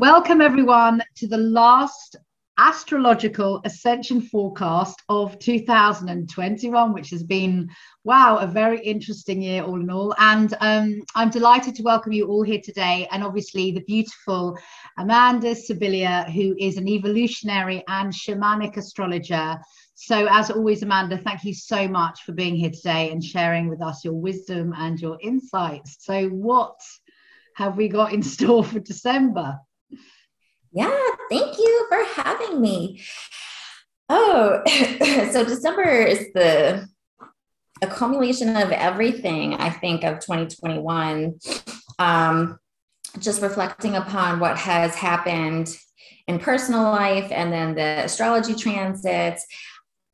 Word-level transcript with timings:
Welcome, 0.00 0.40
everyone, 0.40 1.02
to 1.16 1.26
the 1.26 1.38
last 1.38 2.14
astrological 2.56 3.60
ascension 3.64 4.20
forecast 4.20 5.02
of 5.08 5.36
2021, 5.40 6.92
which 6.92 7.10
has 7.10 7.24
been, 7.24 7.68
wow, 8.04 8.36
a 8.36 8.46
very 8.46 8.80
interesting 8.80 9.42
year, 9.42 9.64
all 9.64 9.80
in 9.80 9.90
all. 9.90 10.14
And 10.18 10.54
um, 10.60 11.02
I'm 11.16 11.30
delighted 11.30 11.74
to 11.74 11.82
welcome 11.82 12.12
you 12.12 12.28
all 12.28 12.44
here 12.44 12.60
today. 12.62 13.08
And 13.10 13.24
obviously, 13.24 13.72
the 13.72 13.80
beautiful 13.88 14.56
Amanda 14.98 15.56
Sibilia, 15.56 16.30
who 16.30 16.54
is 16.60 16.76
an 16.76 16.86
evolutionary 16.86 17.82
and 17.88 18.12
shamanic 18.12 18.76
astrologer. 18.76 19.58
So, 19.96 20.28
as 20.30 20.48
always, 20.48 20.84
Amanda, 20.84 21.18
thank 21.18 21.42
you 21.42 21.54
so 21.54 21.88
much 21.88 22.22
for 22.22 22.30
being 22.30 22.54
here 22.54 22.70
today 22.70 23.10
and 23.10 23.22
sharing 23.22 23.68
with 23.68 23.82
us 23.82 24.04
your 24.04 24.14
wisdom 24.14 24.72
and 24.76 25.00
your 25.00 25.18
insights. 25.20 25.96
So, 25.98 26.28
what 26.28 26.78
have 27.56 27.76
we 27.76 27.88
got 27.88 28.12
in 28.12 28.22
store 28.22 28.62
for 28.62 28.78
December? 28.78 29.58
Yeah, 30.72 30.98
thank 31.30 31.58
you 31.58 31.86
for 31.88 32.04
having 32.22 32.60
me. 32.60 33.02
Oh, 34.08 34.62
so 35.32 35.44
December 35.44 36.02
is 36.02 36.32
the 36.34 36.88
accumulation 37.82 38.56
of 38.56 38.70
everything, 38.70 39.54
I 39.54 39.70
think, 39.70 40.04
of 40.04 40.20
2021. 40.20 41.38
Um, 41.98 42.58
just 43.18 43.42
reflecting 43.42 43.96
upon 43.96 44.40
what 44.40 44.58
has 44.58 44.94
happened 44.94 45.74
in 46.26 46.38
personal 46.38 46.82
life 46.82 47.30
and 47.32 47.52
then 47.52 47.74
the 47.74 48.04
astrology 48.04 48.54
transits. 48.54 49.44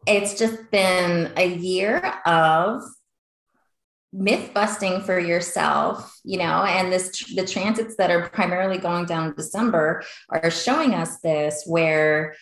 It's 0.07 0.39
just 0.39 0.71
been 0.71 1.33
a 1.37 1.55
year 1.55 1.99
of 2.27 2.83
myth 4.17 4.53
busting 4.55 5.01
for 5.01 5.19
yourself 5.19 6.19
you 6.25 6.39
know 6.39 6.63
and 6.65 6.93
this 6.93 7.35
the 7.35 7.45
transits 7.45 7.97
that 7.97 8.11
are 8.11 8.29
primarily 8.29 8.79
going 8.79 9.05
down 9.05 9.35
december 9.35 10.03
are 10.29 10.51
showing 10.51 10.95
us 10.95 11.19
this 11.19 11.65
where 11.67 12.35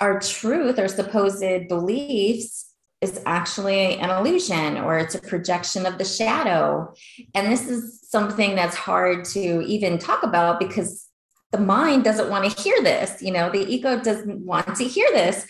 our 0.00 0.18
truth 0.20 0.78
or 0.78 0.88
supposed 0.88 1.68
beliefs 1.68 2.66
is 3.00 3.20
actually 3.26 3.96
an 3.96 4.10
illusion 4.10 4.78
or 4.78 4.98
it's 4.98 5.14
a 5.14 5.20
projection 5.20 5.86
of 5.86 5.98
the 5.98 6.04
shadow. 6.04 6.92
And 7.34 7.52
this 7.52 7.68
is 7.68 8.00
something 8.08 8.54
that's 8.54 8.74
hard 8.74 9.24
to 9.26 9.62
even 9.62 9.98
talk 9.98 10.22
about 10.22 10.58
because 10.58 11.06
the 11.52 11.58
mind 11.58 12.04
doesn't 12.04 12.30
want 12.30 12.50
to 12.50 12.62
hear 12.62 12.82
this 12.82 13.22
you 13.22 13.32
know 13.32 13.48
the 13.48 13.64
ego 13.72 14.00
doesn't 14.00 14.40
want 14.40 14.76
to 14.76 14.84
hear 14.84 15.08
this. 15.12 15.46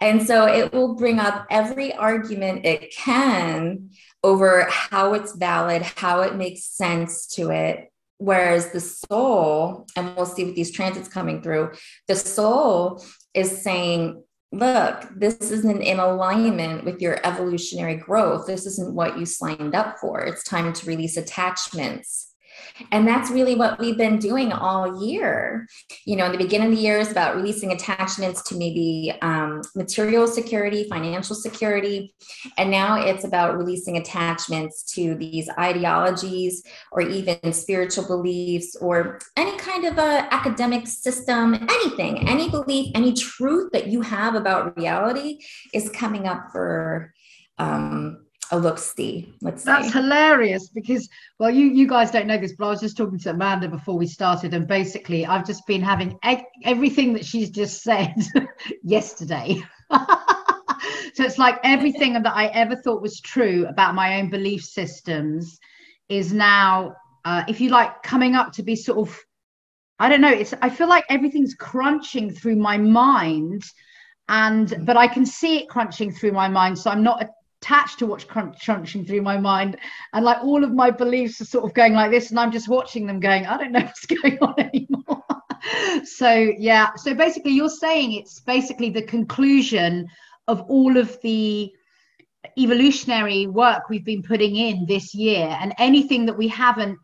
And 0.00 0.26
so 0.26 0.46
it 0.46 0.72
will 0.72 0.96
bring 0.96 1.20
up 1.20 1.46
every 1.48 1.94
argument 1.94 2.66
it 2.66 2.92
can 2.94 3.90
over 4.24 4.66
how 4.70 5.14
it's 5.14 5.34
valid, 5.36 5.82
how 5.82 6.20
it 6.20 6.36
makes 6.36 6.64
sense 6.64 7.26
to 7.26 7.50
it. 7.50 7.90
Whereas 8.18 8.70
the 8.70 8.80
soul, 8.80 9.86
and 9.96 10.14
we'll 10.14 10.26
see 10.26 10.44
with 10.44 10.54
these 10.54 10.70
transits 10.70 11.08
coming 11.08 11.42
through, 11.42 11.72
the 12.06 12.14
soul 12.14 13.04
is 13.34 13.62
saying, 13.62 14.22
look, 14.52 15.08
this 15.16 15.50
isn't 15.50 15.80
in 15.80 15.98
alignment 15.98 16.84
with 16.84 17.00
your 17.00 17.18
evolutionary 17.26 17.96
growth. 17.96 18.46
This 18.46 18.66
isn't 18.66 18.94
what 18.94 19.18
you 19.18 19.26
signed 19.26 19.74
up 19.74 19.98
for. 19.98 20.20
It's 20.20 20.44
time 20.44 20.72
to 20.72 20.86
release 20.86 21.16
attachments 21.16 22.31
and 22.90 23.06
that's 23.06 23.30
really 23.30 23.54
what 23.54 23.78
we've 23.78 23.96
been 23.96 24.18
doing 24.18 24.52
all 24.52 25.04
year. 25.04 25.66
You 26.04 26.16
know, 26.16 26.26
in 26.26 26.32
the 26.32 26.38
beginning 26.38 26.70
of 26.70 26.76
the 26.76 26.82
year 26.82 26.98
is 26.98 27.10
about 27.10 27.36
releasing 27.36 27.72
attachments 27.72 28.42
to 28.44 28.56
maybe 28.56 29.12
um, 29.22 29.62
material 29.74 30.26
security, 30.26 30.88
financial 30.88 31.36
security. 31.36 32.14
And 32.58 32.70
now 32.70 33.00
it's 33.00 33.24
about 33.24 33.56
releasing 33.56 33.96
attachments 33.96 34.82
to 34.94 35.14
these 35.14 35.48
ideologies 35.58 36.62
or 36.90 37.02
even 37.02 37.52
spiritual 37.52 38.06
beliefs 38.06 38.76
or 38.76 39.18
any 39.36 39.56
kind 39.58 39.84
of 39.84 39.98
a 39.98 40.26
academic 40.32 40.86
system, 40.86 41.54
anything, 41.54 42.28
any 42.28 42.48
belief, 42.48 42.92
any 42.94 43.12
truth 43.12 43.70
that 43.72 43.88
you 43.88 44.00
have 44.00 44.34
about 44.34 44.76
reality 44.76 45.38
is 45.72 45.88
coming 45.90 46.26
up 46.26 46.50
for 46.52 47.12
um, 47.58 48.24
a 48.52 48.58
look 48.58 48.78
see. 48.78 49.34
Let's 49.40 49.64
That's 49.64 49.92
say. 49.92 49.98
hilarious 49.98 50.68
because 50.68 51.08
well, 51.38 51.50
you 51.50 51.66
you 51.66 51.88
guys 51.88 52.10
don't 52.10 52.26
know 52.26 52.38
this, 52.38 52.54
but 52.56 52.66
I 52.66 52.70
was 52.70 52.80
just 52.80 52.96
talking 52.96 53.18
to 53.20 53.30
Amanda 53.30 53.68
before 53.68 53.96
we 53.96 54.06
started, 54.06 54.54
and 54.54 54.68
basically 54.68 55.26
I've 55.26 55.46
just 55.46 55.66
been 55.66 55.82
having 55.82 56.18
e- 56.24 56.44
everything 56.64 57.14
that 57.14 57.24
she's 57.24 57.50
just 57.50 57.82
said 57.82 58.14
yesterday. 58.84 59.62
so 59.90 61.24
it's 61.24 61.38
like 61.38 61.58
everything 61.64 62.12
that 62.12 62.36
I 62.36 62.46
ever 62.48 62.76
thought 62.76 63.02
was 63.02 63.20
true 63.20 63.66
about 63.66 63.94
my 63.94 64.20
own 64.20 64.28
belief 64.28 64.62
systems 64.62 65.58
is 66.10 66.32
now, 66.32 66.94
uh, 67.24 67.44
if 67.48 67.60
you 67.60 67.70
like, 67.70 68.02
coming 68.02 68.34
up 68.34 68.52
to 68.52 68.62
be 68.62 68.76
sort 68.76 69.08
of. 69.08 69.18
I 69.98 70.08
don't 70.08 70.20
know. 70.20 70.32
It's. 70.32 70.52
I 70.60 70.68
feel 70.68 70.88
like 70.88 71.04
everything's 71.08 71.54
crunching 71.54 72.34
through 72.34 72.56
my 72.56 72.76
mind, 72.76 73.62
and 74.28 74.74
but 74.80 74.98
I 74.98 75.06
can 75.06 75.24
see 75.24 75.58
it 75.60 75.68
crunching 75.70 76.12
through 76.12 76.32
my 76.32 76.48
mind, 76.48 76.78
so 76.78 76.90
I'm 76.90 77.02
not 77.02 77.22
attached 77.62 78.00
to 78.00 78.06
what's 78.06 78.24
crunching 78.24 79.04
through 79.04 79.22
my 79.22 79.38
mind. 79.38 79.76
And 80.12 80.24
like 80.24 80.42
all 80.42 80.64
of 80.64 80.72
my 80.72 80.90
beliefs 80.90 81.40
are 81.40 81.44
sort 81.44 81.64
of 81.64 81.74
going 81.74 81.94
like 81.94 82.10
this 82.10 82.30
and 82.30 82.38
i'm 82.38 82.52
just 82.52 82.68
watching 82.68 83.06
them 83.06 83.20
going 83.20 83.46
i 83.46 83.56
don't 83.56 83.72
know 83.72 83.80
what's 83.90 84.06
going 84.06 84.38
on 84.40 84.54
anymore. 84.58 85.24
So 86.02 86.28
yeah. 86.58 86.88
So 86.96 87.14
basically 87.14 87.52
you're 87.52 87.68
saying 87.68 88.14
it's 88.14 88.40
basically 88.40 88.90
the 88.90 89.02
conclusion 89.02 90.08
of 90.48 90.62
all 90.62 90.96
of 90.96 91.16
the 91.22 91.72
evolutionary 92.58 93.46
work 93.46 93.88
we've 93.88 94.04
been 94.04 94.24
putting 94.24 94.56
in 94.56 94.86
this 94.86 95.14
year 95.14 95.56
and 95.60 95.72
anything 95.78 96.26
that 96.26 96.36
we 96.36 96.48
haven't 96.48 96.98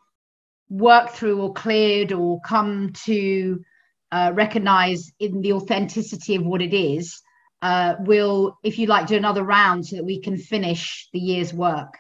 worked 0.69 1.11
through 1.11 1.41
or 1.41 1.53
cleared 1.53 2.11
or 2.11 2.41
come 2.41 2.93
to 3.05 3.63
uh, 4.11 4.33
recognize 4.35 5.13
in 5.21 5.41
the 5.41 5.53
authenticity 5.53 6.35
of 6.35 6.45
what 6.45 6.61
it 6.61 6.75
is 6.75 7.23
uh, 7.63 7.97
will, 8.01 8.59
if 8.63 8.79
you 8.79 8.87
like, 8.87 9.07
do 9.07 9.17
another 9.17 9.43
round 9.43 9.87
so 9.87 9.97
that 9.97 10.05
we 10.05 10.21
can 10.21 10.37
finish 10.37 11.09
the 11.13 11.19
year's 11.19 11.53
work. 11.53 11.95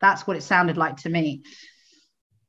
That's 0.00 0.26
what 0.26 0.36
it 0.36 0.42
sounded 0.42 0.76
like 0.76 0.96
to 0.98 1.08
me. 1.08 1.42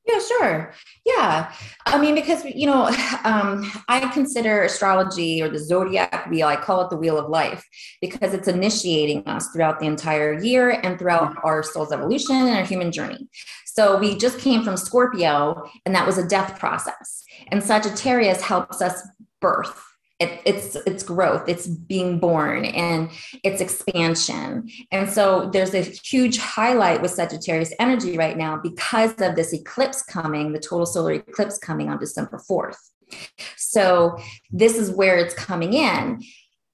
Yeah, 0.08 0.20
sure. 0.20 0.74
Yeah. 1.06 1.54
I 1.86 2.00
mean, 2.00 2.16
because, 2.16 2.46
you 2.46 2.66
know, 2.66 2.86
um, 3.24 3.70
I 3.88 4.08
consider 4.14 4.64
astrology 4.64 5.42
or 5.42 5.50
the 5.50 5.60
zodiac 5.60 6.30
wheel, 6.30 6.48
I 6.48 6.56
call 6.56 6.82
it 6.82 6.90
the 6.90 6.96
wheel 6.96 7.18
of 7.18 7.30
life 7.30 7.64
because 8.02 8.34
it's 8.34 8.48
initiating 8.48 9.28
us 9.28 9.50
throughout 9.50 9.80
the 9.80 9.86
entire 9.86 10.40
year 10.40 10.70
and 10.70 10.98
throughout 10.98 11.32
mm-hmm. 11.32 11.40
our 11.46 11.62
soul's 11.62 11.92
evolution 11.92 12.36
and 12.36 12.58
our 12.58 12.64
human 12.64 12.92
journey. 12.92 13.28
So 13.66 13.98
we 13.98 14.18
just 14.18 14.40
came 14.40 14.64
from 14.64 14.76
Scorpio, 14.76 15.70
and 15.86 15.94
that 15.94 16.08
was 16.08 16.18
a 16.18 16.28
death 16.28 16.58
process. 16.58 17.24
And 17.50 17.62
Sagittarius 17.62 18.42
helps 18.42 18.82
us 18.82 19.08
birth 19.40 19.84
it, 20.20 20.42
it's 20.46 20.76
it's 20.88 21.04
growth 21.04 21.48
it's 21.48 21.68
being 21.68 22.20
born 22.20 22.66
and 22.66 23.10
it's 23.44 23.62
expansion. 23.62 24.68
And 24.92 25.10
so 25.10 25.50
there's 25.54 25.76
a 25.76 25.82
huge 25.82 26.38
highlight 26.38 27.02
with 27.02 27.12
sagittarius 27.12 27.74
energy 27.80 28.18
right 28.18 28.38
now 28.38 28.58
because 28.58 29.14
of 29.22 29.36
this 29.36 29.54
eclipse 29.54 30.02
coming 30.02 30.54
the 30.54 30.60
total 30.60 30.86
solar 30.86 31.14
eclipse 31.14 31.58
coming 31.58 31.90
on 31.90 32.00
december 32.00 32.42
4th 32.50 32.78
so 33.56 34.18
this 34.52 34.78
is 34.78 34.92
where 34.92 35.18
it's 35.18 35.34
coming 35.34 35.74
in. 35.74 36.24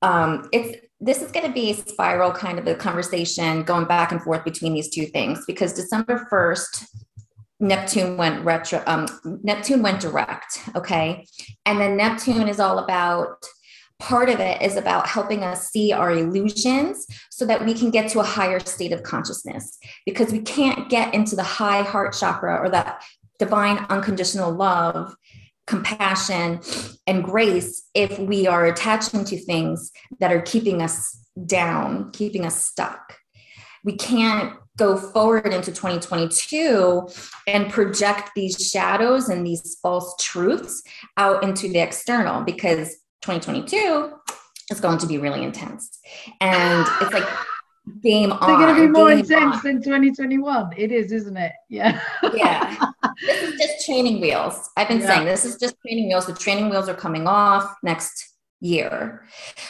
Um, 0.02 0.50
it's 0.52 0.86
this 1.00 1.22
is 1.22 1.32
going 1.32 1.46
to 1.46 1.52
be 1.52 1.72
a 1.72 1.74
spiral 1.74 2.32
kind 2.32 2.60
of 2.60 2.68
a 2.68 2.76
conversation 2.76 3.64
going 3.64 3.86
back 3.86 4.12
and 4.12 4.22
forth 4.22 4.46
between 4.46 4.74
these 4.74 4.90
two 4.90 5.06
things 5.08 5.44
because 5.46 5.74
december 5.74 6.26
1st 6.32 6.86
Neptune 7.64 8.18
went 8.18 8.44
retro, 8.44 8.84
um, 8.86 9.08
Neptune 9.42 9.82
went 9.82 10.02
direct. 10.02 10.60
Okay. 10.76 11.26
And 11.66 11.80
then 11.80 11.96
Neptune 11.96 12.50
is 12.50 12.60
all 12.60 12.80
about 12.80 13.42
part 14.00 14.30
of 14.30 14.42
it 14.42 14.62
is 14.62 14.76
about 14.76 15.08
helping 15.08 15.44
us 15.44 15.70
see 15.70 15.94
our 15.94 16.12
illusions 16.12 17.08
so 17.32 17.46
that 17.46 17.64
we 17.66 17.74
can 17.74 17.90
get 17.90 18.12
to 18.12 18.20
a 18.20 18.24
higher 18.24 18.60
state 18.60 18.92
of 18.92 19.02
consciousness 19.04 19.78
because 20.06 20.34
we 20.34 20.42
can't 20.42 20.90
get 20.90 21.14
into 21.14 21.38
the 21.38 21.44
high 21.44 21.84
heart 21.84 22.14
chakra 22.14 22.58
or 22.58 22.70
that 22.70 23.02
divine 23.40 23.78
unconditional 23.90 24.52
love 24.52 25.16
compassion 25.68 26.60
and 27.08 27.24
grace 27.24 27.88
if 27.94 28.20
we 28.20 28.46
are 28.46 28.66
attaching 28.66 29.24
to 29.24 29.38
things 29.38 29.90
that 30.20 30.34
are 30.34 30.42
keeping 30.42 30.82
us 30.82 31.26
down 31.46 32.12
keeping 32.12 32.46
us 32.46 32.66
stuck 32.66 33.16
we 33.86 33.96
can't 33.96 34.54
go 34.78 34.98
forward 34.98 35.54
into 35.54 35.72
2022 35.72 37.08
and 37.48 37.72
project 37.72 38.32
these 38.36 38.56
shadows 38.56 39.30
and 39.30 39.46
these 39.46 39.78
false 39.82 40.16
truths 40.20 40.82
out 41.18 41.44
into 41.44 41.68
the 41.68 41.80
external 41.80 42.44
because 42.44 42.90
2022 43.22 44.12
is 44.72 44.80
going 44.80 44.98
to 44.98 45.08
be 45.08 45.18
really 45.18 45.44
intense. 45.44 46.00
And 46.42 46.88
it's 47.02 47.14
like 47.14 47.28
game 48.02 48.32
on. 48.32 48.48
They're 48.48 48.58
going 48.58 48.76
to 48.76 48.82
be 48.82 48.88
more 48.88 49.12
intense 49.12 49.58
on. 49.58 49.62
than 49.64 49.84
2021. 49.84 50.74
It 50.78 50.92
is, 50.92 51.12
isn't 51.12 51.38
it? 51.38 51.54
Yeah. 51.70 52.02
yeah. 52.34 52.86
This 53.22 53.44
is 53.44 53.60
just 53.60 53.86
training 53.86 54.20
wheels. 54.22 54.72
I've 54.76 54.88
been 54.88 55.00
yeah. 55.00 55.08
saying 55.08 55.26
this 55.26 55.46
is 55.46 55.58
just 55.58 55.76
training 55.86 56.08
wheels. 56.08 56.26
The 56.26 56.34
training 56.34 56.70
wheels 56.70 56.90
are 56.90 56.96
coming 56.96 57.28
off 57.28 57.76
next 57.84 58.34
year. 58.60 59.24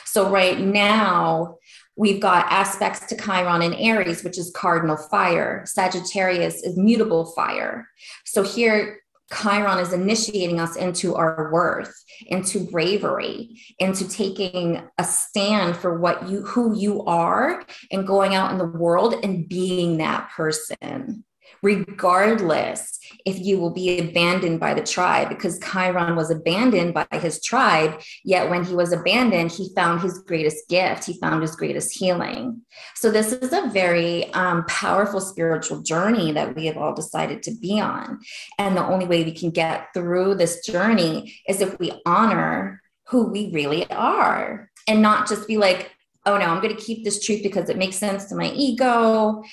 So 0.06 0.30
right 0.30 0.60
now, 0.60 1.58
We've 1.96 2.20
got 2.20 2.52
aspects 2.52 3.06
to 3.08 3.18
Chiron 3.18 3.62
in 3.62 3.74
Aries, 3.74 4.24
which 4.24 4.38
is 4.38 4.52
cardinal 4.56 4.98
fire. 4.98 5.64
Sagittarius 5.66 6.64
is 6.64 6.78
mutable 6.78 7.26
fire. 7.34 7.88
So 8.26 8.42
here, 8.42 9.00
Chiron 9.32 9.80
is 9.80 9.94
initiating 9.94 10.60
us 10.60 10.76
into 10.76 11.16
our 11.16 11.50
worth, 11.52 11.94
into 12.28 12.60
bravery, 12.60 13.60
into 13.80 14.08
taking 14.08 14.82
a 14.98 15.04
stand 15.04 15.76
for 15.76 16.00
what 16.00 16.30
you 16.30 16.42
who 16.44 16.78
you 16.78 17.04
are 17.06 17.66
and 17.92 18.06
going 18.06 18.36
out 18.36 18.52
in 18.52 18.58
the 18.58 18.66
world 18.66 19.16
and 19.24 19.48
being 19.48 19.98
that 19.98 20.30
person 20.36 21.24
regardless 21.62 23.00
if 23.26 23.40
you 23.40 23.60
will 23.60 23.70
be 23.70 24.00
abandoned 24.00 24.60
by 24.60 24.74
the 24.74 24.84
tribe, 24.84 25.30
because 25.30 25.60
Chiron 25.60 26.16
was 26.16 26.32
abandoned 26.32 26.94
by 26.94 27.08
his 27.12 27.42
tribe. 27.42 28.02
Yet 28.24 28.50
when 28.50 28.64
he 28.64 28.76
was 28.76 28.92
abandoned, 28.92 29.52
he 29.52 29.72
found 29.76 30.02
his 30.02 30.20
greatest 30.20 30.68
gift, 30.68 31.06
he 31.06 31.20
found 31.20 31.42
his 31.42 31.56
greatest 31.56 31.98
healing. 31.98 32.62
So, 32.96 33.12
this 33.12 33.32
is 33.32 33.54
a 33.54 33.70
very 33.70 34.32
um, 34.34 34.66
powerful 34.66 35.22
spiritual 35.22 35.82
journey 35.82 36.32
that 36.32 36.56
we 36.56 36.66
have 36.66 36.78
all 36.78 36.94
decided 36.94 37.44
to 37.44 37.52
be 37.52 37.80
on. 37.80 38.20
And 38.58 38.76
the 38.76 38.86
only 38.86 39.06
way 39.06 39.24
we 39.24 39.32
can 39.32 39.52
get 39.52 39.94
through 39.94 40.36
this 40.36 40.66
journey 40.66 41.36
is 41.48 41.62
if 41.62 41.78
we 41.80 41.92
honor 42.06 42.82
who 43.08 43.28
we 43.28 43.52
really 43.52 43.90
are 43.92 44.70
and 44.88 45.02
not 45.02 45.28
just 45.28 45.48
be 45.48 45.58
like, 45.58 45.92
oh 46.26 46.38
no, 46.38 46.46
I'm 46.46 46.62
going 46.62 46.76
to 46.76 46.82
keep 46.82 47.04
this 47.04 47.24
truth 47.24 47.44
because 47.44 47.70
it 47.70 47.78
makes 47.78 47.98
sense 47.98 48.26
to 48.26 48.36
my 48.36 48.52
ego 48.52 49.44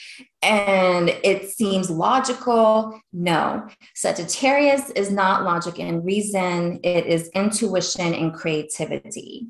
and 0.43 1.09
it 1.09 1.51
seems 1.51 1.91
logical. 1.91 3.01
No, 3.13 3.69
Sagittarius 3.95 4.91
is 4.91 5.11
not 5.11 5.45
logic 5.45 5.79
and 5.81 6.05
reason, 6.05 6.81
it 6.85 7.07
is 7.07 7.29
intuition 7.35 8.15
and 8.15 8.33
creativity. 8.33 9.49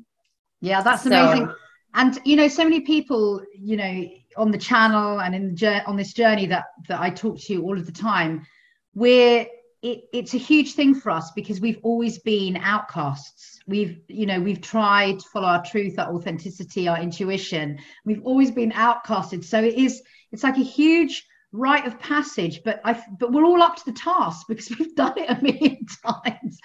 Yeah, 0.61 0.81
that's 0.81 1.03
so, 1.03 1.09
amazing. 1.09 1.53
And 1.93 2.19
you 2.25 2.35
know, 2.35 2.47
so 2.47 2.63
many 2.63 2.81
people, 2.81 3.41
you 3.53 3.77
know, 3.77 4.07
on 4.37 4.51
the 4.51 4.57
channel 4.57 5.19
and 5.19 5.35
in 5.35 5.55
the 5.55 5.83
on 5.85 5.97
this 5.97 6.13
journey 6.13 6.45
that 6.47 6.65
that 6.87 7.01
I 7.01 7.09
talk 7.09 7.39
to 7.39 7.53
you 7.53 7.63
all 7.63 7.77
of 7.77 7.85
the 7.85 7.91
time, 7.91 8.45
we're 8.93 9.45
it, 9.81 10.03
it's 10.13 10.33
a 10.33 10.37
huge 10.37 10.73
thing 10.73 10.93
for 10.93 11.09
us 11.09 11.31
because 11.31 11.59
we've 11.59 11.79
always 11.83 12.19
been 12.19 12.57
outcasts 12.57 13.50
we've 13.67 14.01
you 14.07 14.25
know 14.25 14.39
we've 14.39 14.61
tried 14.61 15.19
to 15.19 15.25
follow 15.29 15.47
our 15.47 15.63
truth 15.63 15.97
our 15.99 16.13
authenticity 16.13 16.87
our 16.87 16.99
intuition. 16.99 17.79
We've 18.05 18.23
always 18.23 18.51
been 18.51 18.71
outcasted. 18.71 19.43
So 19.43 19.63
it 19.63 19.75
is 19.75 20.01
it's 20.31 20.43
like 20.43 20.57
a 20.57 20.63
huge 20.63 21.25
rite 21.53 21.85
of 21.85 21.99
passage 21.99 22.61
but 22.63 22.79
i 22.85 22.93
but 23.19 23.33
we're 23.33 23.43
all 23.43 23.61
up 23.61 23.75
to 23.75 23.83
the 23.85 23.91
task 23.91 24.47
because 24.47 24.69
we've 24.79 24.95
done 24.95 25.13
it 25.17 25.29
a 25.29 25.41
million 25.41 25.85
times. 26.05 26.59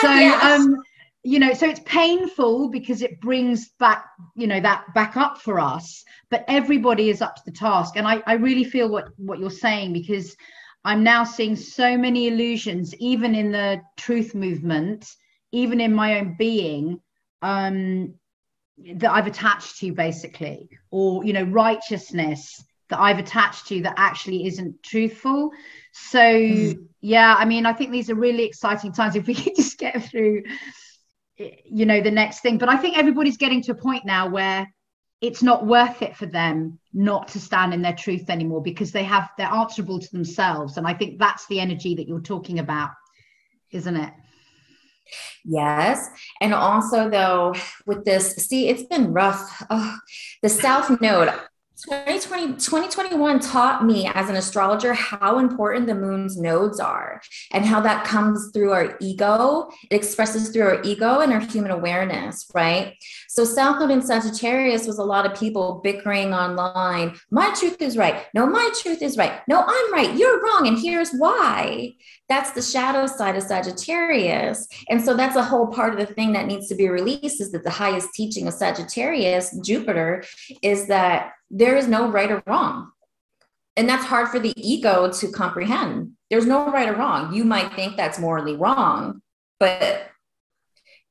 So 0.00 0.10
yes. 0.14 0.60
um 0.60 0.76
you 1.22 1.38
know 1.38 1.52
so 1.52 1.68
it's 1.68 1.80
painful 1.84 2.68
because 2.70 3.02
it 3.02 3.20
brings 3.20 3.70
back 3.78 4.06
you 4.34 4.46
know 4.46 4.60
that 4.60 4.84
back 4.94 5.16
up 5.16 5.38
for 5.38 5.60
us 5.60 6.04
but 6.30 6.44
everybody 6.48 7.10
is 7.10 7.22
up 7.22 7.36
to 7.36 7.42
the 7.44 7.52
task. 7.52 7.96
And 7.96 8.06
i 8.06 8.22
i 8.26 8.34
really 8.34 8.64
feel 8.64 8.88
what 8.88 9.08
what 9.16 9.38
you're 9.38 9.50
saying 9.50 9.92
because 9.92 10.34
i'm 10.84 11.04
now 11.04 11.22
seeing 11.22 11.54
so 11.54 11.96
many 11.96 12.26
illusions 12.26 12.94
even 12.96 13.34
in 13.34 13.52
the 13.52 13.80
truth 13.96 14.34
movement 14.34 15.06
even 15.52 15.80
in 15.80 15.94
my 15.94 16.18
own 16.18 16.34
being 16.38 17.00
um 17.42 18.14
that 18.94 19.12
i've 19.12 19.26
attached 19.26 19.78
to 19.78 19.92
basically 19.92 20.68
or 20.90 21.24
you 21.24 21.32
know 21.32 21.44
righteousness 21.44 22.64
that 22.88 22.98
i've 23.00 23.18
attached 23.18 23.66
to 23.66 23.82
that 23.82 23.94
actually 23.96 24.46
isn't 24.46 24.82
truthful. 24.82 25.50
So 25.92 26.18
mm. 26.18 26.86
yeah 27.00 27.34
i 27.38 27.44
mean 27.44 27.66
i 27.66 27.72
think 27.72 27.90
these 27.90 28.10
are 28.10 28.14
really 28.14 28.44
exciting 28.44 28.92
times 28.92 29.16
if 29.16 29.26
we 29.26 29.34
could 29.42 29.56
just 29.56 29.78
get 29.78 30.04
through 30.04 30.42
you 31.36 31.86
know 31.86 32.00
the 32.00 32.10
next 32.10 32.40
thing. 32.40 32.58
But 32.58 32.68
i 32.68 32.76
think 32.76 32.96
everybody's 32.96 33.36
getting 33.36 33.62
to 33.62 33.72
a 33.72 33.74
point 33.74 34.04
now 34.04 34.28
where 34.28 34.66
it's 35.20 35.42
not 35.42 35.66
worth 35.66 36.02
it 36.02 36.16
for 36.16 36.26
them 36.26 36.78
not 36.92 37.28
to 37.28 37.40
stand 37.40 37.72
in 37.72 37.80
their 37.80 37.94
truth 37.94 38.28
anymore 38.28 38.60
because 38.60 38.90
they 38.90 39.04
have 39.04 39.30
they're 39.38 39.46
answerable 39.46 39.98
to 39.98 40.10
themselves. 40.12 40.76
And 40.76 40.86
i 40.86 40.94
think 40.94 41.18
that's 41.18 41.46
the 41.46 41.60
energy 41.60 41.94
that 41.96 42.08
you're 42.08 42.20
talking 42.20 42.58
about 42.58 42.90
isn't 43.70 43.96
it 43.96 44.12
Yes. 45.44 46.08
And 46.40 46.54
also, 46.54 47.10
though, 47.10 47.54
with 47.86 48.04
this, 48.04 48.34
see, 48.36 48.68
it's 48.68 48.84
been 48.84 49.12
rough. 49.12 49.64
Oh, 49.70 49.98
the 50.42 50.48
South 50.48 51.00
Node, 51.00 51.32
2020, 51.88 52.46
2021 52.54 53.40
taught 53.40 53.84
me 53.84 54.06
as 54.14 54.30
an 54.30 54.36
astrologer 54.36 54.94
how 54.94 55.40
important 55.40 55.86
the 55.86 55.94
moon's 55.94 56.38
nodes 56.38 56.78
are 56.78 57.20
and 57.50 57.64
how 57.64 57.80
that 57.80 58.04
comes 58.04 58.50
through 58.52 58.70
our 58.70 58.96
ego. 59.00 59.68
It 59.90 59.96
expresses 59.96 60.50
through 60.50 60.62
our 60.62 60.82
ego 60.84 61.20
and 61.20 61.32
our 61.32 61.40
human 61.40 61.72
awareness, 61.72 62.46
right? 62.54 62.94
So, 63.32 63.46
South 63.46 63.80
Node 63.80 63.92
in 63.92 64.02
Sagittarius 64.02 64.86
was 64.86 64.98
a 64.98 65.04
lot 65.04 65.24
of 65.24 65.34
people 65.34 65.80
bickering 65.82 66.34
online. 66.34 67.18
My 67.30 67.50
truth 67.54 67.80
is 67.80 67.96
right. 67.96 68.26
No, 68.34 68.44
my 68.44 68.68
truth 68.82 69.00
is 69.00 69.16
right. 69.16 69.40
No, 69.48 69.64
I'm 69.66 69.92
right. 69.94 70.14
You're 70.14 70.42
wrong. 70.42 70.68
And 70.68 70.78
here's 70.78 71.12
why. 71.12 71.94
That's 72.28 72.50
the 72.50 72.60
shadow 72.60 73.06
side 73.06 73.34
of 73.36 73.42
Sagittarius. 73.42 74.68
And 74.90 75.02
so, 75.02 75.16
that's 75.16 75.36
a 75.36 75.42
whole 75.42 75.68
part 75.68 75.94
of 75.94 75.98
the 75.98 76.14
thing 76.14 76.34
that 76.34 76.46
needs 76.46 76.68
to 76.68 76.74
be 76.74 76.90
released 76.90 77.40
is 77.40 77.52
that 77.52 77.64
the 77.64 77.70
highest 77.70 78.10
teaching 78.12 78.48
of 78.48 78.52
Sagittarius, 78.52 79.56
Jupiter, 79.64 80.24
is 80.60 80.88
that 80.88 81.32
there 81.50 81.78
is 81.78 81.88
no 81.88 82.10
right 82.10 82.30
or 82.30 82.42
wrong. 82.46 82.92
And 83.78 83.88
that's 83.88 84.04
hard 84.04 84.28
for 84.28 84.40
the 84.40 84.52
ego 84.56 85.10
to 85.10 85.32
comprehend. 85.32 86.12
There's 86.28 86.44
no 86.44 86.70
right 86.70 86.90
or 86.90 86.96
wrong. 86.96 87.32
You 87.32 87.44
might 87.44 87.72
think 87.72 87.96
that's 87.96 88.18
morally 88.18 88.56
wrong, 88.56 89.22
but 89.58 90.11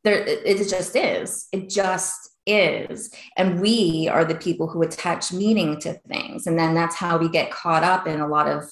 there 0.04 0.24
it 0.26 0.68
just 0.70 0.96
is. 0.96 1.48
It 1.52 1.70
just 1.70 2.32
is. 2.46 3.14
And 3.38 3.62
we 3.62 4.10
are 4.12 4.26
the 4.26 4.36
people 4.36 4.68
who 4.68 4.82
attach 4.82 5.32
meaning 5.32 5.80
to 5.82 5.94
things. 6.08 6.48
And 6.48 6.58
then 6.58 6.74
that's 6.74 6.96
how 6.96 7.18
we 7.18 7.30
get 7.30 7.52
caught 7.52 7.84
up 7.84 8.08
in 8.08 8.20
a 8.20 8.28
lot 8.28 8.48
of 8.48 8.64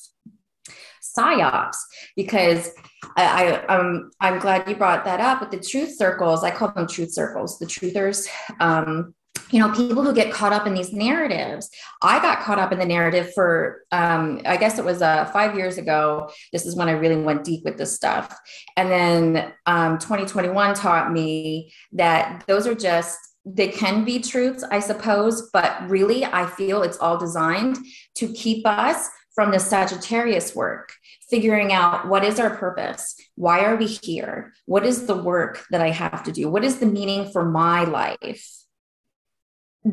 psyops 1.18 1.78
because 2.16 2.70
I, 3.16 3.64
I 3.68 3.78
um, 3.78 4.12
I'm 4.20 4.40
glad 4.40 4.68
you 4.68 4.76
brought 4.76 5.06
that 5.06 5.20
up 5.20 5.42
with 5.42 5.52
the 5.52 5.60
truth 5.60 5.96
circles. 5.98 6.44
I 6.44 6.52
call 6.52 6.72
them 6.72 6.88
truth 6.88 7.14
circles, 7.14 7.60
the 7.60 7.66
truthers. 7.66 8.28
Um, 8.60 9.14
you 9.52 9.60
know 9.60 9.72
people 9.72 10.04
who 10.04 10.14
get 10.14 10.32
caught 10.32 10.54
up 10.54 10.68
in 10.68 10.74
these 10.74 10.94
narratives. 10.94 11.70
I 12.02 12.20
got 12.22 12.42
caught 12.42 12.60
up 12.60 12.72
in 12.72 12.80
the 12.80 12.86
narrative 12.86 13.32
for 13.34 13.84
um, 13.92 14.42
i 14.46 14.58
guess 14.58 14.78
it 14.78 14.86
was 14.86 15.02
uh, 15.02 15.26
five 15.26 15.56
years 15.56 15.78
ago. 15.78 16.30
This 16.54 16.66
is 16.66 16.76
when 16.76 16.90
i 16.90 16.92
really 16.92 17.22
went 17.22 17.44
deep 17.44 17.64
with 17.66 17.78
this 17.78 17.96
stuff. 17.96 18.38
And 18.78 18.90
then 18.90 19.54
um, 19.66 19.98
2021 19.98 20.76
taught 20.76 21.12
me 21.12 21.74
that 21.94 22.44
those 22.48 22.68
are 22.68 22.76
just 22.76 23.18
they 23.46 23.70
can 23.70 24.04
be 24.04 24.20
truths 24.20 24.66
i 24.70 24.80
suppose 24.80 25.50
but 25.54 25.90
really 25.90 26.26
i 26.26 26.46
feel 26.46 26.84
it's 26.84 26.98
all 26.98 27.18
designed 27.18 27.78
to 28.14 28.28
keep 28.34 28.68
us 28.68 29.10
from 29.34 29.50
the 29.50 29.58
sagittarius 29.60 30.54
work 30.54 30.92
figuring 31.30 31.72
out 31.72 32.08
what 32.10 32.26
is 32.26 32.38
our 32.38 32.56
purpose 32.58 33.16
why 33.36 33.64
are 33.64 33.78
we 33.78 33.88
here 33.88 34.54
what 34.66 34.86
is 34.86 35.06
the 35.06 35.16
work 35.16 35.66
that 35.72 35.82
i 35.82 35.90
have 35.90 36.22
to 36.22 36.34
do 36.34 36.50
what 36.50 36.66
is 36.66 36.80
the 36.80 36.86
meaning 36.86 37.32
for 37.32 37.50
my 37.50 37.86
life 37.86 38.60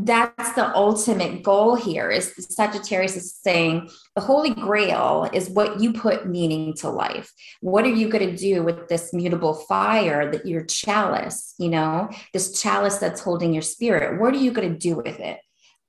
that's 0.05 0.53
the 0.53 0.75
ultimate 0.75 1.43
goal 1.43 1.77
here 1.77 2.11
is 2.11 2.35
sagittarius 2.51 3.17
is 3.17 3.35
saying 3.35 3.89
the 4.15 4.21
holy 4.21 4.51
grail 4.51 5.29
is 5.33 5.49
what 5.49 5.81
you 5.81 5.93
put 5.93 6.27
meaning 6.27 6.75
to 6.75 6.91
life 6.91 7.33
what 7.61 7.85
are 7.85 7.95
you 7.95 8.09
going 8.09 8.29
to 8.29 8.37
do 8.37 8.63
with 8.63 8.89
this 8.89 9.13
mutable 9.13 9.55
fire 9.55 10.31
that 10.31 10.45
your 10.45 10.65
chalice 10.65 11.55
you 11.59 11.69
know 11.69 12.11
this 12.33 12.61
chalice 12.61 12.99
that's 12.99 13.21
holding 13.21 13.53
your 13.53 13.63
spirit 13.63 14.21
what 14.21 14.35
are 14.35 14.39
you 14.39 14.51
going 14.51 14.73
to 14.73 14.79
do 14.79 14.97
with 14.97 15.21
it 15.21 15.39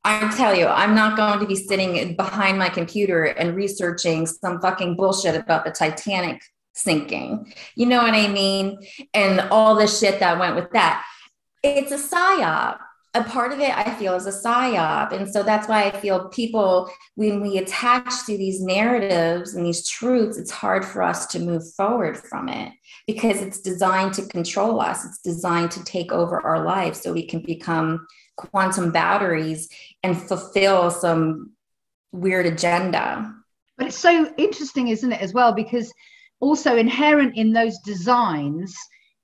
I 0.04 0.34
tell 0.38 0.56
you, 0.56 0.68
I'm 0.68 0.96
not 0.96 1.18
going 1.18 1.40
to 1.40 1.46
be 1.46 1.56
sitting 1.56 2.16
behind 2.16 2.58
my 2.58 2.70
computer 2.70 3.26
and 3.26 3.58
researching 3.58 4.26
some 4.26 4.62
fucking 4.62 4.96
bullshit 4.96 5.36
about 5.36 5.66
the 5.66 5.72
Titanic 5.72 6.42
sinking. 6.74 7.52
You 7.76 7.88
know 7.88 8.04
what 8.04 8.14
I 8.14 8.30
mean? 8.30 8.78
And 9.14 9.42
all 9.52 9.76
the 9.76 9.86
shit 9.86 10.22
that 10.22 10.40
went 10.40 10.56
with 10.56 10.72
that. 10.72 11.04
It's 11.62 11.92
a 11.92 11.98
psyop 11.98 12.78
a 13.14 13.24
part 13.24 13.52
of 13.52 13.60
it 13.60 13.76
I 13.76 13.94
feel 13.96 14.14
is 14.16 14.28
a 14.28 14.32
psyop. 14.32 15.12
And 15.12 15.30
so 15.30 15.42
that's 15.42 15.68
why 15.68 15.86
I 15.86 15.92
feel 15.92 16.30
people, 16.30 16.90
when 17.16 17.42
we 17.42 17.58
attach 17.58 18.26
to 18.26 18.38
these 18.38 18.62
narratives 18.62 19.56
and 19.56 19.66
these 19.66 19.88
truths, 19.88 20.38
it's 20.38 20.52
hard 20.52 20.86
for 20.86 21.02
us 21.02 21.26
to 21.28 21.40
move 21.40 21.64
forward 21.74 22.18
from 22.18 22.50
it 22.50 22.74
because 23.08 23.42
it's 23.42 23.62
designed 23.62 24.14
to 24.16 24.28
control 24.28 24.80
us. 24.80 25.06
It's 25.06 25.22
designed 25.22 25.72
to 25.72 25.84
take 25.84 26.12
over 26.12 26.42
our 26.42 26.64
lives 26.64 27.02
so 27.02 27.14
we 27.14 27.26
can 27.26 27.42
become 27.42 28.06
quantum 28.36 28.92
batteries 28.92 29.70
and 30.04 30.22
fulfill 30.22 30.92
some 30.92 31.52
weird 32.12 32.46
agenda. 32.46 33.34
But 33.78 33.88
it's 33.88 33.98
so 33.98 34.32
interesting, 34.38 34.90
isn't 34.90 35.12
it, 35.12 35.22
as 35.22 35.34
well? 35.34 35.54
Because 35.54 35.92
also 36.40 36.78
inherent 36.78 37.36
in 37.36 37.54
those 37.54 37.80
designs 37.80 38.76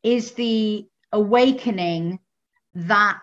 is 0.01 0.31
the 0.31 0.85
awakening 1.11 2.19
that 2.75 3.19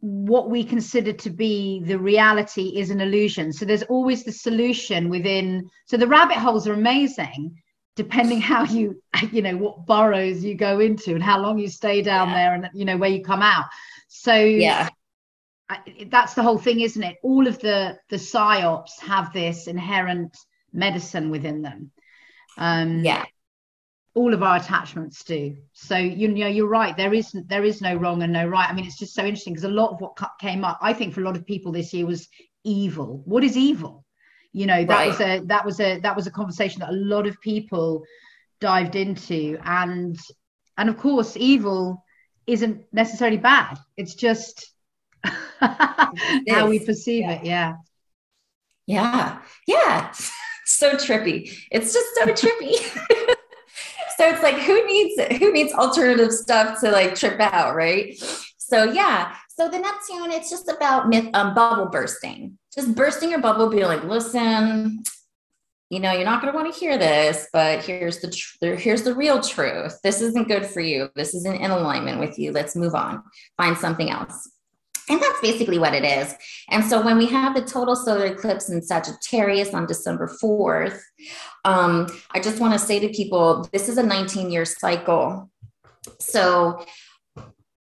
what 0.00 0.50
we 0.50 0.64
consider 0.64 1.12
to 1.12 1.30
be 1.30 1.82
the 1.84 1.98
reality 1.98 2.78
is 2.78 2.90
an 2.90 3.00
illusion. 3.00 3.52
So 3.52 3.64
there's 3.64 3.82
always 3.84 4.24
the 4.24 4.32
solution 4.32 5.08
within. 5.10 5.68
So 5.86 5.96
the 5.96 6.06
rabbit 6.06 6.36
holes 6.36 6.66
are 6.66 6.72
amazing, 6.72 7.60
depending 7.96 8.40
how 8.40 8.64
you, 8.64 9.02
you 9.32 9.42
know, 9.42 9.56
what 9.56 9.86
burrows 9.86 10.42
you 10.42 10.54
go 10.54 10.80
into 10.80 11.14
and 11.14 11.22
how 11.22 11.40
long 11.40 11.58
you 11.58 11.68
stay 11.68 12.02
down 12.02 12.28
yeah. 12.28 12.34
there 12.34 12.54
and, 12.54 12.70
you 12.72 12.84
know, 12.84 12.96
where 12.96 13.10
you 13.10 13.22
come 13.22 13.42
out. 13.42 13.66
So 14.08 14.34
yeah. 14.34 14.88
that's 16.06 16.34
the 16.34 16.42
whole 16.42 16.58
thing, 16.58 16.80
isn't 16.80 17.02
it? 17.02 17.16
All 17.22 17.46
of 17.46 17.58
the 17.60 17.98
the 18.08 18.16
psyops 18.16 19.00
have 19.00 19.32
this 19.32 19.66
inherent 19.66 20.36
medicine 20.72 21.30
within 21.30 21.62
them. 21.62 21.90
Um, 22.56 23.04
yeah 23.04 23.24
all 24.14 24.34
of 24.34 24.42
our 24.42 24.56
attachments 24.56 25.22
do. 25.24 25.56
So 25.72 25.96
you 25.96 26.28
know 26.28 26.46
you're 26.46 26.66
right 26.66 26.96
there 26.96 27.14
is 27.14 27.34
there 27.46 27.64
is 27.64 27.80
no 27.80 27.94
wrong 27.94 28.22
and 28.22 28.32
no 28.32 28.46
right. 28.46 28.68
I 28.68 28.72
mean 28.72 28.86
it's 28.86 28.98
just 28.98 29.14
so 29.14 29.24
interesting 29.24 29.54
because 29.54 29.64
a 29.64 29.68
lot 29.68 29.92
of 29.92 30.00
what 30.00 30.18
came 30.40 30.64
up 30.64 30.78
i 30.82 30.92
think 30.92 31.14
for 31.14 31.20
a 31.20 31.24
lot 31.24 31.36
of 31.36 31.46
people 31.46 31.72
this 31.72 31.92
year 31.94 32.06
was 32.06 32.28
evil. 32.64 33.22
What 33.24 33.44
is 33.44 33.56
evil? 33.56 34.04
You 34.52 34.66
know 34.66 34.84
that 34.84 34.88
right. 34.88 35.08
was 35.08 35.20
a 35.20 35.40
that 35.46 35.64
was 35.64 35.80
a 35.80 36.00
that 36.00 36.16
was 36.16 36.26
a 36.26 36.30
conversation 36.30 36.80
that 36.80 36.90
a 36.90 36.92
lot 36.92 37.26
of 37.26 37.40
people 37.40 38.04
dived 38.60 38.96
into. 38.96 39.58
And 39.64 40.18
and 40.76 40.88
of 40.88 40.98
course 40.98 41.36
evil 41.36 42.04
isn't 42.46 42.84
necessarily 42.92 43.36
bad. 43.36 43.78
It's 43.96 44.14
just 44.14 44.72
how 45.60 46.68
we 46.68 46.84
perceive 46.84 47.22
yeah. 47.22 47.32
it 47.32 47.44
yeah. 47.44 47.74
Yeah. 48.86 49.38
Yeah. 49.66 50.12
So 50.66 50.94
trippy. 50.94 51.52
It's 51.72 51.92
just 51.92 52.14
so 52.14 52.26
trippy 52.26 52.70
so 54.20 54.28
it's 54.28 54.42
like 54.42 54.56
who 54.56 54.86
needs 54.86 55.38
who 55.38 55.50
needs 55.50 55.72
alternative 55.72 56.30
stuff 56.30 56.78
to 56.78 56.90
like 56.90 57.14
trip 57.14 57.40
out 57.40 57.74
right 57.74 58.22
so 58.58 58.84
yeah 58.84 59.34
so 59.48 59.66
the 59.66 59.78
neptune 59.78 60.30
it's 60.30 60.50
just 60.50 60.68
about 60.68 61.08
myth 61.08 61.30
um, 61.32 61.54
bubble 61.54 61.86
bursting 61.86 62.58
just 62.74 62.94
bursting 62.94 63.30
your 63.30 63.40
bubble 63.40 63.70
being 63.70 63.84
like 63.84 64.04
listen 64.04 65.02
you 65.92 65.98
know, 65.98 66.12
you're 66.12 66.24
not 66.24 66.40
going 66.40 66.52
to 66.52 66.56
want 66.56 66.72
to 66.72 66.78
hear 66.78 66.96
this, 66.96 67.48
but 67.52 67.84
here's 67.84 68.20
the 68.20 68.30
tr- 68.30 68.76
here's 68.76 69.02
the 69.02 69.12
real 69.12 69.40
truth. 69.42 69.98
This 70.04 70.20
isn't 70.20 70.46
good 70.46 70.64
for 70.64 70.80
you. 70.80 71.08
This 71.16 71.34
isn't 71.34 71.60
in 71.60 71.72
alignment 71.72 72.20
with 72.20 72.38
you. 72.38 72.52
Let's 72.52 72.76
move 72.76 72.94
on. 72.94 73.24
Find 73.56 73.76
something 73.76 74.08
else. 74.08 74.48
And 75.10 75.20
that's 75.20 75.40
basically 75.40 75.78
what 75.78 75.92
it 75.92 76.04
is. 76.04 76.34
And 76.68 76.84
so 76.84 77.04
when 77.04 77.18
we 77.18 77.26
have 77.26 77.54
the 77.54 77.62
total 77.62 77.96
solar 77.96 78.26
eclipse 78.26 78.70
in 78.70 78.80
Sagittarius 78.80 79.74
on 79.74 79.86
December 79.86 80.28
4th, 80.42 81.00
um, 81.64 82.06
I 82.30 82.38
just 82.40 82.60
want 82.60 82.74
to 82.74 82.78
say 82.78 83.00
to 83.00 83.08
people 83.08 83.68
this 83.72 83.88
is 83.88 83.98
a 83.98 84.02
19 84.02 84.50
year 84.50 84.64
cycle. 84.64 85.50
So 86.20 86.86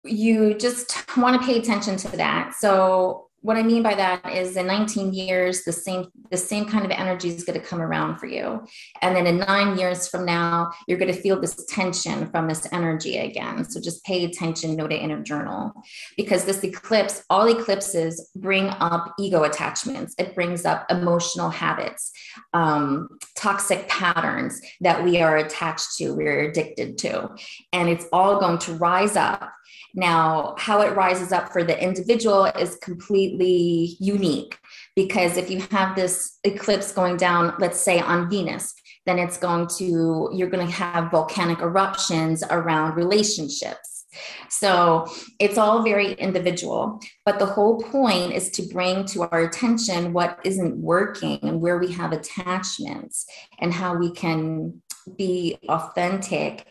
you 0.04 0.56
just 0.56 1.16
want 1.16 1.40
to 1.40 1.48
pay 1.48 1.60
attention 1.60 1.96
to 1.98 2.18
that. 2.18 2.56
So 2.60 3.28
what 3.42 3.58
I 3.58 3.64
mean 3.64 3.82
by 3.82 3.96
that 3.96 4.34
is 4.34 4.56
in 4.56 4.68
19 4.68 5.14
years, 5.14 5.64
the 5.64 5.72
same 5.72 6.06
the 6.30 6.38
same 6.38 6.66
kind 6.66 6.86
of 6.86 6.92
energy 6.92 7.28
is 7.28 7.44
going 7.44 7.60
to 7.60 7.66
come 7.66 7.82
around 7.82 8.18
for 8.18 8.26
you. 8.26 8.66
And 9.02 9.16
then 9.16 9.28
in 9.28 9.40
nine 9.40 9.78
years 9.78 10.08
from 10.08 10.26
now, 10.26 10.72
you're 10.88 10.98
going 10.98 11.14
to 11.14 11.22
feel 11.22 11.42
this 11.42 11.66
tension 11.66 12.30
from 12.32 12.48
this 12.48 12.68
energy 12.72 13.18
again. 13.18 13.66
So 13.66 13.82
just 13.82 14.06
pay 14.06 14.24
attention, 14.24 14.78
note 14.78 14.94
it 14.94 15.02
in 15.02 15.12
a 15.12 15.22
journal. 15.22 15.74
Because 16.16 16.46
this 16.46 16.64
eclipse, 16.64 17.24
all 17.30 17.50
eclipses 17.50 18.30
bring 18.36 18.70
up 18.70 19.14
ego 19.20 19.44
attachments. 19.44 20.16
It 20.18 20.36
brings 20.36 20.64
up 20.64 20.86
emotional 20.90 21.50
habits, 21.50 22.12
um, 22.54 23.10
toxic 23.36 23.90
patterns 23.90 24.62
that 24.80 25.04
we 25.04 25.20
are 25.20 25.38
attached 25.38 25.98
to, 25.98 26.14
we're 26.14 26.50
addicted 26.50 26.98
to. 27.00 27.30
And 27.74 27.90
it's 27.90 28.06
all 28.14 28.40
going 28.40 28.60
to 28.60 28.74
rise 28.76 29.18
up 29.18 29.52
now, 29.94 30.56
how 30.58 30.82
it 30.82 30.96
rises 30.96 31.32
up 31.32 31.52
for 31.52 31.64
the 31.64 31.82
individual 31.82 32.46
is 32.46 32.76
completely 32.78 33.98
unique 34.00 34.58
because 34.96 35.38
if 35.38 35.50
you 35.50 35.62
have 35.72 35.96
this 35.96 36.40
eclipse 36.44 36.92
going 36.92 37.18
down, 37.18 37.54
let's 37.60 37.80
say 37.80 38.00
on 38.00 38.30
Venus, 38.30 38.74
then 39.06 39.20
it's 39.20 39.38
going 39.38 39.68
to, 39.78 40.30
you're 40.34 40.50
going 40.50 40.66
to 40.66 40.74
have 40.74 41.12
volcanic 41.12 41.60
eruptions 41.60 42.44
around 42.50 42.96
relationships. 42.96 44.06
So 44.50 45.08
it's 45.40 45.58
all 45.58 45.84
very 45.84 46.14
individual. 46.14 47.00
But 47.26 47.40
the 47.40 47.46
whole 47.46 47.82
point 47.82 48.34
is 48.34 48.52
to 48.52 48.64
bring 48.64 49.06
to 49.06 49.24
our 49.24 49.44
attention 49.44 50.14
what 50.14 50.40
isn't 50.44 50.78
working 50.78 51.40
and 51.44 51.62
where 51.62 51.80
we 51.80 51.92
have 51.94 52.12
attachments 52.12 53.26
and 53.60 53.74
how 53.74 53.96
we 53.96 54.12
can 54.12 54.82
be 55.18 55.58
authentic 55.68 56.68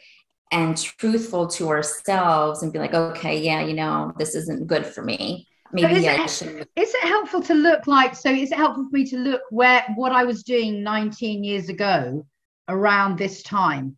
and 0.50 0.76
truthful 0.76 1.47
to 1.47 1.69
ourselves 1.69 2.62
and 2.62 2.73
be 2.73 2.78
like, 2.78 2.95
okay, 2.95 3.40
yeah, 3.40 3.64
you 3.64 3.75
know, 3.75 4.12
this 4.19 4.35
isn't 4.35 4.66
good 4.66 4.87
for 4.87 5.02
me. 5.02 5.47
Maybe 5.73 6.04
is, 6.07 6.42
it, 6.42 6.69
is 6.75 6.95
it 6.95 7.04
helpful 7.04 7.40
to 7.42 7.54
look 7.54 7.87
like 7.87 8.16
so 8.16 8.28
is 8.28 8.50
it 8.50 8.57
helpful 8.57 8.88
for 8.90 8.97
me 8.97 9.04
to 9.07 9.16
look 9.16 9.42
where 9.50 9.85
what 9.95 10.11
I 10.11 10.25
was 10.25 10.42
doing 10.42 10.83
19 10.83 11.45
years 11.45 11.69
ago 11.69 12.26
around 12.69 13.16
this 13.16 13.45
time 13.45 13.95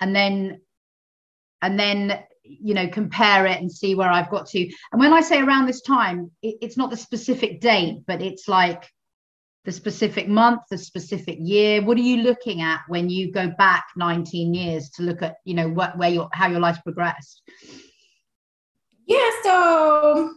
and 0.00 0.14
then 0.14 0.60
and 1.60 1.78
then 1.78 2.22
you 2.44 2.72
know 2.72 2.86
compare 2.86 3.46
it 3.46 3.60
and 3.60 3.70
see 3.70 3.96
where 3.96 4.08
I've 4.08 4.30
got 4.30 4.46
to 4.50 4.60
and 4.92 5.00
when 5.00 5.12
I 5.12 5.20
say 5.20 5.40
around 5.40 5.66
this 5.66 5.80
time 5.80 6.30
it, 6.40 6.54
it's 6.62 6.76
not 6.76 6.90
the 6.90 6.96
specific 6.96 7.60
date 7.60 8.04
but 8.06 8.22
it's 8.22 8.46
like 8.46 8.88
the 9.64 9.72
specific 9.72 10.28
month, 10.28 10.62
the 10.70 10.78
specific 10.78 11.38
year? 11.40 11.82
What 11.82 11.98
are 11.98 12.02
you 12.02 12.18
looking 12.22 12.62
at 12.62 12.80
when 12.88 13.10
you 13.10 13.32
go 13.32 13.52
back 13.58 13.86
19 13.96 14.54
years 14.54 14.90
to 14.90 15.02
look 15.02 15.22
at, 15.22 15.36
you 15.44 15.54
know, 15.54 15.68
what 15.68 15.98
where 15.98 16.10
your 16.10 16.28
how 16.32 16.48
your 16.48 16.60
life 16.60 16.78
progressed? 16.84 17.42
Yeah, 19.06 19.30
so 19.42 20.34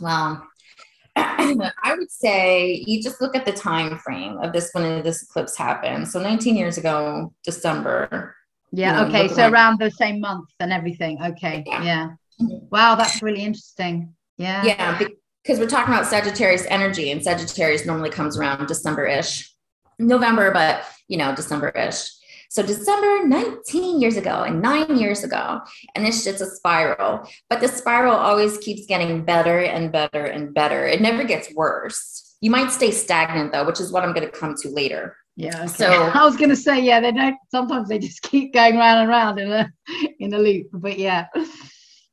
well, 0.00 0.46
I 1.16 1.94
would 1.96 2.10
say 2.10 2.82
you 2.86 3.02
just 3.02 3.20
look 3.20 3.36
at 3.36 3.44
the 3.44 3.52
time 3.52 3.98
frame 3.98 4.38
of 4.38 4.52
this 4.52 4.70
when 4.72 5.02
this 5.02 5.22
eclipse 5.22 5.56
happened. 5.56 6.08
So 6.08 6.20
19 6.20 6.56
years 6.56 6.78
ago, 6.78 7.32
December. 7.44 8.34
Yeah. 8.72 9.02
You 9.02 9.12
know, 9.12 9.18
okay. 9.18 9.28
So 9.28 9.48
around 9.48 9.78
the 9.78 9.90
same 9.90 10.20
month 10.20 10.48
and 10.58 10.72
everything. 10.72 11.22
Okay. 11.22 11.64
Yeah. 11.66 11.82
yeah. 11.84 12.08
Wow, 12.70 12.94
that's 12.94 13.22
really 13.22 13.42
interesting. 13.42 14.14
Yeah. 14.38 14.64
Yeah 14.64 15.08
because 15.42 15.58
we're 15.58 15.68
talking 15.68 15.92
about 15.92 16.06
Sagittarius 16.06 16.64
energy, 16.68 17.10
and 17.10 17.22
Sagittarius 17.22 17.86
normally 17.86 18.10
comes 18.10 18.38
around 18.38 18.66
December 18.66 19.06
ish, 19.06 19.52
November, 19.98 20.52
but 20.52 20.84
you 21.08 21.16
know, 21.16 21.34
December 21.34 21.68
ish. 21.70 22.10
So 22.52 22.62
December 22.62 23.26
19 23.26 24.00
years 24.00 24.18
ago 24.18 24.42
and 24.42 24.60
nine 24.60 24.98
years 24.98 25.24
ago, 25.24 25.60
and 25.94 26.04
this 26.04 26.22
shit's 26.22 26.42
a 26.42 26.46
spiral. 26.46 27.26
But 27.48 27.60
the 27.60 27.68
spiral 27.68 28.14
always 28.14 28.58
keeps 28.58 28.84
getting 28.84 29.24
better 29.24 29.60
and 29.60 29.90
better 29.90 30.26
and 30.26 30.52
better. 30.52 30.86
It 30.86 31.00
never 31.00 31.24
gets 31.24 31.52
worse. 31.54 32.36
You 32.42 32.50
might 32.50 32.70
stay 32.70 32.90
stagnant 32.90 33.52
though, 33.52 33.64
which 33.64 33.80
is 33.80 33.90
what 33.90 34.04
I'm 34.04 34.12
going 34.12 34.30
to 34.30 34.38
come 34.38 34.54
to 34.56 34.68
later. 34.68 35.16
Yeah. 35.34 35.60
Okay. 35.60 35.68
So 35.68 35.86
I 36.14 36.24
was 36.24 36.36
going 36.36 36.50
to 36.50 36.56
say, 36.56 36.82
yeah, 36.82 37.00
they 37.00 37.12
don't. 37.12 37.36
Sometimes 37.50 37.88
they 37.88 37.98
just 37.98 38.20
keep 38.20 38.52
going 38.52 38.76
round 38.76 39.00
and 39.00 39.08
round 39.08 39.38
in 39.38 39.50
a 39.50 39.72
in 40.20 40.34
a 40.34 40.38
loop. 40.38 40.66
But 40.74 40.98
yeah. 40.98 41.28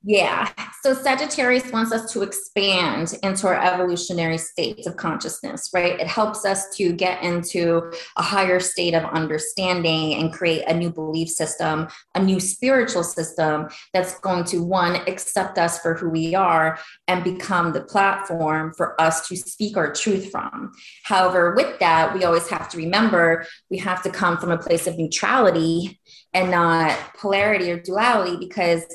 Yeah. 0.02 0.50
So 0.82 0.94
Sagittarius 0.94 1.70
wants 1.74 1.92
us 1.92 2.14
to 2.14 2.22
expand 2.22 3.20
into 3.22 3.48
our 3.48 3.62
evolutionary 3.62 4.38
states 4.38 4.88
of 4.88 4.96
consciousness, 4.96 5.72
right? 5.74 6.00
It 6.00 6.08
helps 6.08 6.46
us 6.46 6.70
to 6.78 6.94
get 6.94 7.22
into 7.22 7.92
a 8.16 8.24
higher 8.24 8.62
state 8.62 8.94
of 8.94 9.04
understanding 9.04 10.14
and 10.14 10.32
create 10.32 10.64
a 10.70 10.74
new 10.74 10.90
belief 10.90 11.28
system, 11.28 11.90
a 12.16 12.24
new 12.24 12.40
spiritual 12.40 13.04
system 13.04 13.68
that's 13.94 14.18
going 14.20 14.46
to, 14.46 14.64
one, 14.64 14.96
accept 15.08 15.58
us 15.58 15.80
for 15.80 15.96
who 15.96 16.10
we 16.10 16.34
are 16.34 16.80
and 17.10 17.22
become 17.22 17.74
the 17.74 17.82
platform 17.82 18.74
for 18.78 19.00
us 19.02 19.28
to 19.28 19.36
speak 19.36 19.76
our 19.76 19.92
truth 19.92 20.32
from. 20.32 20.72
However, 21.04 21.56
with 21.56 21.78
that, 21.80 22.14
we 22.14 22.24
always 22.24 22.48
have 22.48 22.70
to 22.70 22.78
remember 22.78 23.46
we 23.70 23.78
have 23.80 24.02
to 24.04 24.10
come 24.10 24.38
from 24.38 24.52
a 24.52 24.58
place 24.58 24.88
of 24.88 24.98
neutrality 24.98 26.00
and 26.34 26.52
not 26.52 26.98
polarity 27.18 27.70
or 27.70 27.82
duality 27.82 28.38
because 28.38 28.86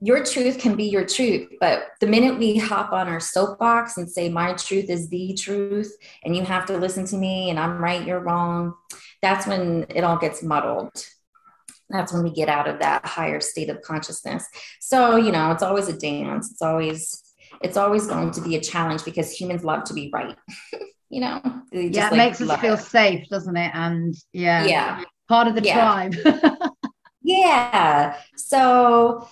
your 0.00 0.24
truth 0.24 0.58
can 0.58 0.76
be 0.76 0.84
your 0.84 1.04
truth, 1.04 1.50
but 1.60 1.88
the 2.00 2.06
minute 2.06 2.38
we 2.38 2.56
hop 2.56 2.92
on 2.92 3.08
our 3.08 3.20
soapbox 3.20 3.98
and 3.98 4.10
say, 4.10 4.28
my 4.30 4.54
truth 4.54 4.88
is 4.88 5.08
the 5.08 5.34
truth, 5.34 5.94
and 6.24 6.34
you 6.34 6.42
have 6.42 6.66
to 6.66 6.78
listen 6.78 7.04
to 7.06 7.16
me, 7.16 7.50
and 7.50 7.58
I'm 7.58 7.78
right, 7.78 8.06
you're 8.06 8.20
wrong, 8.20 8.74
that's 9.20 9.46
when 9.46 9.86
it 9.90 10.02
all 10.02 10.16
gets 10.16 10.42
muddled. 10.42 10.90
That's 11.90 12.12
when 12.12 12.22
we 12.22 12.30
get 12.30 12.48
out 12.48 12.68
of 12.68 12.78
that 12.78 13.04
higher 13.04 13.40
state 13.40 13.68
of 13.68 13.82
consciousness. 13.82 14.46
So, 14.80 15.16
you 15.16 15.32
know, 15.32 15.50
it's 15.50 15.62
always 15.62 15.88
a 15.88 15.98
dance. 15.98 16.50
It's 16.52 16.62
always, 16.62 17.34
it's 17.62 17.76
always 17.76 18.06
going 18.06 18.30
to 18.32 18.40
be 18.40 18.54
a 18.56 18.60
challenge 18.60 19.04
because 19.04 19.32
humans 19.32 19.64
love 19.64 19.84
to 19.84 19.94
be 19.94 20.08
right. 20.12 20.36
you 21.10 21.20
know, 21.20 21.40
yeah, 21.72 22.06
it 22.06 22.12
like 22.12 22.12
makes 22.12 22.40
us 22.40 22.60
feel 22.60 22.74
it. 22.74 22.80
safe, 22.80 23.28
doesn't 23.28 23.56
it? 23.56 23.72
And 23.74 24.14
yeah, 24.32 24.64
yeah, 24.64 25.04
part 25.28 25.48
of 25.48 25.56
the 25.56 25.62
yeah. 25.62 25.74
tribe. 25.74 26.14
yeah. 27.22 28.16
So, 28.36 29.28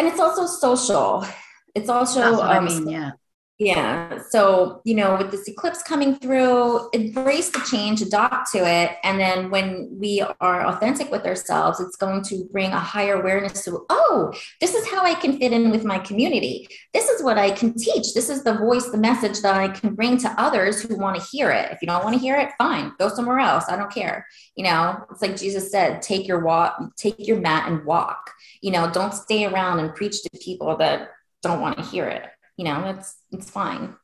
and 0.00 0.08
it's 0.08 0.18
also 0.18 0.46
social. 0.46 1.26
It's 1.74 1.90
also 1.90 2.40
um, 2.40 2.40
I 2.40 2.58
mean, 2.58 2.88
yeah. 2.88 3.10
Yeah. 3.58 4.22
So, 4.30 4.80
you 4.86 4.94
know, 4.94 5.18
with 5.18 5.30
this 5.30 5.46
eclipse 5.46 5.82
coming 5.82 6.14
through, 6.14 6.88
embrace 6.94 7.50
the 7.50 7.60
change, 7.70 8.00
adopt 8.00 8.50
to 8.52 8.66
it. 8.66 8.92
And 9.04 9.20
then 9.20 9.50
when 9.50 9.94
we 10.00 10.24
are 10.40 10.64
authentic 10.64 11.10
with 11.10 11.26
ourselves, 11.26 11.78
it's 11.78 11.96
going 11.96 12.22
to 12.24 12.48
bring 12.52 12.72
a 12.72 12.80
higher 12.80 13.20
awareness 13.20 13.62
to, 13.66 13.84
oh, 13.90 14.32
this 14.62 14.74
is 14.74 14.88
how 14.88 15.04
I 15.04 15.12
can 15.12 15.38
fit 15.38 15.52
in 15.52 15.70
with 15.70 15.84
my 15.84 15.98
community. 15.98 16.68
This 16.94 17.10
is 17.10 17.22
what 17.22 17.36
I 17.36 17.50
can 17.50 17.74
teach. 17.74 18.14
This 18.14 18.30
is 18.30 18.44
the 18.44 18.54
voice, 18.54 18.88
the 18.88 18.96
message 18.96 19.42
that 19.42 19.56
I 19.56 19.68
can 19.68 19.94
bring 19.94 20.16
to 20.20 20.34
others 20.40 20.80
who 20.80 20.96
want 20.96 21.20
to 21.20 21.28
hear 21.30 21.50
it. 21.50 21.70
If 21.70 21.82
you 21.82 21.88
don't 21.88 22.02
want 22.02 22.14
to 22.14 22.20
hear 22.20 22.38
it, 22.38 22.52
fine, 22.56 22.92
go 22.98 23.10
somewhere 23.10 23.40
else. 23.40 23.66
I 23.68 23.76
don't 23.76 23.92
care. 23.92 24.26
You 24.56 24.64
know, 24.64 25.04
it's 25.10 25.20
like 25.20 25.36
Jesus 25.36 25.70
said, 25.70 26.00
take 26.00 26.26
your 26.26 26.40
walk, 26.40 26.80
take 26.96 27.16
your 27.18 27.40
mat 27.40 27.70
and 27.70 27.84
walk. 27.84 28.30
You 28.60 28.72
know, 28.72 28.90
don't 28.90 29.14
stay 29.14 29.46
around 29.46 29.80
and 29.80 29.94
preach 29.94 30.22
to 30.22 30.30
people 30.42 30.76
that 30.78 31.10
don't 31.42 31.60
want 31.60 31.78
to 31.78 31.84
hear 31.84 32.06
it 32.06 32.24
you 32.60 32.64
know, 32.64 32.84
it's 32.90 33.16
it's 33.32 33.48
fine. 33.48 33.96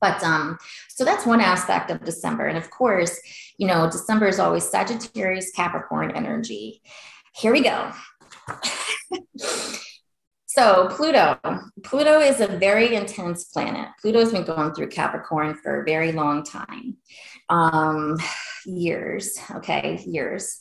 But 0.00 0.22
um, 0.22 0.56
so 0.88 1.04
that's 1.04 1.26
one 1.26 1.40
aspect 1.40 1.90
of 1.90 2.04
December. 2.04 2.46
And 2.46 2.56
of 2.56 2.70
course, 2.70 3.20
you 3.58 3.66
know, 3.66 3.90
December 3.90 4.28
is 4.28 4.38
always 4.38 4.62
Sagittarius 4.70 5.50
Capricorn 5.50 6.12
energy. 6.12 6.80
here 7.34 7.52
we 7.52 7.60
go. 7.60 7.90
so, 10.46 10.86
Pluto. 10.90 11.40
Pluto 11.82 12.20
is 12.20 12.40
a 12.40 12.46
very 12.46 12.94
intense 12.94 13.46
planet. 13.46 13.88
Pluto 14.00 14.20
has 14.20 14.30
been 14.30 14.44
going 14.44 14.74
through 14.74 14.90
Capricorn 14.90 15.56
for 15.60 15.82
a 15.82 15.84
very 15.84 16.12
long 16.12 16.44
time 16.44 16.98
um, 17.48 18.16
years, 18.64 19.36
okay, 19.56 20.00
years. 20.06 20.60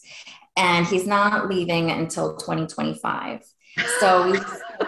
And 0.58 0.86
he's 0.86 1.08
not 1.08 1.48
leaving 1.50 1.92
until 1.92 2.36
2025. 2.36 3.42
So 4.00 4.32
we 4.32 4.40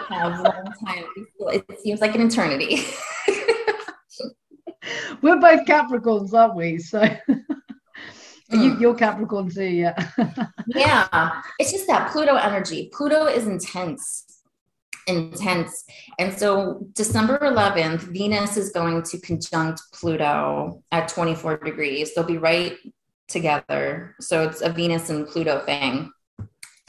have 0.08 0.40
one 0.40 0.64
time. 0.84 1.04
It 1.52 1.64
seems 1.80 2.00
like 2.00 2.14
an 2.16 2.22
eternity. 2.26 2.82
We're 5.22 5.38
both 5.38 5.64
Capricorns, 5.66 6.34
aren't 6.34 6.56
we? 6.56 6.78
So 6.78 7.02
you, 8.50 8.72
are 8.72 8.94
mm. 8.94 8.98
Capricorn 8.98 9.48
too, 9.48 9.64
yeah. 9.64 9.94
yeah. 10.66 11.40
It's 11.58 11.70
just 11.70 11.86
that 11.86 12.10
Pluto 12.10 12.34
energy. 12.34 12.90
Pluto 12.92 13.26
is 13.26 13.46
intense 13.46 14.26
intense. 15.06 15.84
And 16.18 16.32
so 16.32 16.86
December 16.94 17.38
11th, 17.38 18.00
Venus 18.12 18.56
is 18.56 18.70
going 18.70 19.02
to 19.02 19.18
conjunct 19.18 19.82
Pluto 19.92 20.82
at 20.92 21.08
24 21.08 21.58
degrees. 21.58 22.14
They'll 22.14 22.24
be 22.24 22.38
right 22.38 22.76
together. 23.30 24.14
So 24.20 24.42
it's 24.42 24.60
a 24.60 24.70
Venus 24.70 25.10
and 25.10 25.26
Pluto 25.26 25.60
thing. 25.64 26.12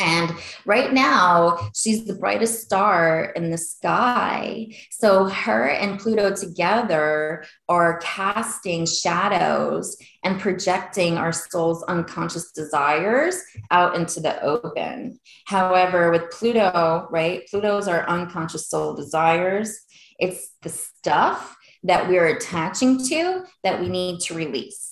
And 0.01 0.33
right 0.65 0.91
now, 0.91 1.69
she's 1.75 2.05
the 2.05 2.15
brightest 2.15 2.63
star 2.63 3.25
in 3.35 3.51
the 3.51 3.57
sky. 3.57 4.75
So, 4.89 5.25
her 5.25 5.69
and 5.69 5.99
Pluto 5.99 6.35
together 6.35 7.45
are 7.69 7.99
casting 7.99 8.87
shadows 8.87 9.95
and 10.23 10.39
projecting 10.39 11.17
our 11.17 11.31
soul's 11.31 11.83
unconscious 11.83 12.51
desires 12.51 13.39
out 13.69 13.95
into 13.95 14.19
the 14.19 14.41
open. 14.41 15.19
However, 15.45 16.09
with 16.09 16.31
Pluto, 16.31 17.07
right, 17.11 17.43
Pluto's 17.47 17.87
our 17.87 18.07
unconscious 18.09 18.69
soul 18.69 18.95
desires. 18.95 19.85
It's 20.17 20.49
the 20.63 20.69
stuff 20.69 21.55
that 21.83 22.07
we're 22.07 22.35
attaching 22.35 23.05
to 23.07 23.43
that 23.63 23.79
we 23.79 23.87
need 23.87 24.19
to 24.21 24.33
release. 24.33 24.91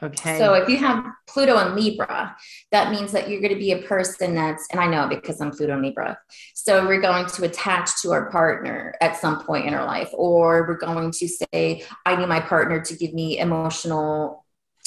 Okay. 0.00 0.38
So 0.38 0.54
if 0.54 0.68
you 0.68 0.76
have 0.76 1.04
Pluto 1.26 1.56
and 1.56 1.74
Libra, 1.74 2.36
that 2.70 2.92
means 2.92 3.10
that 3.12 3.28
you're 3.28 3.40
going 3.40 3.52
to 3.52 3.58
be 3.58 3.72
a 3.72 3.82
person 3.82 4.34
that's, 4.34 4.66
and 4.70 4.80
I 4.80 4.86
know 4.86 5.08
because 5.08 5.40
I'm 5.40 5.50
Pluto 5.50 5.72
and 5.72 5.82
Libra. 5.82 6.18
So 6.54 6.86
we're 6.86 7.00
going 7.00 7.26
to 7.26 7.44
attach 7.44 8.02
to 8.02 8.12
our 8.12 8.30
partner 8.30 8.94
at 9.00 9.16
some 9.16 9.44
point 9.44 9.66
in 9.66 9.74
our 9.74 9.84
life, 9.84 10.10
or 10.12 10.68
we're 10.68 10.76
going 10.76 11.10
to 11.10 11.28
say, 11.28 11.84
I 12.06 12.14
need 12.14 12.28
my 12.28 12.38
partner 12.38 12.80
to 12.80 12.96
give 12.96 13.12
me 13.12 13.38
emotional 13.38 14.44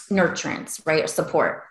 nurturance, 0.10 0.86
right? 0.86 1.04
Or 1.04 1.08
support. 1.08 1.64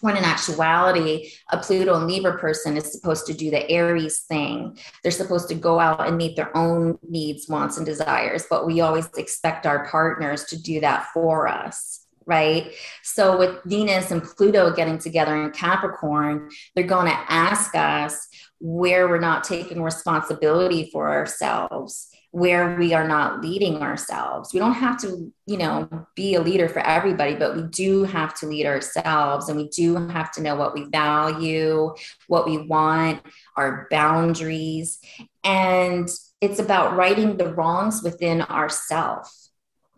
When 0.00 0.16
in 0.16 0.24
actuality, 0.24 1.30
a 1.52 1.58
Pluto 1.58 1.94
and 1.94 2.08
Libra 2.08 2.38
person 2.38 2.76
is 2.76 2.90
supposed 2.90 3.26
to 3.26 3.34
do 3.34 3.50
the 3.50 3.70
Aries 3.70 4.20
thing. 4.20 4.78
They're 5.02 5.12
supposed 5.12 5.48
to 5.50 5.54
go 5.54 5.78
out 5.78 6.08
and 6.08 6.16
meet 6.16 6.36
their 6.36 6.56
own 6.56 6.98
needs, 7.06 7.48
wants, 7.48 7.76
and 7.76 7.86
desires. 7.86 8.46
But 8.50 8.66
we 8.66 8.80
always 8.80 9.08
expect 9.16 9.66
our 9.66 9.86
partners 9.86 10.44
to 10.46 10.60
do 10.60 10.80
that 10.80 11.08
for 11.12 11.46
us 11.46 12.06
right? 12.30 12.72
So 13.02 13.36
with 13.36 13.62
Venus 13.64 14.10
and 14.10 14.22
Pluto 14.22 14.72
getting 14.72 14.98
together 14.98 15.36
in 15.42 15.50
Capricorn, 15.50 16.48
they're 16.74 16.86
going 16.86 17.06
to 17.06 17.24
ask 17.28 17.74
us 17.74 18.28
where 18.60 19.08
we're 19.08 19.18
not 19.18 19.44
taking 19.44 19.82
responsibility 19.82 20.88
for 20.92 21.10
ourselves 21.10 22.06
where 22.32 22.76
we 22.76 22.94
are 22.94 23.08
not 23.08 23.42
leading 23.42 23.82
ourselves. 23.82 24.54
We 24.54 24.60
don't 24.60 24.74
have 24.74 25.00
to, 25.00 25.32
you 25.46 25.56
know, 25.56 25.88
be 26.14 26.36
a 26.36 26.40
leader 26.40 26.68
for 26.68 26.78
everybody, 26.78 27.34
but 27.34 27.56
we 27.56 27.62
do 27.62 28.04
have 28.04 28.34
to 28.38 28.46
lead 28.46 28.66
ourselves 28.66 29.48
and 29.48 29.58
we 29.58 29.68
do 29.68 29.96
have 30.08 30.30
to 30.32 30.42
know 30.42 30.54
what 30.54 30.72
we 30.72 30.84
value, 30.84 31.92
what 32.28 32.46
we 32.46 32.58
want, 32.58 33.20
our 33.56 33.88
boundaries. 33.90 35.00
And 35.42 36.08
it's 36.40 36.60
about 36.60 36.94
righting 36.94 37.36
the 37.36 37.52
wrongs 37.52 38.02
within 38.04 38.42
ourselves 38.42 39.49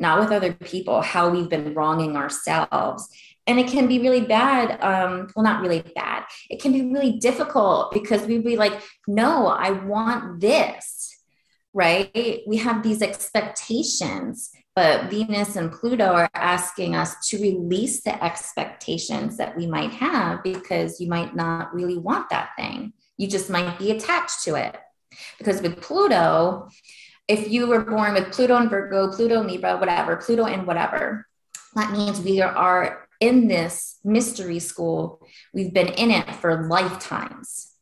not 0.03 0.21
with 0.21 0.33
other 0.33 0.53
people, 0.53 1.01
how 1.01 1.31
we've 1.31 1.49
been 1.49 1.73
wronging 1.73 2.17
ourselves. 2.17 3.09
And 3.47 3.59
it 3.59 3.69
can 3.69 3.87
be 3.87 4.01
really 4.01 4.21
bad. 4.21 4.83
Um, 4.83 5.29
well, 5.35 5.45
not 5.45 5.62
really 5.62 5.83
bad. 5.95 6.25
It 6.51 6.61
can 6.61 6.73
be 6.73 6.93
really 6.93 7.19
difficult 7.19 7.93
because 7.93 8.27
we'd 8.27 8.45
be 8.45 8.57
like, 8.57 8.79
no, 9.07 9.47
I 9.47 9.71
want 9.71 10.41
this, 10.41 11.17
right? 11.73 12.43
We 12.47 12.59
have 12.59 12.83
these 12.83 13.01
expectations, 13.01 14.51
but 14.77 15.11
Venus 15.11 15.57
and 15.57 15.73
Pluto 15.73 16.12
are 16.12 16.31
asking 16.35 16.95
us 16.95 17.29
to 17.29 17.41
release 17.41 18.03
the 18.03 18.23
expectations 18.23 19.37
that 19.38 19.57
we 19.57 19.67
might 19.67 19.93
have 19.93 20.43
because 20.43 21.01
you 21.01 21.09
might 21.09 21.35
not 21.35 21.75
really 21.75 21.99
want 21.99 22.29
that 22.31 22.51
thing. 22.57 22.93
You 23.17 23.29
just 23.29 23.51
might 23.51 23.79
be 23.79 23.91
attached 23.93 24.43
to 24.45 24.55
it. 24.57 24.77
Because 25.38 25.61
with 25.61 25.81
Pluto, 25.81 26.69
if 27.33 27.51
you 27.51 27.66
were 27.66 27.81
born 27.81 28.12
with 28.12 28.31
Pluto 28.31 28.57
and 28.57 28.68
Virgo, 28.68 29.11
Pluto 29.11 29.40
and 29.40 29.51
Libra, 29.51 29.79
whatever, 29.79 30.16
Pluto 30.16 30.45
and 30.45 30.66
whatever, 30.66 31.27
that 31.75 31.90
means 31.90 32.21
we 32.21 32.42
are 32.42 33.09
in 33.21 33.49
this 33.49 33.99
mystery 34.05 34.59
school. 34.59 35.27
We've 35.55 35.73
been 35.73 35.88
in 35.88 36.11
it 36.11 36.31
for 36.35 36.68
lifetimes. 36.68 37.73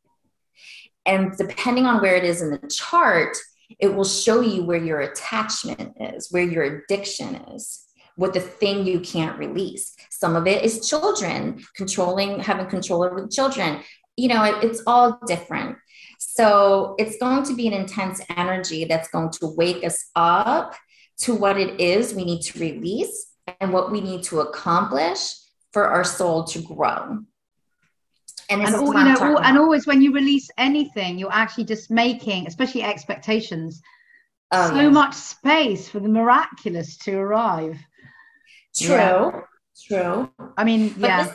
And 1.05 1.37
depending 1.37 1.87
on 1.87 2.01
where 2.01 2.15
it 2.15 2.23
is 2.23 2.43
in 2.43 2.51
the 2.51 2.69
chart, 2.69 3.37
it 3.81 3.89
will 3.89 4.05
show 4.05 4.41
you 4.41 4.65
where 4.65 4.79
your 4.79 5.01
attachment 5.01 5.97
is, 5.99 6.31
where 6.31 6.45
your 6.45 6.63
addiction 6.63 7.35
is, 7.57 7.85
what 8.15 8.35
the 8.35 8.41
thing 8.41 8.87
you 8.87 9.01
can't 9.01 9.39
release. 9.39 9.97
Some 10.11 10.37
of 10.37 10.47
it 10.47 10.63
is 10.65 10.89
children, 10.89 11.65
controlling, 11.75 12.39
having 12.39 12.67
control 12.67 13.03
over 13.03 13.21
the 13.21 13.29
children. 13.29 13.81
You 14.17 14.29
know, 14.29 14.45
it, 14.45 14.63
it's 14.63 14.83
all 14.87 15.19
different. 15.27 15.77
So 16.23 16.97
it's 16.99 17.17
going 17.17 17.45
to 17.45 17.55
be 17.55 17.67
an 17.67 17.73
intense 17.73 18.21
energy 18.37 18.85
that's 18.85 19.09
going 19.09 19.31
to 19.41 19.47
wake 19.57 19.83
us 19.85 20.11
up 20.15 20.75
to 21.21 21.35
what 21.35 21.59
it 21.59 21.81
is 21.81 22.13
we 22.13 22.27
need 22.27 22.43
to 22.43 22.59
release 22.59 23.33
and 23.59 23.73
what 23.73 23.91
we 23.91 24.03
need 24.03 24.23
to 24.25 24.41
accomplish 24.41 25.33
for 25.73 25.87
our 25.89 26.05
soul 26.05 26.45
to 26.45 26.61
grow. 26.61 27.21
And, 28.51 28.63
and, 28.63 28.75
all, 28.75 28.95
you 28.95 29.05
know, 29.05 29.17
all, 29.19 29.41
and 29.41 29.57
always 29.57 29.87
when 29.87 30.03
you 30.03 30.13
release 30.13 30.51
anything, 30.59 31.19
you're 31.19 31.33
actually 31.33 31.65
just 31.65 31.91
making, 31.91 32.47
especially 32.47 32.83
expectations, 32.83 33.81
oh, 34.51 34.69
so 34.69 34.91
much 34.91 35.15
space 35.15 35.89
for 35.89 36.01
the 36.01 36.09
miraculous 36.09 36.99
to 36.99 37.17
arrive. 37.17 37.79
True, 38.77 38.95
yeah. 38.95 39.41
true. 39.87 40.31
I 40.59 40.65
mean, 40.65 40.91
but 40.91 41.09
yeah. 41.09 41.25
This, 41.25 41.35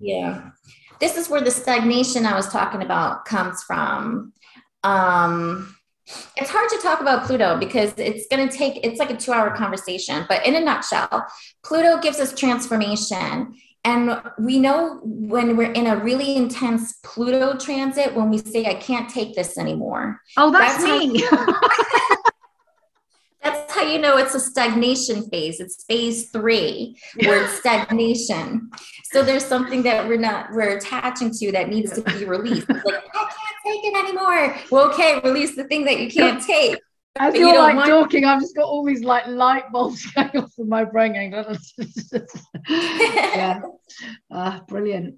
yeah 0.00 0.50
this 1.00 1.16
is 1.16 1.28
where 1.28 1.40
the 1.40 1.50
stagnation 1.50 2.26
I 2.26 2.34
was 2.34 2.48
talking 2.48 2.82
about 2.82 3.24
comes 3.24 3.62
from. 3.62 4.32
Um, 4.82 5.76
it's 6.36 6.50
hard 6.50 6.68
to 6.68 6.78
talk 6.78 7.00
about 7.00 7.24
Pluto 7.24 7.58
because 7.58 7.94
it's 7.96 8.26
going 8.28 8.48
to 8.48 8.54
take, 8.54 8.84
it's 8.84 8.98
like 8.98 9.10
a 9.10 9.16
two 9.16 9.32
hour 9.32 9.56
conversation. 9.56 10.26
But 10.28 10.46
in 10.46 10.54
a 10.54 10.60
nutshell, 10.60 11.26
Pluto 11.64 11.98
gives 12.00 12.20
us 12.20 12.38
transformation. 12.38 13.54
And 13.86 14.22
we 14.38 14.58
know 14.58 15.00
when 15.02 15.56
we're 15.56 15.72
in 15.72 15.86
a 15.86 15.96
really 15.96 16.36
intense 16.36 16.94
Pluto 17.02 17.56
transit, 17.58 18.14
when 18.14 18.30
we 18.30 18.38
say, 18.38 18.64
I 18.66 18.74
can't 18.74 19.10
take 19.10 19.34
this 19.34 19.58
anymore. 19.58 20.20
Oh, 20.36 20.50
that's, 20.50 20.82
that's 20.82 21.06
me. 21.06 21.22
How 23.84 23.90
you 23.90 23.98
know 23.98 24.16
it's 24.16 24.34
a 24.34 24.40
stagnation 24.40 25.28
phase. 25.28 25.60
It's 25.60 25.84
phase 25.84 26.30
three 26.30 26.96
where 27.16 27.44
it's 27.44 27.52
stagnation. 27.58 28.70
So 29.12 29.22
there's 29.22 29.44
something 29.44 29.82
that 29.82 30.08
we're 30.08 30.16
not 30.16 30.50
we're 30.52 30.78
attaching 30.78 31.30
to 31.30 31.52
that 31.52 31.68
needs 31.68 31.92
to 31.92 32.00
be 32.00 32.24
released. 32.24 32.66
It's 32.70 32.84
like 32.84 32.94
I 32.94 33.10
can't 33.10 33.56
take 33.62 33.84
it 33.84 33.94
anymore. 33.94 34.56
Well, 34.70 34.90
okay, 34.90 35.20
release 35.22 35.54
the 35.54 35.64
thing 35.64 35.84
that 35.84 36.00
you 36.00 36.10
can't 36.10 36.42
take. 36.42 36.80
As 37.16 37.34
you're 37.34 37.50
you 37.50 37.58
like 37.58 37.76
want- 37.76 37.90
talking, 37.90 38.24
I've 38.24 38.40
just 38.40 38.56
got 38.56 38.64
all 38.64 38.86
these 38.86 39.04
like 39.04 39.26
light 39.26 39.70
bulbs 39.70 40.06
going 40.14 40.30
off 40.34 40.52
in 40.56 40.66
my 40.66 40.84
brain. 40.84 41.14
yeah, 42.70 43.60
uh, 44.30 44.60
brilliant. 44.66 45.16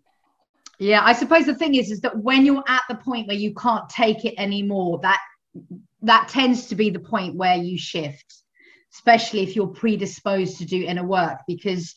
Yeah, 0.80 1.04
I 1.04 1.12
suppose 1.12 1.46
the 1.46 1.54
thing 1.54 1.76
is, 1.76 1.92
is 1.92 2.00
that 2.00 2.18
when 2.18 2.44
you're 2.44 2.64
at 2.66 2.82
the 2.88 2.96
point 2.96 3.28
where 3.28 3.36
you 3.36 3.54
can't 3.54 3.88
take 3.88 4.24
it 4.24 4.34
anymore, 4.38 4.98
that 5.04 5.20
that 6.02 6.28
tends 6.28 6.66
to 6.66 6.74
be 6.74 6.90
the 6.90 6.98
point 6.98 7.36
where 7.36 7.54
you 7.54 7.78
shift 7.78 8.42
especially 8.96 9.40
if 9.40 9.54
you're 9.54 9.66
predisposed 9.66 10.58
to 10.58 10.64
do 10.64 10.82
inner 10.82 11.04
work 11.04 11.40
because 11.46 11.94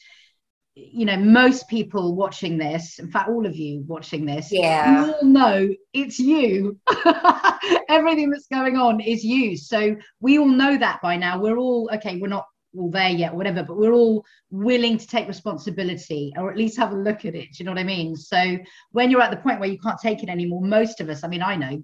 you 0.76 1.06
know 1.06 1.18
most 1.18 1.68
people 1.68 2.16
watching 2.16 2.58
this 2.58 3.00
in 3.00 3.10
fact 3.10 3.30
all 3.30 3.46
of 3.46 3.56
you 3.56 3.84
watching 3.88 4.26
this 4.26 4.52
yeah. 4.52 5.06
you 5.06 5.14
all 5.14 5.24
know 5.24 5.70
it's 5.94 6.20
you. 6.20 6.80
Everything 7.90 8.30
that's 8.30 8.48
going 8.48 8.78
on 8.78 9.02
is 9.02 9.24
you. 9.24 9.58
So 9.58 9.96
we 10.20 10.38
all 10.38 10.48
know 10.48 10.78
that 10.78 11.02
by 11.02 11.18
now. 11.18 11.40
We're 11.40 11.58
all 11.58 11.90
okay 11.96 12.18
we're 12.18 12.28
not 12.28 12.46
all 12.78 12.92
there 12.92 13.10
yet 13.10 13.34
whatever 13.34 13.64
but 13.64 13.78
we're 13.78 13.94
all 13.94 14.24
willing 14.52 14.96
to 14.96 15.08
take 15.08 15.28
responsibility 15.28 16.32
or 16.38 16.52
at 16.52 16.58
least 16.58 16.78
have 16.78 16.92
a 16.92 16.96
look 16.96 17.26
at 17.26 17.34
it. 17.36 17.52
Do 17.52 17.58
you 17.58 17.66
know 17.66 17.72
what 17.72 17.80
i 17.80 17.84
mean? 17.84 18.16
So 18.16 18.58
when 18.92 19.10
you're 19.10 19.22
at 19.22 19.32
the 19.32 19.38
point 19.38 19.60
where 19.60 19.70
you 19.70 19.80
can't 19.80 20.00
take 20.00 20.22
it 20.22 20.30
anymore 20.30 20.62
most 20.62 21.02
of 21.02 21.10
us 21.10 21.24
i 21.24 21.28
mean 21.28 21.42
i 21.42 21.56
know 21.56 21.82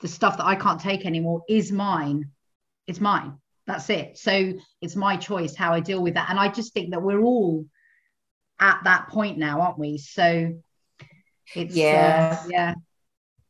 the 0.00 0.08
stuff 0.08 0.38
that 0.38 0.46
I 0.46 0.54
can't 0.54 0.80
take 0.80 1.04
anymore 1.04 1.42
is 1.48 1.70
mine. 1.70 2.30
It's 2.86 3.00
mine. 3.00 3.39
That's 3.70 3.88
it. 3.88 4.18
So 4.18 4.54
it's 4.80 4.96
my 4.96 5.16
choice 5.16 5.54
how 5.54 5.72
I 5.72 5.78
deal 5.78 6.02
with 6.02 6.14
that. 6.14 6.28
And 6.28 6.40
I 6.40 6.48
just 6.48 6.74
think 6.74 6.90
that 6.90 7.02
we're 7.02 7.20
all 7.20 7.66
at 8.58 8.80
that 8.82 9.08
point 9.08 9.38
now, 9.38 9.60
aren't 9.60 9.78
we? 9.78 9.96
So 9.98 10.54
It's, 11.54 11.76
yeah. 11.76 12.40
Uh, 12.42 12.48
yeah. 12.50 12.74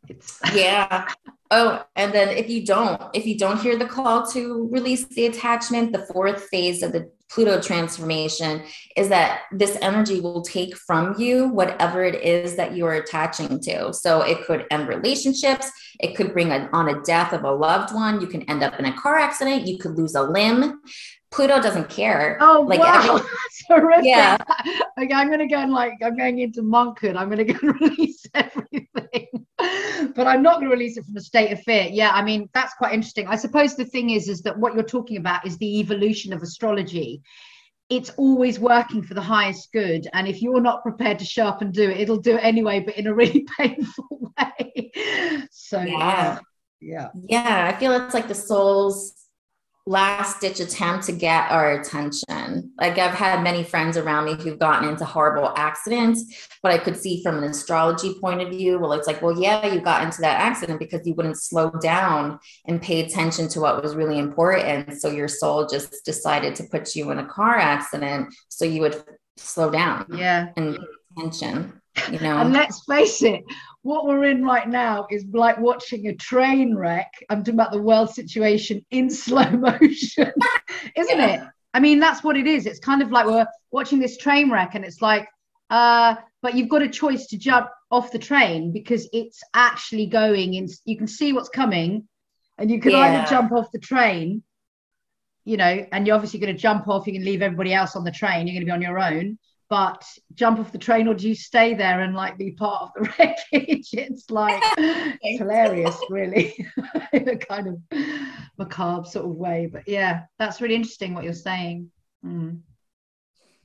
It's 0.08 0.38
yeah. 0.54 1.08
Oh, 1.50 1.82
and 1.96 2.12
then 2.12 2.28
if 2.28 2.50
you 2.50 2.66
don't, 2.66 3.00
if 3.14 3.26
you 3.26 3.38
don't 3.38 3.60
hear 3.60 3.78
the 3.78 3.86
call 3.86 4.26
to 4.32 4.68
release 4.70 5.06
the 5.06 5.24
attachment, 5.26 5.92
the 5.92 6.06
fourth 6.12 6.44
phase 6.48 6.82
of 6.82 6.92
the 6.92 7.10
Pluto 7.30 7.60
transformation 7.60 8.64
is 8.96 9.08
that 9.08 9.42
this 9.52 9.78
energy 9.80 10.20
will 10.20 10.42
take 10.42 10.76
from 10.76 11.14
you 11.16 11.48
whatever 11.48 12.02
it 12.02 12.16
is 12.22 12.56
that 12.56 12.74
you 12.74 12.84
are 12.86 12.94
attaching 12.94 13.60
to. 13.60 13.92
So 13.94 14.22
it 14.22 14.44
could 14.46 14.66
end 14.70 14.88
relationships, 14.88 15.70
it 16.00 16.16
could 16.16 16.32
bring 16.32 16.50
a, 16.50 16.68
on 16.72 16.88
a 16.88 17.00
death 17.02 17.32
of 17.32 17.44
a 17.44 17.50
loved 17.50 17.94
one, 17.94 18.20
you 18.20 18.26
can 18.26 18.42
end 18.50 18.64
up 18.64 18.78
in 18.80 18.86
a 18.86 18.96
car 18.96 19.16
accident, 19.16 19.66
you 19.66 19.78
could 19.78 19.96
lose 19.96 20.16
a 20.16 20.22
limb. 20.22 20.80
Pluto 21.30 21.62
doesn't 21.62 21.88
care. 21.88 22.36
Oh, 22.40 22.64
like 22.68 22.80
wow. 22.80 22.96
Every, 22.96 23.10
That's 23.20 23.64
horrific. 23.68 24.06
Yeah. 24.06 24.36
Okay, 25.00 25.14
I'm 25.14 25.30
gonna 25.30 25.46
go 25.46 25.58
and 25.58 25.72
like 25.72 25.94
I'm 26.02 26.16
going 26.16 26.40
into 26.40 26.62
monkhood. 26.62 27.16
I'm 27.16 27.30
gonna 27.30 27.44
go 27.44 27.56
and 27.62 27.80
release 27.80 28.26
everything. 28.34 29.46
But 30.14 30.26
I'm 30.26 30.42
not 30.42 30.58
gonna 30.58 30.70
release 30.70 30.96
it 30.96 31.04
from 31.04 31.16
a 31.16 31.20
state 31.20 31.52
of 31.52 31.60
fear. 31.62 31.88
Yeah, 31.90 32.10
I 32.10 32.22
mean, 32.22 32.48
that's 32.54 32.74
quite 32.74 32.92
interesting. 32.92 33.26
I 33.26 33.36
suppose 33.36 33.76
the 33.76 33.84
thing 33.84 34.10
is, 34.10 34.28
is 34.28 34.42
that 34.42 34.58
what 34.58 34.74
you're 34.74 34.82
talking 34.82 35.16
about 35.16 35.46
is 35.46 35.58
the 35.58 35.80
evolution 35.80 36.32
of 36.32 36.42
astrology. 36.42 37.22
It's 37.88 38.10
always 38.10 38.60
working 38.60 39.02
for 39.02 39.14
the 39.14 39.20
highest 39.20 39.72
good. 39.72 40.06
And 40.12 40.28
if 40.28 40.40
you're 40.40 40.60
not 40.60 40.82
prepared 40.82 41.18
to 41.18 41.24
show 41.24 41.44
up 41.44 41.60
and 41.60 41.72
do 41.72 41.90
it, 41.90 41.98
it'll 41.98 42.20
do 42.20 42.36
it 42.36 42.44
anyway, 42.44 42.80
but 42.80 42.96
in 42.96 43.08
a 43.08 43.14
really 43.14 43.46
painful 43.58 44.32
way. 44.38 44.92
So 45.50 45.80
yeah. 45.80 46.38
Yeah. 46.80 47.08
Yeah. 47.14 47.72
I 47.74 47.78
feel 47.78 47.92
it's 47.92 48.14
like 48.14 48.28
the 48.28 48.34
soul's 48.34 49.19
last 49.90 50.40
ditch 50.40 50.60
attempt 50.60 51.04
to 51.04 51.10
get 51.12 51.50
our 51.50 51.72
attention. 51.72 52.70
Like 52.80 52.96
I've 52.96 53.12
had 53.12 53.42
many 53.42 53.64
friends 53.64 53.96
around 53.96 54.24
me 54.24 54.34
who've 54.40 54.58
gotten 54.58 54.88
into 54.88 55.04
horrible 55.04 55.52
accidents, 55.56 56.48
but 56.62 56.70
I 56.70 56.78
could 56.78 56.96
see 56.96 57.24
from 57.24 57.38
an 57.38 57.44
astrology 57.44 58.14
point 58.20 58.40
of 58.40 58.50
view, 58.50 58.78
well, 58.78 58.92
it's 58.92 59.08
like, 59.08 59.20
well, 59.20 59.36
yeah, 59.36 59.66
you 59.66 59.80
got 59.80 60.04
into 60.04 60.20
that 60.20 60.40
accident 60.40 60.78
because 60.78 61.04
you 61.08 61.14
wouldn't 61.14 61.38
slow 61.38 61.70
down 61.82 62.38
and 62.66 62.80
pay 62.80 63.04
attention 63.04 63.48
to 63.48 63.60
what 63.60 63.82
was 63.82 63.96
really 63.96 64.20
important. 64.20 65.00
So 65.00 65.10
your 65.10 65.26
soul 65.26 65.66
just 65.66 66.04
decided 66.04 66.54
to 66.56 66.64
put 66.70 66.94
you 66.94 67.10
in 67.10 67.18
a 67.18 67.26
car 67.26 67.56
accident 67.56 68.32
so 68.48 68.64
you 68.64 68.82
would 68.82 69.02
slow 69.38 69.70
down. 69.70 70.06
Yeah. 70.14 70.50
And 70.56 70.78
attention 71.16 71.80
you 72.10 72.20
know 72.20 72.38
and 72.38 72.52
let's 72.52 72.84
face 72.84 73.22
it 73.22 73.42
what 73.82 74.06
we're 74.06 74.24
in 74.24 74.44
right 74.44 74.68
now 74.68 75.06
is 75.10 75.24
like 75.32 75.58
watching 75.58 76.08
a 76.08 76.14
train 76.14 76.74
wreck 76.74 77.12
i'm 77.30 77.42
talking 77.42 77.54
about 77.54 77.72
the 77.72 77.80
world 77.80 78.10
situation 78.10 78.84
in 78.90 79.10
slow 79.24 79.48
motion 79.50 80.32
isn't 80.96 81.18
yeah. 81.18 81.44
it 81.44 81.48
i 81.74 81.80
mean 81.80 81.98
that's 81.98 82.22
what 82.22 82.36
it 82.36 82.46
is 82.46 82.66
it's 82.66 82.80
kind 82.80 83.02
of 83.02 83.10
like 83.10 83.26
we're 83.26 83.46
watching 83.70 83.98
this 83.98 84.16
train 84.16 84.50
wreck 84.50 84.74
and 84.74 84.84
it's 84.84 85.00
like 85.00 85.28
uh 85.70 86.14
but 86.42 86.54
you've 86.54 86.68
got 86.68 86.82
a 86.82 86.88
choice 86.88 87.26
to 87.26 87.38
jump 87.38 87.68
off 87.90 88.12
the 88.12 88.18
train 88.18 88.72
because 88.72 89.08
it's 89.12 89.40
actually 89.54 90.06
going 90.06 90.54
in 90.54 90.68
you 90.84 90.96
can 90.96 91.06
see 91.06 91.32
what's 91.32 91.48
coming 91.48 92.06
and 92.58 92.70
you 92.70 92.80
can 92.80 92.92
yeah. 92.92 92.98
either 92.98 93.28
jump 93.28 93.52
off 93.52 93.70
the 93.72 93.78
train 93.78 94.42
you 95.44 95.56
know 95.56 95.86
and 95.92 96.06
you're 96.06 96.14
obviously 96.14 96.38
going 96.38 96.54
to 96.54 96.60
jump 96.60 96.86
off 96.88 97.06
you 97.06 97.12
can 97.12 97.24
leave 97.24 97.42
everybody 97.42 97.72
else 97.72 97.96
on 97.96 98.04
the 98.04 98.10
train 98.10 98.46
you're 98.46 98.54
going 98.54 98.60
to 98.60 98.66
be 98.66 98.70
on 98.70 98.82
your 98.82 98.98
own 98.98 99.38
but 99.70 100.04
jump 100.34 100.58
off 100.58 100.72
the 100.72 100.78
train 100.78 101.06
or 101.06 101.14
do 101.14 101.28
you 101.28 101.34
stay 101.34 101.74
there 101.74 102.00
and 102.00 102.14
like 102.14 102.36
be 102.36 102.50
part 102.50 102.82
of 102.82 102.90
the 102.94 103.10
wreckage? 103.18 103.88
It's 103.92 104.28
like 104.28 104.60
it's 104.76 105.38
hilarious 105.38 105.96
really 106.10 106.66
in 107.12 107.28
a 107.28 107.36
kind 107.36 107.68
of 107.68 107.78
macabre 108.58 109.08
sort 109.08 109.24
of 109.24 109.36
way 109.36 109.68
but 109.72 109.86
yeah 109.86 110.22
that's 110.38 110.60
really 110.60 110.74
interesting 110.74 111.14
what 111.14 111.24
you're 111.24 111.32
saying. 111.32 111.90
Mm. 112.26 112.60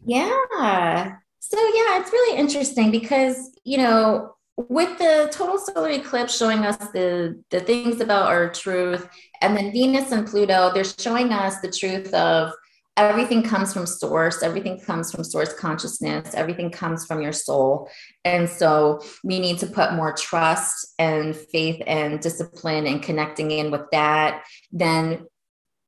yeah. 0.05 1.15
So 1.39 1.57
yeah 1.57 1.99
it's 1.99 2.11
really 2.11 2.37
interesting 2.37 2.91
because 2.91 3.51
you 3.63 3.79
know 3.79 4.35
with 4.57 4.97
the 4.99 5.27
total 5.33 5.57
solar 5.57 5.89
eclipse 5.89 6.37
showing 6.37 6.59
us 6.59 6.77
the 6.89 7.43
the 7.49 7.59
things 7.59 7.99
about 7.99 8.27
our 8.27 8.49
truth 8.49 9.09
and 9.41 9.57
then 9.57 9.71
venus 9.71 10.11
and 10.13 10.25
pluto 10.25 10.71
they're 10.73 10.85
showing 10.85 11.33
us 11.33 11.59
the 11.59 11.69
truth 11.69 12.13
of 12.13 12.53
everything 12.97 13.43
comes 13.43 13.73
from 13.73 13.85
source 13.85 14.41
everything 14.41 14.79
comes 14.79 15.11
from 15.11 15.23
source 15.23 15.53
consciousness 15.53 16.33
everything 16.33 16.69
comes 16.69 17.05
from 17.05 17.21
your 17.21 17.33
soul. 17.33 17.89
And 18.23 18.49
so 18.49 19.01
we 19.23 19.39
need 19.39 19.59
to 19.59 19.67
put 19.67 19.93
more 19.93 20.13
trust 20.13 20.93
and 20.99 21.35
faith 21.35 21.81
and 21.87 22.19
discipline 22.19 22.87
and 22.87 23.01
connecting 23.01 23.51
in 23.51 23.71
with 23.71 23.89
that 23.91 24.43
than 24.71 25.25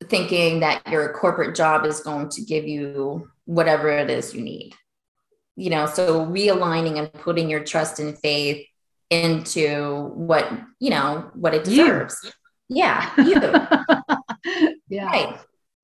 thinking 0.06 0.60
that 0.62 0.88
your 0.90 1.14
corporate 1.14 1.56
job 1.56 1.86
is 1.86 2.02
going 2.02 2.30
to 2.30 2.42
give 2.44 2.68
you 2.68 3.30
whatever 3.46 3.90
it 3.90 4.10
is 4.10 4.34
you 4.34 4.42
need. 4.42 4.74
You 5.56 5.72
know 5.72 5.86
so 5.86 6.26
realigning 6.26 7.00
and 7.00 7.12
putting 7.12 7.50
your 7.50 7.64
trust 7.64 8.00
and 8.00 8.18
faith 8.20 8.66
into 9.10 10.12
what 10.14 10.52
you 10.80 10.90
know 10.90 11.32
what 11.34 11.54
it 11.54 11.64
deserves. 11.64 12.20
You. 12.70 12.78
yeah 12.78 13.12
you. 13.18 13.42
Yeah. 14.90 15.08
Right 15.08 15.38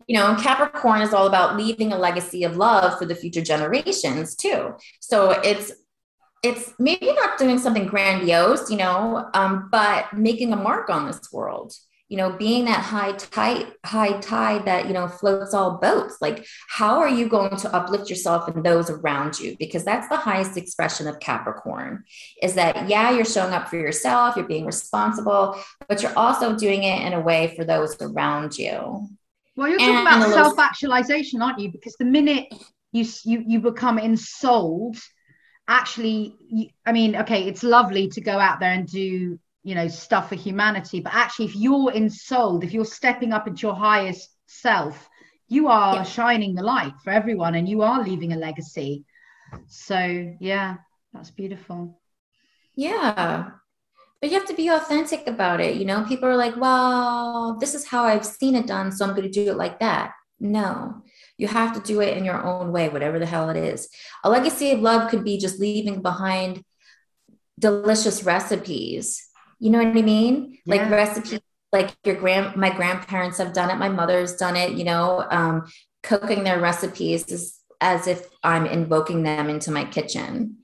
you 0.07 0.15
know, 0.17 0.35
Capricorn 0.35 1.01
is 1.01 1.13
all 1.13 1.27
about 1.27 1.57
leaving 1.57 1.93
a 1.93 1.97
legacy 1.97 2.43
of 2.43 2.57
love 2.57 2.97
for 2.97 3.05
the 3.05 3.15
future 3.15 3.41
generations 3.41 4.35
too. 4.35 4.75
So 4.99 5.31
it's 5.43 5.71
it's 6.43 6.73
maybe 6.77 7.13
not 7.13 7.37
doing 7.37 7.57
something 7.57 7.87
grandiose, 7.87 8.69
you 8.69 8.75
know, 8.75 9.29
um, 9.33 9.69
but 9.71 10.11
making 10.13 10.51
a 10.51 10.57
mark 10.57 10.89
on 10.89 11.07
this 11.07 11.31
world. 11.31 11.73
You 12.09 12.17
know, 12.17 12.31
being 12.33 12.65
that 12.65 12.81
high 12.81 13.13
tide, 13.13 13.71
high 13.83 14.19
tide 14.19 14.65
that 14.65 14.87
you 14.87 14.93
know 14.93 15.07
floats 15.07 15.53
all 15.55 15.79
boats. 15.79 16.17
Like, 16.21 16.45
how 16.67 16.99
are 16.99 17.09
you 17.09 17.27
going 17.27 17.55
to 17.55 17.73
uplift 17.73 18.07
yourself 18.07 18.47
and 18.49 18.63
those 18.63 18.91
around 18.91 19.39
you? 19.39 19.55
Because 19.57 19.83
that's 19.83 20.09
the 20.09 20.17
highest 20.17 20.55
expression 20.55 21.07
of 21.07 21.19
Capricorn. 21.19 22.03
Is 22.41 22.53
that 22.53 22.87
yeah, 22.87 23.09
you're 23.09 23.25
showing 23.25 23.53
up 23.53 23.67
for 23.67 23.77
yourself, 23.77 24.35
you're 24.35 24.45
being 24.45 24.65
responsible, 24.65 25.57
but 25.87 26.03
you're 26.03 26.15
also 26.15 26.55
doing 26.55 26.83
it 26.83 27.03
in 27.03 27.13
a 27.13 27.21
way 27.21 27.55
for 27.55 27.63
those 27.63 27.99
around 27.99 28.59
you. 28.59 29.07
Well, 29.55 29.69
you're 29.69 29.79
talking 29.79 30.01
about 30.01 30.33
self-actualization, 30.33 31.41
aren't 31.41 31.59
you? 31.59 31.71
Because 31.71 31.95
the 31.97 32.05
minute 32.05 32.53
you 32.91 33.05
you 33.23 33.43
you 33.45 33.59
become 33.59 33.99
ensouled, 33.99 34.97
actually, 35.67 36.35
you, 36.39 36.67
I 36.85 36.91
mean, 36.91 37.15
okay, 37.17 37.47
it's 37.47 37.63
lovely 37.63 38.07
to 38.09 38.21
go 38.21 38.39
out 38.39 38.59
there 38.59 38.71
and 38.71 38.87
do 38.87 39.39
you 39.63 39.75
know 39.75 39.87
stuff 39.87 40.29
for 40.29 40.35
humanity, 40.35 40.99
but 40.99 41.13
actually, 41.13 41.45
if 41.45 41.55
you're 41.55 41.91
ensouled, 41.91 42.63
if 42.63 42.73
you're 42.73 42.85
stepping 42.85 43.31
up 43.33 43.47
into 43.47 43.67
your 43.67 43.75
highest 43.75 44.29
self, 44.47 45.07
you 45.47 45.67
are 45.67 45.97
yeah. 45.97 46.03
shining 46.03 46.55
the 46.55 46.63
light 46.63 46.93
for 47.03 47.11
everyone, 47.11 47.55
and 47.55 47.69
you 47.69 47.81
are 47.83 48.03
leaving 48.03 48.33
a 48.33 48.37
legacy. 48.37 49.05
So 49.67 50.33
yeah, 50.39 50.77
that's 51.13 51.31
beautiful. 51.31 51.99
Yeah, 52.75 53.51
but 54.23 54.31
you 54.31 54.39
have 54.39 54.47
to 54.47 54.53
be 54.53 54.69
authentic 54.69 55.27
about 55.27 55.59
it. 55.59 55.75
You 55.75 55.83
know, 55.83 56.05
people 56.05 56.29
are 56.29 56.37
like, 56.37 56.55
well, 56.55 57.57
this 57.59 57.75
is 57.75 57.85
how 57.85 58.05
I've 58.05 58.25
seen 58.25 58.55
it 58.55 58.65
done, 58.65 58.89
so 58.89 59.03
I'm 59.03 59.13
going 59.13 59.29
to 59.29 59.29
do 59.29 59.51
it 59.51 59.57
like 59.57 59.81
that. 59.81 60.13
No, 60.39 61.03
you 61.37 61.49
have 61.49 61.73
to 61.73 61.81
do 61.81 61.99
it 61.99 62.15
in 62.15 62.23
your 62.23 62.41
own 62.41 62.71
way, 62.71 62.87
whatever 62.87 63.19
the 63.19 63.25
hell 63.25 63.49
it 63.49 63.57
is. 63.57 63.89
A 64.23 64.29
legacy 64.29 64.71
of 64.71 64.79
love 64.79 65.11
could 65.11 65.25
be 65.25 65.37
just 65.37 65.59
leaving 65.59 66.01
behind 66.01 66.63
delicious 67.59 68.23
recipes. 68.23 69.27
You 69.59 69.71
know 69.71 69.79
what 69.79 69.97
I 69.97 70.01
mean? 70.01 70.57
Yeah. 70.65 70.75
Like 70.75 70.89
recipes, 70.89 71.41
like 71.73 71.93
your 72.05 72.15
grand, 72.15 72.55
my 72.55 72.69
grandparents 72.69 73.39
have 73.39 73.51
done 73.51 73.71
it. 73.71 73.75
My 73.75 73.89
mother's 73.89 74.37
done 74.37 74.55
it. 74.55 74.71
You 74.71 74.85
know, 74.85 75.27
um, 75.31 75.69
cooking 76.01 76.45
their 76.45 76.61
recipes 76.61 77.25
is 77.29 77.59
as 77.81 78.07
if 78.07 78.29
I'm 78.41 78.67
invoking 78.67 79.23
them 79.23 79.49
into 79.49 79.69
my 79.69 79.83
kitchen 79.83 80.59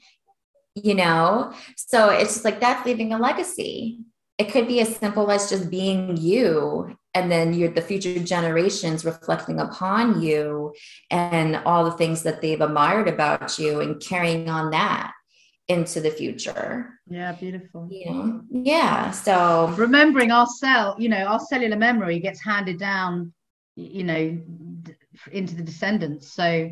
you 0.83 0.95
know? 0.95 1.53
So 1.75 2.09
it's 2.09 2.33
just 2.33 2.45
like 2.45 2.59
that's 2.59 2.85
leaving 2.85 3.13
a 3.13 3.17
legacy. 3.17 3.99
It 4.37 4.51
could 4.51 4.67
be 4.67 4.79
as 4.79 4.95
simple 4.95 5.31
as 5.31 5.49
just 5.49 5.69
being 5.69 6.15
you 6.15 6.95
and 7.13 7.31
then 7.31 7.53
you're 7.53 7.71
the 7.71 7.81
future 7.81 8.19
generations 8.19 9.03
reflecting 9.03 9.59
upon 9.59 10.21
you 10.21 10.73
and 11.09 11.57
all 11.65 11.83
the 11.83 11.91
things 11.91 12.23
that 12.23 12.41
they've 12.41 12.61
admired 12.61 13.07
about 13.07 13.57
you 13.57 13.81
and 13.81 13.99
carrying 13.99 14.49
on 14.49 14.71
that 14.71 15.11
into 15.67 16.01
the 16.01 16.11
future. 16.11 16.99
Yeah, 17.07 17.31
beautiful. 17.33 17.87
You 17.91 18.11
know? 18.11 18.41
Yeah. 18.49 19.11
So 19.11 19.73
remembering 19.77 20.31
our 20.31 20.47
cell, 20.47 20.95
you 20.97 21.09
know, 21.09 21.25
our 21.25 21.39
cellular 21.39 21.77
memory 21.77 22.19
gets 22.19 22.43
handed 22.43 22.79
down, 22.79 23.33
you 23.75 24.03
know, 24.03 24.39
into 25.31 25.55
the 25.55 25.63
descendants. 25.63 26.31
So 26.33 26.71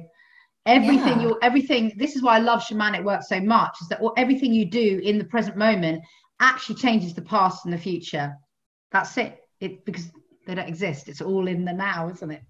everything 0.67 1.19
yeah. 1.19 1.27
you 1.27 1.39
everything 1.41 1.93
this 1.97 2.15
is 2.15 2.21
why 2.21 2.36
i 2.36 2.39
love 2.39 2.62
shamanic 2.62 3.03
work 3.03 3.23
so 3.23 3.39
much 3.39 3.75
is 3.82 3.88
that 3.88 4.01
everything 4.17 4.53
you 4.53 4.65
do 4.65 4.99
in 5.03 5.17
the 5.17 5.23
present 5.23 5.58
moment 5.58 6.01
actually 6.39 6.75
changes 6.75 7.13
the 7.13 7.21
past 7.21 7.65
and 7.65 7.73
the 7.73 7.77
future. 7.77 8.36
That's 8.91 9.17
it. 9.17 9.39
It 9.60 9.86
because 9.86 10.12
they 10.45 10.56
don't 10.56 10.67
exist. 10.67 11.10
It's 11.10 11.21
all 11.21 11.47
in 11.47 11.65
the 11.65 11.73
now 11.73 12.10
isn't 12.10 12.32
it? 12.32 12.41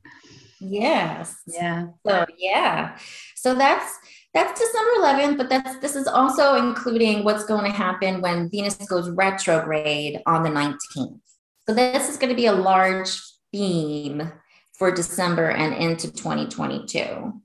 Yes. 0.60 1.36
Yeah. 1.47 1.88
So 2.06 2.25
yeah. 2.38 2.97
So 3.36 3.56
that's 3.56 3.93
that's 4.34 4.60
december 4.60 4.91
11th 4.99 5.38
but 5.38 5.49
that's 5.49 5.80
this 5.80 5.95
is 5.95 6.06
also 6.06 6.56
including 6.56 7.23
what's 7.23 7.45
going 7.45 7.63
to 7.63 7.75
happen 7.75 8.21
when 8.21 8.49
venus 8.51 8.75
goes 8.75 9.10
retrograde 9.12 10.21
on 10.27 10.43
the 10.43 10.49
19th 10.49 11.19
so 11.67 11.73
this 11.73 12.08
is 12.08 12.17
going 12.17 12.30
to 12.30 12.36
be 12.36 12.45
a 12.45 12.53
large 12.53 13.17
theme 13.51 14.32
for 14.77 14.91
december 14.91 15.49
and 15.51 15.73
into 15.73 16.12
2022 16.12 17.41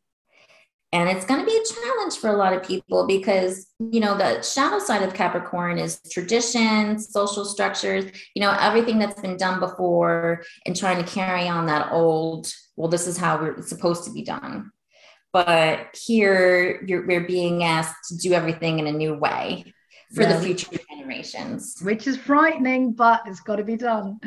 and 0.93 1.09
it's 1.09 1.25
going 1.25 1.41
to 1.41 1.47
be 1.47 1.57
a 1.57 1.75
challenge 1.75 2.19
for 2.19 2.29
a 2.29 2.37
lot 2.37 2.53
of 2.53 2.63
people 2.63 3.07
because 3.07 3.67
you 3.79 4.01
know 4.01 4.17
the 4.17 4.43
shadow 4.43 4.79
side 4.79 5.03
of 5.03 5.15
capricorn 5.15 5.79
is 5.79 6.01
traditions 6.11 7.11
social 7.11 7.45
structures 7.45 8.05
you 8.35 8.43
know 8.43 8.55
everything 8.61 8.99
that's 8.99 9.21
been 9.21 9.37
done 9.37 9.59
before 9.59 10.43
and 10.67 10.77
trying 10.77 11.03
to 11.03 11.11
carry 11.11 11.49
on 11.49 11.67
that 11.67 11.91
old 11.93 12.53
well 12.77 12.89
this 12.89 13.07
is 13.07 13.17
how 13.17 13.41
we're 13.41 13.63
supposed 13.63 14.05
to 14.05 14.13
be 14.13 14.23
done. 14.23 14.71
But 15.33 15.97
here 15.97 16.85
we're 16.87 17.27
being 17.27 17.65
asked 17.65 18.09
to 18.09 18.19
do 18.19 18.35
everything 18.35 18.79
in 18.79 18.87
a 18.87 18.93
new 18.93 19.15
way 19.15 19.73
for 20.15 20.23
yeah. 20.23 20.35
the 20.35 20.43
future 20.43 20.77
generations. 20.91 21.79
Which 21.83 22.07
is 22.07 22.17
frightening 22.17 22.93
but 22.93 23.23
it's 23.27 23.41
got 23.41 23.57
to 23.57 23.65
be 23.65 23.77
done. 23.77 24.21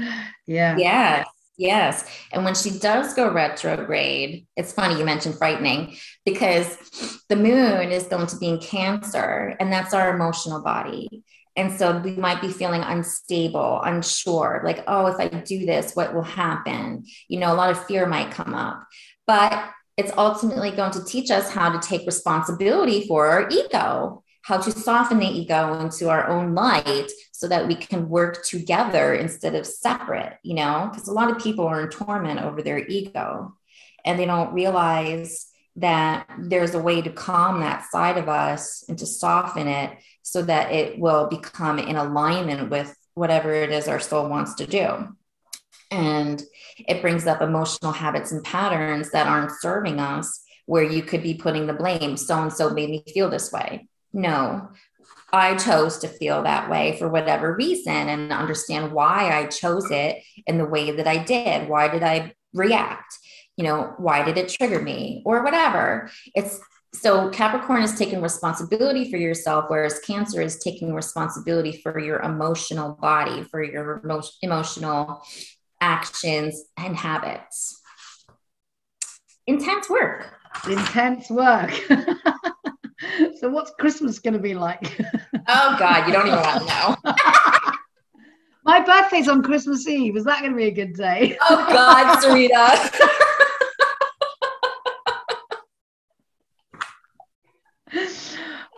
Yeah. 0.48 0.78
Yes 0.78 1.28
Yes. 1.58 2.06
And 2.34 2.44
when 2.44 2.56
she 2.56 2.80
does 2.80 3.14
go 3.14 3.32
retrograde, 3.32 4.46
it's 4.58 4.74
funny 4.74 5.00
you 5.00 5.06
mentioned 5.06 5.38
frightening 5.38 5.96
because 6.26 7.22
the 7.30 7.38
moon 7.38 7.92
is 7.92 8.04
going 8.04 8.28
to 8.28 8.38
be 8.38 8.50
in 8.50 8.60
Cancer, 8.60 9.56
and 9.60 9.72
that's 9.72 9.94
our 9.94 10.14
emotional 10.14 10.62
body. 10.62 11.24
And 11.56 11.72
so 11.72 12.00
we 12.00 12.12
might 12.12 12.42
be 12.42 12.50
feeling 12.50 12.82
unstable, 12.82 13.82
unsure, 13.84 14.62
like, 14.66 14.84
oh, 14.88 15.08
if 15.08 15.16
I 15.18 15.30
do 15.30 15.66
this, 15.66 15.96
what 15.96 16.14
will 16.14 16.24
happen? 16.24 17.06
You 17.30 17.40
know, 17.40 17.54
a 17.54 17.56
lot 17.56 17.72
of 17.72 17.86
fear 17.86 18.06
might 18.06 18.32
come 18.32 18.54
up. 18.54 18.86
But 19.26 19.70
it's 19.96 20.12
ultimately 20.18 20.72
going 20.72 20.92
to 20.92 21.06
teach 21.06 21.32
us 21.32 21.50
how 21.50 21.72
to 21.72 21.88
take 21.88 22.06
responsibility 22.06 23.08
for 23.08 23.28
our 23.28 23.48
ego 23.50 24.25
how 24.46 24.58
to 24.58 24.70
soften 24.70 25.18
the 25.18 25.26
ego 25.26 25.80
into 25.80 26.08
our 26.08 26.28
own 26.28 26.54
light 26.54 27.08
so 27.32 27.48
that 27.48 27.68
we 27.68 27.74
can 27.74 28.08
work 28.08 28.46
together 28.46 29.16
instead 29.16 29.56
of 29.56 29.66
separate, 29.66 30.38
you 30.44 30.54
know, 30.54 30.88
because 30.92 31.08
a 31.08 31.12
lot 31.12 31.32
of 31.32 31.42
people 31.42 31.66
are 31.66 31.82
in 31.82 31.90
torment 31.90 32.40
over 32.40 32.62
their 32.62 32.78
ego 32.88 33.58
and 34.06 34.20
they 34.20 34.26
don't 34.26 34.54
realize 34.54 35.48
that 35.78 36.30
there's 36.38 36.76
a 36.76 36.80
way 36.80 37.02
to 37.02 37.10
calm 37.10 37.62
that 37.62 37.86
side 37.90 38.20
of 38.20 38.30
us 38.30 38.86
and 38.88 39.00
to 39.00 39.08
soften 39.08 39.68
it 39.68 39.98
so 40.22 40.44
that 40.44 40.72
it 40.72 41.00
will 41.00 41.28
become 41.28 41.80
in 41.80 41.96
alignment 41.96 42.70
with 42.70 42.96
whatever 43.16 43.52
it 43.52 43.72
is 43.72 43.88
our 43.88 44.00
soul 44.00 44.30
wants 44.30 44.54
to 44.54 44.68
do. 44.68 45.08
And 45.90 46.44
it 46.78 47.02
brings 47.02 47.26
up 47.26 47.42
emotional 47.42 47.94
habits 47.94 48.32
and 48.32 48.44
patterns 48.44 49.10
that 49.10 49.26
aren't 49.26 49.60
serving 49.60 50.00
us, 50.00 50.44
where 50.68 50.84
you 50.84 51.02
could 51.02 51.24
be 51.24 51.34
putting 51.34 51.66
the 51.66 51.74
blame. 51.74 52.16
So 52.16 52.40
and 52.44 52.54
so 52.54 52.70
made 52.70 52.92
me 52.92 53.04
feel 53.12 53.32
this 53.32 53.52
way 53.52 53.88
no, 54.16 54.70
I 55.34 55.56
chose 55.58 55.98
to 56.00 56.08
feel 56.08 56.44
that 56.44 56.70
way 56.70 56.98
for 56.98 57.10
whatever 57.10 57.54
reason 57.54 57.94
and 57.94 58.32
understand 58.32 58.94
why 58.94 59.30
I 59.38 59.48
chose 59.48 59.92
it 59.92 60.24
in 60.48 60.58
the 60.58 60.66
way 60.66 60.92
that 60.92 61.06
I 61.06 61.18
did. 61.18 61.68
Why 61.68 61.90
did 61.90 62.02
I 62.02 62.34
react? 62.54 63.20
You 63.58 63.66
know, 63.66 63.94
why 63.98 64.24
did 64.24 64.38
it 64.38 64.48
trigger 64.48 64.82
me 64.82 65.22
or 65.26 65.44
whatever? 65.44 66.10
It's 66.34 66.62
so 66.94 67.30
Capricorn 67.30 67.84
is 67.84 67.98
taking 67.98 68.22
responsibility 68.22 69.12
for 69.12 69.18
yourself, 69.18 69.66
whereas 69.68 70.00
Cancer 70.00 70.42
is 70.42 70.60
taking 70.60 70.94
responsibility 70.94 71.74
for 71.74 72.00
your 72.00 72.22
emotional 72.22 72.94
body, 72.94 73.44
for 73.44 73.62
your 73.62 74.00
emo- 74.06 74.22
emotional 74.42 75.22
actions 75.82 76.64
and 76.78 76.96
habits. 76.96 77.82
Intense 79.46 79.90
work. 79.90 80.40
Intense 80.70 81.30
work. 81.30 81.74
so 83.40 83.50
what's 83.50 83.72
Christmas 83.80 84.20
going 84.20 84.34
to 84.34 84.40
be 84.40 84.54
like? 84.54 85.00
oh 85.48 85.76
God, 85.80 86.08
you 86.08 86.14
don't 86.14 86.28
even 86.28 86.40
want 86.40 86.60
to 86.62 86.68
know. 86.68 87.14
My 88.66 88.84
birthday's 88.84 89.28
on 89.28 89.44
Christmas 89.44 89.88
Eve. 89.88 90.18
Is 90.18 90.24
that 90.24 90.40
going 90.40 90.52
to 90.52 90.58
be 90.58 90.66
a 90.66 90.72
good 90.72 90.94
day? 90.94 91.38
Oh 91.42 91.68
God, 91.70 92.18
Sarita. 92.20 92.90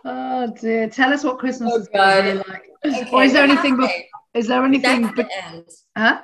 oh 0.06 0.54
dear. 0.60 0.90
Tell 0.90 1.14
us 1.14 1.24
what 1.24 1.40
Christmas 1.40 1.72
oh, 1.74 1.80
is 1.80 1.88
going 1.88 2.26
to 2.26 2.44
be 2.44 2.50
like. 2.50 2.64
Okay, 2.86 3.10
or 3.12 3.24
is 3.24 3.34
there 3.34 3.44
anything? 3.44 3.78
Be- 3.78 4.10
is 4.34 4.48
there 4.48 4.64
anything? 4.64 5.04
That's 5.04 5.16
the 5.16 5.46
end. 5.46 5.66
Huh? 5.98 6.22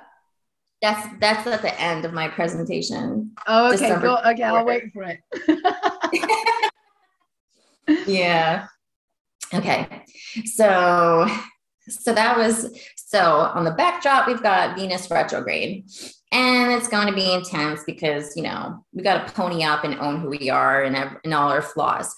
That's 0.81 1.07
that's 1.21 1.47
at 1.47 1.61
the 1.61 1.79
end 1.79 2.03
of 2.03 2.11
my 2.11 2.27
presentation. 2.27 3.31
Oh, 3.47 3.73
okay. 3.73 3.97
Go, 4.01 4.17
okay, 4.25 4.43
I'll 4.43 4.65
wait 4.65 4.91
for 4.91 5.03
it 5.03 5.19
yeah. 8.07 8.67
Okay. 9.53 9.87
So 10.45 11.27
so 11.87 12.13
that 12.13 12.37
was 12.37 12.79
so 12.95 13.19
on 13.19 13.65
the 13.65 13.71
backdrop 13.71 14.27
we've 14.27 14.43
got 14.43 14.77
Venus 14.77 15.09
retrograde. 15.11 15.85
And 16.31 16.71
it's 16.71 16.87
going 16.87 17.07
to 17.07 17.13
be 17.13 17.31
intense 17.31 17.83
because, 17.85 18.35
you 18.35 18.41
know, 18.41 18.83
we 18.91 19.03
got 19.03 19.27
to 19.27 19.33
pony 19.33 19.63
up 19.63 19.83
and 19.83 19.99
own 19.99 20.19
who 20.19 20.29
we 20.29 20.49
are 20.49 20.81
and, 20.81 20.95
and 21.23 21.33
all 21.33 21.51
our 21.51 21.61
flaws. 21.61 22.15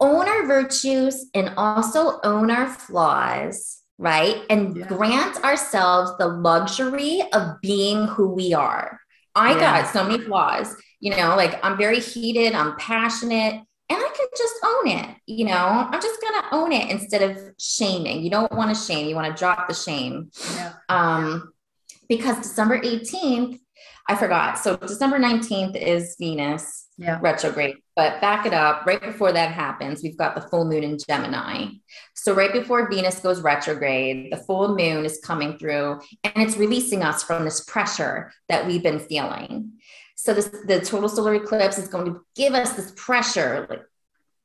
Own 0.00 0.28
our 0.28 0.46
virtues 0.46 1.30
and 1.34 1.54
also 1.56 2.20
own 2.24 2.50
our 2.50 2.68
flaws, 2.68 3.78
right? 3.96 4.42
And 4.50 4.76
yeah. 4.76 4.86
grant 4.86 5.42
ourselves 5.42 6.12
the 6.18 6.28
luxury 6.28 7.22
of 7.32 7.58
being 7.62 8.06
who 8.06 8.28
we 8.28 8.52
are. 8.52 9.00
I 9.34 9.52
yeah. 9.52 9.82
got 9.82 9.92
so 9.94 10.04
many 10.04 10.22
flaws, 10.22 10.76
you 11.00 11.12
know, 11.12 11.34
like 11.34 11.58
I'm 11.64 11.78
very 11.78 12.00
heated, 12.00 12.54
I'm 12.54 12.76
passionate, 12.76 13.62
and 13.90 13.98
I 13.98 14.10
can 14.16 14.26
just 14.36 14.54
own 14.64 14.88
it. 14.88 15.16
You 15.26 15.46
know, 15.46 15.54
I'm 15.90 16.00
just 16.00 16.20
gonna 16.20 16.46
own 16.52 16.72
it 16.72 16.90
instead 16.90 17.22
of 17.22 17.38
shaming. 17.58 18.22
You 18.22 18.30
don't 18.30 18.52
want 18.52 18.74
to 18.74 18.80
shame, 18.80 19.08
you 19.08 19.14
want 19.14 19.34
to 19.34 19.38
drop 19.38 19.68
the 19.68 19.74
shame. 19.74 20.30
Yeah. 20.54 20.72
Um, 20.88 21.52
because 22.08 22.38
December 22.38 22.80
18th, 22.80 23.58
I 24.08 24.16
forgot. 24.16 24.58
So 24.58 24.76
December 24.76 25.18
19th 25.18 25.76
is 25.76 26.16
Venus 26.18 26.88
yeah. 26.96 27.18
retrograde. 27.20 27.76
But 27.94 28.20
back 28.20 28.46
it 28.46 28.54
up, 28.54 28.86
right 28.86 29.00
before 29.00 29.32
that 29.32 29.52
happens, 29.52 30.02
we've 30.02 30.16
got 30.16 30.34
the 30.34 30.40
full 30.40 30.64
moon 30.64 30.82
in 30.82 30.98
Gemini. 30.98 31.66
So 32.14 32.32
right 32.32 32.52
before 32.52 32.90
Venus 32.90 33.20
goes 33.20 33.42
retrograde, 33.42 34.32
the 34.32 34.38
full 34.38 34.76
moon 34.76 35.04
is 35.04 35.20
coming 35.22 35.58
through 35.58 36.00
and 36.24 36.32
it's 36.36 36.56
releasing 36.56 37.02
us 37.02 37.22
from 37.22 37.44
this 37.44 37.60
pressure 37.64 38.32
that 38.48 38.66
we've 38.66 38.82
been 38.82 38.98
feeling. 38.98 39.72
So 40.20 40.34
this, 40.34 40.48
the 40.48 40.80
total 40.80 41.08
solar 41.08 41.34
eclipse 41.34 41.78
is 41.78 41.86
going 41.86 42.06
to 42.06 42.20
give 42.34 42.52
us 42.52 42.72
this 42.72 42.92
pressure, 42.96 43.68
like, 43.70 43.84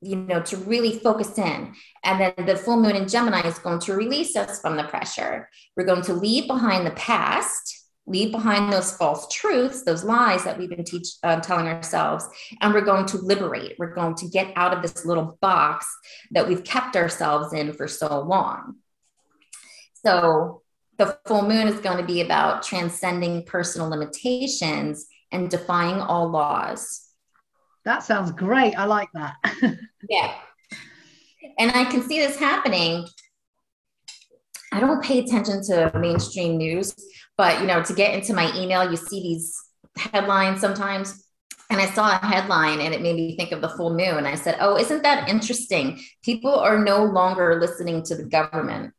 you 0.02 0.16
know, 0.16 0.40
to 0.44 0.58
really 0.58 1.00
focus 1.00 1.36
in. 1.36 1.74
And 2.04 2.22
then 2.22 2.46
the 2.46 2.56
full 2.56 2.80
moon 2.80 2.96
in 2.96 3.08
Gemini 3.08 3.42
is 3.48 3.58
going 3.58 3.80
to 3.80 3.96
release 3.96 4.36
us 4.36 4.62
from 4.62 4.78
the 4.78 4.84
pressure. 4.84 5.50
We're 5.76 5.88
going 5.88 6.04
to 6.04 6.14
leave 6.14 6.46
behind 6.46 6.86
the 6.86 6.92
past, 6.92 7.88
leave 8.06 8.32
behind 8.32 8.72
those 8.72 8.96
false 8.96 9.28
truths, 9.34 9.84
those 9.84 10.04
lies 10.04 10.44
that 10.44 10.60
we've 10.60 10.70
been 10.70 10.84
teach, 10.84 11.08
uh, 11.24 11.40
telling 11.40 11.68
ourselves, 11.68 12.28
and 12.62 12.72
we're 12.72 12.82
going 12.82 13.08
to 13.08 13.18
liberate. 13.18 13.74
We're 13.80 13.96
going 13.96 14.14
to 14.18 14.28
get 14.28 14.54
out 14.56 14.76
of 14.78 14.84
this 14.84 15.06
little 15.08 15.40
box 15.42 15.88
that 16.34 16.48
we've 16.48 16.64
kept 16.64 16.96
ourselves 16.96 17.52
in 17.52 17.74
for 17.74 17.88
so 17.88 18.20
long. 18.20 18.76
So 20.06 20.62
the 21.00 21.18
full 21.26 21.42
moon 21.42 21.68
is 21.68 21.80
going 21.80 21.98
to 21.98 22.06
be 22.06 22.22
about 22.22 22.62
transcending 22.62 23.44
personal 23.46 23.90
limitations 23.90 25.08
and 25.34 25.50
defying 25.50 26.00
all 26.00 26.30
laws. 26.30 27.02
That 27.86 28.04
sounds 28.04 28.32
great. 28.32 28.76
I 28.76 28.86
like 28.86 29.10
that. 29.14 29.36
yeah. 30.10 30.34
And 31.60 31.72
I 31.72 31.86
can 31.86 32.02
see 32.02 32.20
this 32.20 32.38
happening. 32.38 33.06
I 34.72 34.80
don't 34.80 35.04
pay 35.04 35.20
attention 35.20 35.62
to 35.66 35.92
mainstream 36.00 36.58
news, 36.58 36.96
but 37.38 37.60
you 37.60 37.68
know, 37.68 37.84
to 37.84 37.94
get 37.94 38.14
into 38.14 38.34
my 38.34 38.56
email, 38.56 38.90
you 38.90 38.98
see 38.98 39.22
these 39.22 39.56
headlines 39.98 40.62
sometimes. 40.62 41.28
And 41.70 41.82
I 41.82 41.86
saw 41.88 42.12
a 42.12 42.26
headline 42.26 42.82
and 42.82 42.94
it 42.94 43.02
made 43.02 43.16
me 43.16 43.36
think 43.36 43.52
of 43.52 43.62
the 43.62 43.70
full 43.70 43.92
moon. 43.92 44.26
I 44.26 44.36
said, 44.36 44.58
Oh, 44.60 44.78
isn't 44.78 45.04
that 45.04 45.28
interesting? 45.30 46.00
People 46.24 46.54
are 46.54 46.78
no 46.78 47.04
longer 47.04 47.60
listening 47.60 48.04
to 48.04 48.16
the 48.16 48.24
government. 48.24 48.94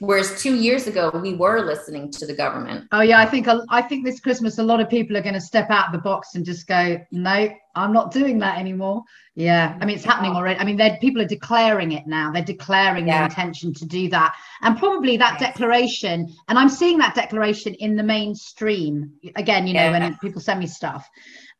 Whereas 0.00 0.42
two 0.42 0.56
years 0.56 0.88
ago, 0.88 1.12
we 1.22 1.34
were 1.34 1.64
listening 1.64 2.10
to 2.12 2.26
the 2.26 2.34
government. 2.34 2.88
Oh 2.90 3.02
yeah, 3.02 3.20
I 3.20 3.26
think 3.26 3.46
I 3.68 3.80
think 3.80 4.04
this 4.04 4.18
Christmas 4.18 4.58
a 4.58 4.62
lot 4.64 4.80
of 4.80 4.88
people 4.88 5.16
are 5.16 5.22
going 5.22 5.34
to 5.34 5.40
step 5.40 5.70
out 5.70 5.86
of 5.86 5.92
the 5.92 5.98
box 5.98 6.34
and 6.34 6.44
just 6.44 6.66
go, 6.66 6.98
no, 7.12 7.48
I'm 7.76 7.92
not 7.92 8.10
doing 8.10 8.40
that 8.40 8.58
anymore. 8.58 9.04
Yeah, 9.36 9.78
I 9.80 9.86
mean 9.86 9.94
it's 9.94 10.04
happening 10.04 10.32
already. 10.32 10.58
I 10.58 10.64
mean, 10.64 10.98
people 10.98 11.22
are 11.22 11.26
declaring 11.26 11.92
it 11.92 12.08
now. 12.08 12.32
They're 12.32 12.42
declaring 12.42 13.06
yeah. 13.06 13.18
their 13.18 13.24
intention 13.26 13.72
to 13.74 13.86
do 13.86 14.08
that, 14.08 14.34
and 14.62 14.76
probably 14.76 15.16
that 15.18 15.40
yes. 15.40 15.50
declaration. 15.50 16.34
And 16.48 16.58
I'm 16.58 16.68
seeing 16.68 16.98
that 16.98 17.14
declaration 17.14 17.74
in 17.74 17.94
the 17.94 18.02
mainstream 18.02 19.12
again. 19.36 19.68
You 19.68 19.74
know, 19.74 19.90
yeah. 19.90 20.00
when 20.00 20.18
people 20.18 20.40
send 20.40 20.58
me 20.58 20.66
stuff, 20.66 21.08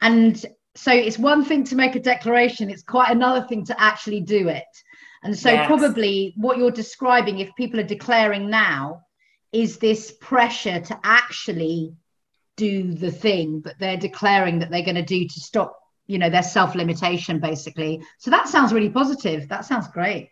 and 0.01 0.45
so 0.75 0.93
it's 0.93 1.19
one 1.19 1.45
thing 1.45 1.63
to 1.65 1.77
make 1.77 1.95
a 1.95 2.01
declaration. 2.01 2.71
It's 2.71 2.83
quite 2.83 3.11
another 3.11 3.47
thing 3.47 3.65
to 3.67 3.81
actually 3.81 4.21
do 4.21 4.49
it. 4.49 4.65
And 5.23 5.39
so, 5.39 5.51
yes. 5.51 5.67
probably 5.67 6.35
what 6.37 6.59
you're 6.59 6.71
describing, 6.71 7.41
if 7.41 7.55
people 7.55 7.79
are 7.79 7.85
declaring 7.85 8.49
now, 8.49 9.03
is 9.53 9.79
this 9.79 10.13
pressure 10.21 10.81
to 10.81 11.01
actually 11.05 11.95
do 12.57 12.95
the 12.95 13.11
thing 13.11 13.63
that 13.63 13.79
they're 13.79 13.97
declaring 13.97 14.61
that 14.61 14.71
they're 14.71 14.85
going 14.85 14.95
to 14.95 15.03
do 15.03 15.27
to 15.27 15.41
stop, 15.41 15.79
you 16.07 16.19
know, 16.19 16.31
their 16.31 16.43
self 16.43 16.75
limitation, 16.75 17.39
basically. 17.39 18.03
So, 18.19 18.31
that 18.31 18.49
sounds 18.49 18.73
really 18.73 18.91
positive. 18.91 19.49
That 19.49 19.65
sounds 19.65 19.89
great. 19.89 20.31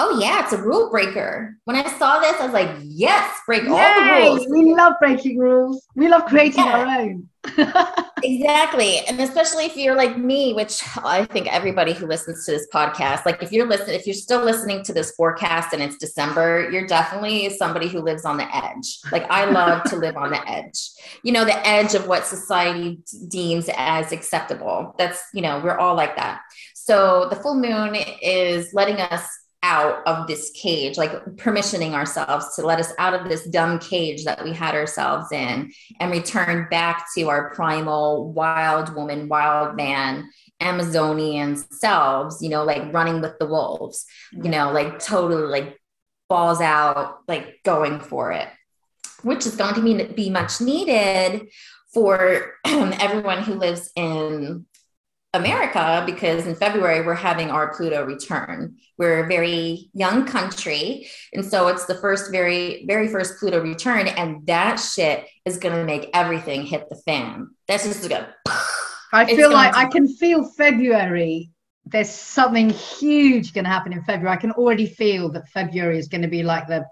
Oh 0.00 0.20
yeah, 0.20 0.44
it's 0.44 0.52
a 0.52 0.62
rule 0.62 0.90
breaker. 0.90 1.56
When 1.64 1.74
I 1.74 1.82
saw 1.98 2.20
this, 2.20 2.40
I 2.40 2.44
was 2.44 2.52
like, 2.52 2.70
yes, 2.84 3.36
break 3.46 3.64
Yay! 3.64 3.70
all 3.70 4.34
the 4.34 4.38
rules. 4.38 4.46
We 4.48 4.72
love 4.72 4.92
breaking 5.00 5.38
rules. 5.38 5.84
We 5.96 6.08
love 6.08 6.26
creating 6.26 6.64
yeah. 6.64 6.78
our 6.78 7.00
own. 7.00 7.28
exactly. 8.22 8.98
And 9.06 9.20
especially 9.20 9.64
if 9.64 9.76
you're 9.76 9.94
like 9.94 10.16
me, 10.18 10.52
which 10.54 10.82
I 11.04 11.24
think 11.26 11.52
everybody 11.52 11.92
who 11.92 12.06
listens 12.06 12.44
to 12.46 12.52
this 12.52 12.66
podcast, 12.72 13.24
like 13.26 13.42
if 13.42 13.52
you're 13.52 13.66
listening, 13.66 13.94
if 13.94 14.06
you're 14.06 14.14
still 14.14 14.44
listening 14.44 14.82
to 14.84 14.92
this 14.92 15.12
forecast 15.12 15.72
and 15.72 15.82
it's 15.82 15.96
December, 15.96 16.70
you're 16.70 16.86
definitely 16.86 17.50
somebody 17.50 17.88
who 17.88 18.00
lives 18.00 18.24
on 18.24 18.36
the 18.36 18.56
edge. 18.56 18.98
Like 19.12 19.30
I 19.30 19.50
love 19.50 19.84
to 19.84 19.96
live 19.96 20.16
on 20.16 20.30
the 20.30 20.48
edge, 20.48 20.90
you 21.22 21.32
know, 21.32 21.44
the 21.44 21.66
edge 21.66 21.94
of 21.94 22.06
what 22.06 22.26
society 22.26 23.00
deems 23.28 23.68
as 23.76 24.12
acceptable. 24.12 24.94
That's, 24.98 25.22
you 25.32 25.42
know, 25.42 25.60
we're 25.62 25.78
all 25.78 25.94
like 25.94 26.16
that. 26.16 26.40
So 26.74 27.28
the 27.28 27.36
full 27.36 27.54
moon 27.54 27.94
is 28.22 28.72
letting 28.74 28.96
us 28.96 29.28
out 29.62 30.06
of 30.06 30.26
this 30.26 30.50
cage, 30.50 30.96
like 30.96 31.12
permissioning 31.36 31.92
ourselves 31.92 32.54
to 32.54 32.62
let 32.62 32.78
us 32.78 32.92
out 32.98 33.14
of 33.14 33.28
this 33.28 33.44
dumb 33.48 33.78
cage 33.78 34.24
that 34.24 34.42
we 34.44 34.52
had 34.52 34.74
ourselves 34.74 35.32
in 35.32 35.72
and 35.98 36.12
return 36.12 36.68
back 36.70 37.06
to 37.16 37.28
our 37.28 37.52
primal 37.54 38.32
wild 38.32 38.94
woman, 38.94 39.28
wild 39.28 39.76
man, 39.76 40.30
Amazonian 40.60 41.56
selves, 41.56 42.40
you 42.42 42.48
know, 42.48 42.64
like 42.64 42.92
running 42.92 43.20
with 43.20 43.38
the 43.38 43.46
wolves, 43.46 44.06
you 44.32 44.50
know, 44.50 44.70
like 44.70 44.98
totally 44.98 45.42
like 45.42 45.78
balls 46.28 46.60
out, 46.60 47.18
like 47.26 47.60
going 47.64 48.00
for 48.00 48.32
it, 48.32 48.48
which 49.22 49.46
is 49.46 49.56
going 49.56 49.74
to 49.74 49.82
be, 49.82 50.04
be 50.14 50.30
much 50.30 50.60
needed 50.60 51.48
for 51.92 52.54
everyone 52.64 53.42
who 53.42 53.54
lives 53.54 53.90
in 53.96 54.66
America 55.34 56.02
because 56.06 56.46
in 56.46 56.54
February 56.54 57.04
we're 57.04 57.14
having 57.14 57.50
our 57.50 57.74
Pluto 57.74 58.04
return. 58.04 58.76
We're 58.96 59.24
a 59.24 59.28
very 59.28 59.90
young 59.92 60.24
country. 60.24 61.08
And 61.34 61.44
so 61.44 61.68
it's 61.68 61.84
the 61.84 61.94
first, 61.96 62.32
very, 62.32 62.84
very 62.86 63.08
first 63.08 63.38
Pluto 63.38 63.60
return. 63.60 64.08
And 64.08 64.46
that 64.46 64.76
shit 64.76 65.26
is 65.44 65.58
going 65.58 65.74
to 65.74 65.84
make 65.84 66.08
everything 66.14 66.64
hit 66.64 66.88
the 66.88 66.96
fan. 66.96 67.50
That's 67.66 67.84
just 67.84 68.08
going 68.08 68.26
I 69.12 69.26
feel 69.26 69.52
like 69.52 69.72
to- 69.72 69.78
I 69.78 69.86
can 69.86 70.08
feel 70.08 70.44
February. 70.44 71.50
There's 71.84 72.10
something 72.10 72.70
huge 72.70 73.54
going 73.54 73.64
to 73.64 73.70
happen 73.70 73.92
in 73.92 74.02
February. 74.04 74.36
I 74.36 74.40
can 74.40 74.52
already 74.52 74.86
feel 74.86 75.30
that 75.32 75.48
February 75.48 75.98
is 75.98 76.08
going 76.08 76.22
to 76.22 76.28
be 76.28 76.42
like 76.42 76.66
the. 76.68 76.84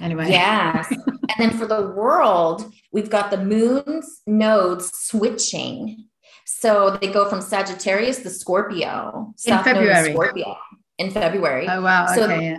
Anyway. 0.00 0.28
Yes. 0.28 0.90
and 1.06 1.18
then 1.38 1.50
for 1.58 1.66
the 1.66 1.92
world, 1.96 2.70
we've 2.92 3.08
got 3.08 3.30
the 3.30 3.38
moon's 3.38 4.22
nodes 4.26 4.90
switching 4.92 6.08
so 6.46 6.96
they 7.00 7.08
go 7.08 7.28
from 7.28 7.40
Sagittarius 7.40 8.22
to 8.22 8.30
Scorpio. 8.30 9.34
In 9.44 9.58
February. 9.62 10.12
Scorpio 10.12 10.56
in 10.98 11.10
February. 11.10 11.66
Oh 11.68 11.82
wow. 11.82 12.06
So, 12.14 12.24
okay. 12.24 12.58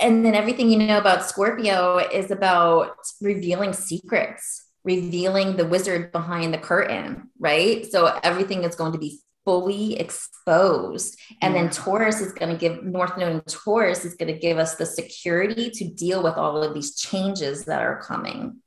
And 0.00 0.24
then 0.24 0.34
everything 0.34 0.70
you 0.70 0.78
know 0.78 0.98
about 0.98 1.24
Scorpio 1.24 1.98
is 1.98 2.30
about 2.30 2.96
revealing 3.20 3.72
secrets, 3.72 4.66
revealing 4.84 5.56
the 5.56 5.66
wizard 5.66 6.12
behind 6.12 6.54
the 6.54 6.58
curtain, 6.58 7.30
right? 7.38 7.84
So 7.86 8.06
everything 8.22 8.62
is 8.62 8.76
going 8.76 8.92
to 8.92 8.98
be 8.98 9.18
fully 9.44 9.98
exposed. 9.98 11.18
And 11.42 11.54
then 11.54 11.70
Taurus 11.70 12.20
is 12.20 12.32
going 12.32 12.52
to 12.52 12.58
give 12.58 12.84
North 12.84 13.16
Node 13.16 13.32
and 13.32 13.46
Taurus 13.46 14.04
is 14.04 14.14
going 14.14 14.32
to 14.32 14.38
give 14.38 14.58
us 14.58 14.76
the 14.76 14.86
security 14.86 15.70
to 15.70 15.88
deal 15.88 16.22
with 16.22 16.34
all 16.34 16.62
of 16.62 16.74
these 16.74 16.94
changes 16.94 17.64
that 17.64 17.82
are 17.82 18.00
coming. 18.00 18.58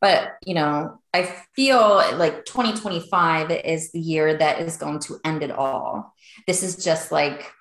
But, 0.00 0.36
you 0.44 0.54
know, 0.54 0.98
I 1.12 1.34
feel 1.54 1.80
like 2.16 2.44
2025 2.46 3.50
is 3.50 3.92
the 3.92 4.00
year 4.00 4.34
that 4.36 4.60
is 4.60 4.76
going 4.76 5.00
to 5.00 5.20
end 5.24 5.42
it 5.42 5.50
all. 5.50 6.14
This 6.46 6.62
is 6.62 6.82
just 6.82 7.12
like 7.12 7.52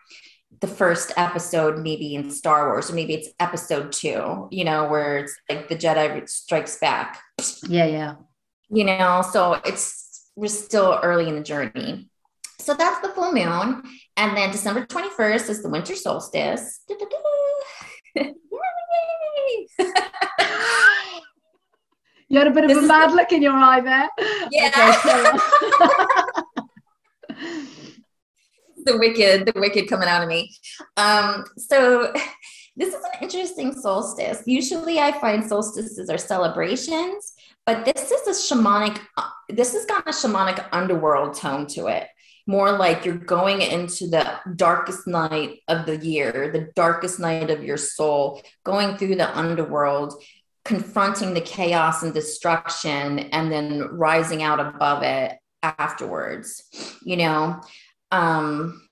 the 0.61 0.67
first 0.67 1.11
episode, 1.17 1.79
maybe 1.79 2.15
in 2.15 2.31
Star 2.31 2.67
Wars, 2.67 2.89
or 2.89 2.95
maybe 2.95 3.13
it's 3.13 3.29
episode 3.39 3.91
two, 3.91 4.47
you 4.51 4.63
know, 4.63 4.87
where 4.87 5.17
it's 5.19 5.35
like 5.49 5.67
the 5.67 5.75
Jedi 5.75 6.27
strikes 6.29 6.77
back. 6.79 7.19
Yeah, 7.67 7.85
yeah. 7.85 8.15
You 8.69 8.85
know, 8.85 9.23
so 9.29 9.59
it's, 9.65 10.31
we're 10.35 10.47
still 10.47 10.99
early 11.03 11.27
in 11.27 11.35
the 11.35 11.43
journey. 11.43 12.09
So 12.59 12.73
that's 12.73 12.99
the 13.01 13.09
full 13.09 13.33
moon. 13.33 13.83
And 14.15 14.37
then 14.37 14.51
December 14.51 14.85
21st 14.85 15.49
is 15.49 15.63
the 15.63 15.69
winter 15.69 15.95
solstice. 15.95 16.81
You 22.29 22.37
had 22.37 22.47
a 22.47 22.51
bit 22.51 22.65
of 22.65 22.69
this 22.69 22.83
a 22.83 22.87
mad 22.87 23.11
look 23.13 23.31
in 23.31 23.41
your 23.41 23.53
eye 23.53 23.81
there. 23.81 24.07
Yeah. 24.51 24.91
the 28.85 28.97
wicked, 28.97 29.47
the 29.47 29.59
wicked 29.59 29.89
coming 29.89 30.07
out 30.07 30.21
of 30.21 30.29
me. 30.29 30.55
Um, 30.95 31.43
so 31.57 32.13
this 32.75 32.93
is 32.93 33.03
an 33.03 33.11
interesting 33.21 33.73
solstice. 33.73 34.43
Usually 34.45 34.99
I 34.99 35.11
find 35.19 35.43
solstices 35.43 36.09
are 36.09 36.17
celebrations, 36.17 37.33
but 37.65 37.83
this 37.83 38.11
is 38.11 38.27
a 38.27 38.31
shamanic, 38.55 38.99
this 39.49 39.73
has 39.73 39.85
got 39.85 40.07
a 40.07 40.11
shamanic 40.11 40.65
underworld 40.71 41.35
tone 41.35 41.65
to 41.67 41.87
it. 41.87 42.07
More 42.47 42.71
like 42.71 43.05
you're 43.05 43.15
going 43.15 43.61
into 43.61 44.07
the 44.07 44.39
darkest 44.55 45.05
night 45.07 45.59
of 45.67 45.85
the 45.85 45.97
year, 45.97 46.51
the 46.51 46.71
darkest 46.75 47.19
night 47.19 47.51
of 47.51 47.63
your 47.63 47.77
soul, 47.77 48.41
going 48.63 48.97
through 48.97 49.15
the 49.15 49.37
underworld 49.37 50.13
confronting 50.69 51.33
the 51.33 51.41
chaos 51.41 52.03
and 52.03 52.13
destruction 52.13 53.17
and 53.31 53.51
then 53.51 53.81
rising 53.91 54.43
out 54.43 54.59
above 54.59 55.01
it 55.01 55.35
afterwards 55.63 56.63
you 57.03 57.17
know? 57.17 57.59
Um 58.11 58.87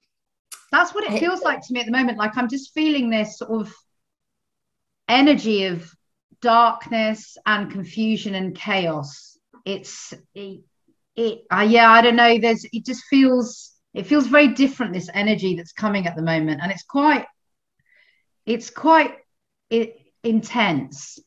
that's 0.71 0.93
what 0.95 1.05
it 1.05 1.19
feels 1.19 1.43
like 1.43 1.61
to 1.61 1.73
me 1.73 1.79
at 1.79 1.85
the 1.85 1.91
moment. 1.91 2.17
Like 2.17 2.35
i'm 2.35 2.49
just 2.49 2.73
feeling 2.73 3.11
this 3.11 3.37
sort 3.37 3.61
of 3.61 3.71
energy 5.07 5.65
of 5.65 5.93
darkness 6.41 7.37
and 7.45 7.71
confusion 7.71 8.33
and 8.33 8.55
chaos. 8.55 9.37
It's 9.63 10.15
it, 10.33 10.61
it 11.15 11.43
uh, 11.51 11.67
yeah 11.69 11.91
i 11.91 12.01
don't 12.01 12.15
know. 12.15 12.39
There's 12.39 12.65
it 12.73 12.85
just 12.87 13.03
feels 13.03 13.71
it 13.93 14.07
feels 14.07 14.25
very 14.25 14.47
different 14.47 14.93
this 14.93 15.11
energy 15.13 15.55
that's 15.55 15.73
coming 15.73 16.07
at 16.07 16.15
the 16.15 16.23
moment. 16.23 16.61
And 16.63 16.71
it's 16.71 16.83
quite 16.83 17.27
it's 18.47 18.71
quite 18.71 19.13
it, 19.69 19.95
intense 20.23 21.19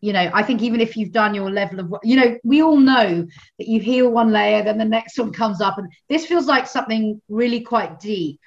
you 0.00 0.12
know 0.12 0.30
i 0.34 0.42
think 0.42 0.62
even 0.62 0.80
if 0.80 0.96
you've 0.96 1.12
done 1.12 1.34
your 1.34 1.50
level 1.50 1.80
of 1.80 1.94
you 2.02 2.16
know 2.16 2.36
we 2.44 2.62
all 2.62 2.76
know 2.76 3.26
that 3.58 3.68
you 3.68 3.80
heal 3.80 4.10
one 4.10 4.30
layer 4.30 4.62
then 4.62 4.78
the 4.78 4.84
next 4.84 5.18
one 5.18 5.32
comes 5.32 5.60
up 5.60 5.78
and 5.78 5.90
this 6.08 6.26
feels 6.26 6.46
like 6.46 6.66
something 6.66 7.20
really 7.28 7.60
quite 7.60 7.98
deep 7.98 8.40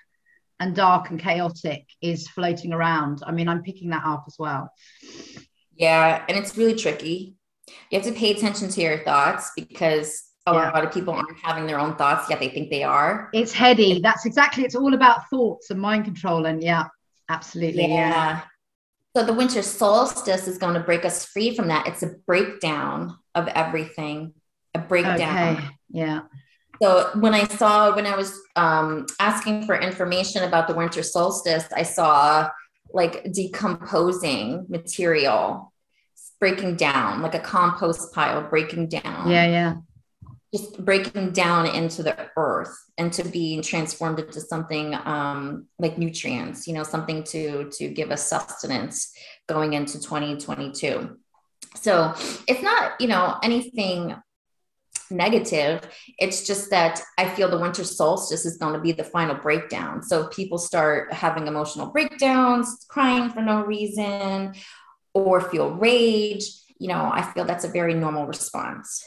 and 0.59 0.75
dark 0.75 1.09
and 1.09 1.19
chaotic 1.19 1.85
is 2.01 2.27
floating 2.27 2.73
around 2.73 3.21
i 3.25 3.31
mean 3.31 3.47
i'm 3.47 3.63
picking 3.63 3.89
that 3.89 4.03
up 4.05 4.23
as 4.27 4.35
well 4.37 4.71
yeah 5.75 6.23
and 6.27 6.37
it's 6.37 6.57
really 6.57 6.75
tricky 6.75 7.35
you 7.89 7.99
have 7.99 8.07
to 8.07 8.13
pay 8.13 8.31
attention 8.31 8.69
to 8.69 8.81
your 8.81 8.99
thoughts 9.03 9.51
because 9.55 10.23
a 10.47 10.53
yeah. 10.53 10.71
lot 10.71 10.83
of 10.83 10.91
people 10.91 11.13
aren't 11.13 11.37
having 11.37 11.65
their 11.67 11.79
own 11.79 11.95
thoughts 11.95 12.29
yet 12.29 12.39
they 12.39 12.49
think 12.49 12.69
they 12.69 12.83
are 12.83 13.29
it's 13.33 13.53
heady 13.53 13.99
that's 14.01 14.25
exactly 14.25 14.63
it's 14.63 14.75
all 14.75 14.93
about 14.93 15.29
thoughts 15.29 15.69
and 15.69 15.79
mind 15.79 16.05
control 16.05 16.45
and 16.45 16.63
yeah 16.63 16.85
absolutely 17.29 17.87
yeah. 17.87 18.09
yeah. 18.09 18.41
So 19.15 19.23
the 19.25 19.33
winter 19.33 19.61
solstice 19.61 20.47
is 20.47 20.57
going 20.57 20.75
to 20.75 20.79
break 20.79 21.03
us 21.03 21.25
free 21.25 21.55
from 21.55 21.67
that. 21.69 21.87
It's 21.87 22.03
a 22.03 22.15
breakdown 22.27 23.17
of 23.33 23.47
everything, 23.47 24.33
a 24.75 24.79
breakdown. 24.79 25.55
Okay. 25.57 25.67
Yeah. 25.89 26.21
So 26.81 27.09
when 27.15 27.33
I 27.33 27.47
saw, 27.47 27.93
when 27.95 28.05
I 28.05 28.15
was 28.15 28.39
um, 28.55 29.05
asking 29.19 29.65
for 29.65 29.79
information 29.79 30.43
about 30.43 30.67
the 30.67 30.75
winter 30.75 31.03
solstice, 31.03 31.65
I 31.75 31.83
saw 31.83 32.49
like 32.93 33.31
decomposing 33.33 34.67
material 34.69 35.73
breaking 36.39 36.77
down, 36.77 37.21
like 37.21 37.35
a 37.35 37.39
compost 37.39 38.13
pile 38.13 38.47
breaking 38.47 38.89
down. 38.89 39.29
Yeah, 39.29 39.45
yeah 39.45 39.73
just 40.53 40.83
breaking 40.83 41.31
down 41.31 41.67
into 41.67 42.01
the 42.01 42.29
earth 42.35 42.75
and 42.97 43.13
to 43.13 43.23
be 43.23 43.61
transformed 43.61 44.19
into 44.19 44.41
something 44.41 44.95
um, 45.05 45.67
like 45.77 45.97
nutrients 45.97 46.67
you 46.67 46.73
know 46.73 46.83
something 46.83 47.23
to 47.23 47.69
to 47.71 47.89
give 47.89 48.11
us 48.11 48.27
sustenance 48.27 49.13
going 49.47 49.73
into 49.73 49.99
2022 49.99 51.17
so 51.75 52.13
it's 52.47 52.61
not 52.61 52.99
you 52.99 53.07
know 53.07 53.37
anything 53.43 54.15
negative. 55.11 55.81
It's 56.19 56.45
just 56.45 56.69
that 56.69 57.01
i 57.17 57.27
feel 57.27 57.49
the 57.49 57.57
winter 57.57 57.83
solstice 57.83 58.45
is 58.45 58.57
going 58.57 58.73
to 58.73 58.79
be 58.79 58.91
the 58.91 59.03
final 59.03 59.35
breakdown. 59.35 60.03
So 60.03 60.27
people 60.27 60.57
start 60.57 61.11
having 61.11 61.47
emotional 61.47 61.87
breakdowns 61.87 62.85
crying 62.89 63.29
for 63.29 63.41
no 63.41 63.63
reason 63.63 64.53
or 65.13 65.41
feel 65.41 65.71
rage. 65.71 66.43
You 66.77 66.87
know 66.87 67.09
i 67.11 67.21
feel 67.21 67.45
that's 67.45 67.65
a 67.65 67.69
very 67.69 67.93
normal 67.93 68.25
response 68.25 69.03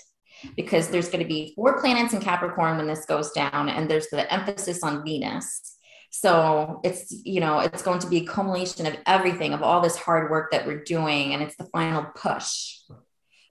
because 0.57 0.88
there's 0.88 1.09
going 1.09 1.22
to 1.22 1.28
be 1.28 1.53
four 1.57 1.80
planets 1.80 2.12
in 2.12 2.20
Capricorn 2.20 2.76
when 2.76 2.86
this 2.86 3.05
goes 3.07 3.32
down, 3.32 3.68
and 3.68 3.90
there's 3.90 4.09
the 4.09 4.30
emphasis 4.32 4.82
on 4.82 5.05
Venus. 5.05 5.76
So 6.11 6.80
it's, 6.84 7.11
you 7.24 7.40
know, 7.40 7.61
it's 7.61 7.82
going 7.82 8.01
to 8.01 8.07
be 8.07 8.18
a 8.18 8.26
culmination 8.26 8.86
of 8.86 8.97
everything, 9.07 9.55
of 9.55 9.62
all 9.62 9.80
this 9.80 9.97
hard 9.97 10.30
work 10.30 10.51
that 10.53 10.66
we're 10.66 10.84
doing. 10.84 11.32
And 11.32 11.43
it's 11.43 11.57
the 11.57 11.64
final 11.72 12.05
push, 12.14 12.80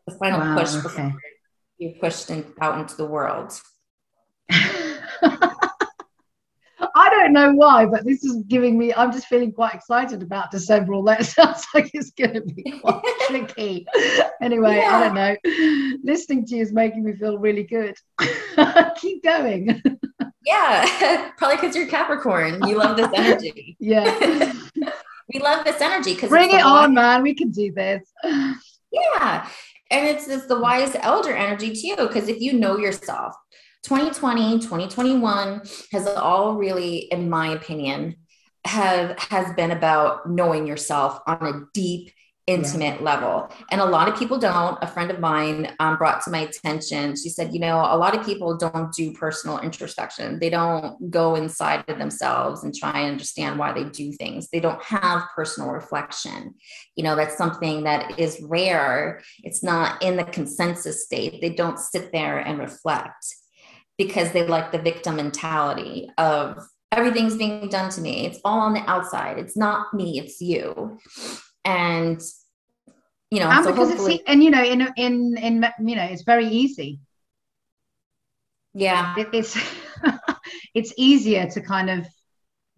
the 0.05 0.13
final 0.15 0.39
wow, 0.39 0.57
push 0.57 0.75
okay. 0.75 0.83
before 0.83 1.13
you're 1.79 1.93
pushed 1.99 2.29
in, 2.29 2.45
out 2.61 2.79
into 2.79 2.95
the 2.95 3.05
world. 3.05 3.59
I 6.95 7.09
don't 7.09 7.33
know 7.33 7.53
why, 7.53 7.85
but 7.85 8.05
this 8.05 8.23
is 8.23 8.43
giving 8.47 8.77
me. 8.77 8.93
I'm 8.93 9.11
just 9.11 9.27
feeling 9.27 9.51
quite 9.51 9.73
excited 9.73 10.21
about 10.21 10.51
December. 10.51 10.93
All 10.93 11.03
that 11.03 11.25
sounds 11.25 11.65
like 11.73 11.91
it's 11.93 12.11
going 12.11 12.33
to 12.33 12.41
be 12.41 12.63
quite 12.79 13.01
tricky. 13.27 13.85
Anyway, 14.41 14.77
yeah. 14.77 14.97
I 14.97 14.99
don't 15.03 15.15
know. 15.15 15.97
Listening 16.03 16.45
to 16.47 16.55
you 16.55 16.61
is 16.61 16.73
making 16.73 17.03
me 17.03 17.13
feel 17.13 17.37
really 17.37 17.63
good. 17.63 17.95
Keep 18.97 19.23
going. 19.23 19.81
Yeah, 20.45 21.31
probably 21.37 21.57
because 21.57 21.75
you're 21.75 21.87
Capricorn. 21.87 22.65
You 22.67 22.77
love 22.77 22.97
this 22.97 23.09
energy. 23.13 23.77
yeah. 23.79 24.53
we 25.33 25.39
love 25.39 25.63
this 25.65 25.79
energy 25.81 26.15
because 26.15 26.29
bring 26.29 26.51
it 26.51 26.63
on, 26.63 26.93
man. 26.93 27.21
We 27.21 27.33
can 27.33 27.51
do 27.51 27.71
this. 27.71 28.11
Yeah. 28.23 29.47
And 29.89 30.07
it's, 30.07 30.27
it's 30.27 30.45
the 30.45 30.59
wise 30.59 30.95
elder 30.99 31.33
energy 31.33 31.75
too. 31.75 31.95
Because 31.97 32.27
if 32.27 32.39
you 32.41 32.53
know 32.53 32.77
yourself, 32.77 33.35
2020, 33.83 34.59
2021 34.59 35.61
has 35.91 36.07
all 36.07 36.55
really, 36.55 36.97
in 37.11 37.29
my 37.29 37.47
opinion, 37.49 38.15
have 38.65 39.17
has 39.17 39.53
been 39.55 39.71
about 39.71 40.29
knowing 40.29 40.67
yourself 40.67 41.19
on 41.25 41.45
a 41.45 41.61
deep 41.73 42.11
intimate 42.47 42.99
yeah. 42.99 43.05
level. 43.05 43.49
And 43.71 43.81
a 43.81 43.85
lot 43.85 44.07
of 44.07 44.17
people 44.17 44.37
don't. 44.37 44.77
A 44.81 44.87
friend 44.87 45.09
of 45.11 45.19
mine 45.19 45.73
um, 45.79 45.97
brought 45.97 46.21
to 46.23 46.31
my 46.31 46.39
attention, 46.39 47.15
she 47.15 47.29
said, 47.29 47.53
you 47.53 47.59
know, 47.59 47.77
a 47.77 47.97
lot 47.97 48.15
of 48.15 48.25
people 48.25 48.57
don't 48.57 48.91
do 48.93 49.13
personal 49.13 49.59
introspection. 49.59 50.39
They 50.39 50.49
don't 50.49 51.09
go 51.09 51.35
inside 51.35 51.83
of 51.87 51.97
themselves 51.97 52.63
and 52.63 52.75
try 52.75 52.99
and 53.01 53.11
understand 53.11 53.57
why 53.57 53.73
they 53.73 53.85
do 53.85 54.11
things. 54.11 54.49
They 54.49 54.59
don't 54.59 54.83
have 54.83 55.23
personal 55.35 55.69
reflection. 55.69 56.55
You 56.95 57.03
know, 57.03 57.15
that's 57.15 57.37
something 57.37 57.83
that 57.83 58.19
is 58.19 58.41
rare. 58.41 59.21
It's 59.43 59.63
not 59.63 60.01
in 60.03 60.17
the 60.17 60.25
consensus 60.25 61.05
state. 61.05 61.41
They 61.41 61.51
don't 61.51 61.79
sit 61.79 62.11
there 62.11 62.39
and 62.39 62.59
reflect 62.59 63.25
because 64.03 64.31
they 64.31 64.45
like 64.47 64.71
the 64.71 64.79
victim 64.79 65.15
mentality 65.17 66.09
of 66.17 66.57
everything's 66.91 67.37
being 67.37 67.69
done 67.69 67.89
to 67.91 68.01
me. 68.01 68.25
It's 68.25 68.39
all 68.43 68.59
on 68.59 68.73
the 68.73 68.83
outside. 68.89 69.37
It's 69.37 69.55
not 69.55 69.93
me, 69.93 70.19
it's 70.19 70.41
you 70.41 70.97
and 71.65 72.21
you 73.29 73.39
know 73.39 73.49
and 73.49 73.63
so 73.63 73.71
because 73.71 73.91
it's 73.91 74.23
and 74.27 74.43
you 74.43 74.49
know 74.49 74.63
in 74.63 74.87
in 74.97 75.37
in 75.37 75.65
you 75.87 75.95
know 75.95 76.03
it's 76.03 76.23
very 76.23 76.47
easy 76.47 76.99
yeah 78.73 79.15
it, 79.17 79.29
it's 79.33 79.57
it's 80.73 80.93
easier 80.97 81.47
to 81.47 81.61
kind 81.61 81.89
of 81.89 82.07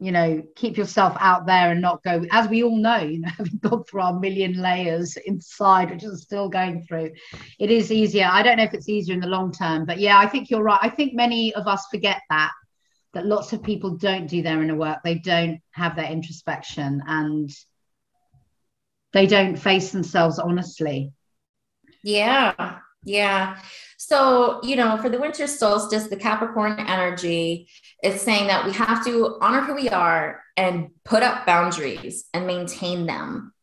you 0.04 0.12
know 0.12 0.44
keep 0.56 0.78
yourself 0.78 1.16
out 1.20 1.46
there 1.46 1.72
and 1.72 1.82
not 1.82 2.04
go 2.04 2.26
as 2.32 2.48
we 2.50 2.64
all 2.64 2.76
know 2.76 2.98
you 3.14 3.20
know 3.20 3.30
having 3.38 3.58
gone 3.60 3.84
through 3.84 4.02
our 4.02 4.20
million 4.20 4.54
layers 4.54 5.18
inside 5.26 5.92
which 5.92 6.04
is 6.04 6.24
still 6.24 6.50
going 6.50 6.84
through 6.84 7.12
it 7.60 7.72
is 7.72 7.92
easier 7.92 8.28
i 8.32 8.44
don't 8.44 8.58
know 8.58 8.64
if 8.64 8.74
it's 8.74 8.90
easier 8.90 9.14
in 9.16 9.22
the 9.22 9.28
long 9.28 9.52
term 9.52 9.86
but 9.86 10.00
yeah 10.00 10.18
i 10.18 10.28
think 10.28 10.50
you're 10.50 10.64
right 10.64 10.80
i 10.82 10.90
think 10.90 11.14
many 11.14 11.54
of 11.56 11.68
us 11.68 11.86
forget 11.90 12.22
that 12.30 12.52
that 13.14 13.26
lots 13.26 13.54
of 13.54 13.62
people 13.62 13.96
don't 13.96 14.28
do 14.28 14.42
their 14.42 14.62
inner 14.62 14.76
work 14.76 14.98
they 15.04 15.20
don't 15.20 15.60
have 15.72 15.96
their 15.96 16.12
introspection 16.12 17.02
and 17.08 17.52
they 19.14 19.28
don't 19.28 19.56
face 19.56 19.92
themselves 19.92 20.40
honestly. 20.40 21.14
Yeah. 22.04 22.80
Yeah. 23.06 23.60
So, 24.06 24.60
you 24.64 24.76
know, 24.76 24.98
for 24.98 25.08
the 25.08 25.18
winter 25.18 25.48
solstice, 25.48 26.08
the 26.08 26.18
Capricorn 26.18 26.78
energy 26.78 27.70
is 28.04 28.20
saying 28.20 28.48
that 28.48 28.66
we 28.66 28.74
have 28.74 29.06
to 29.06 29.38
honor 29.40 29.62
who 29.62 29.76
we 29.76 29.88
are 29.88 30.44
and 30.58 30.90
put 31.06 31.24
up 31.24 31.46
boundaries 31.46 32.26
and 32.34 32.46
maintain 32.46 33.06
them. 33.06 33.54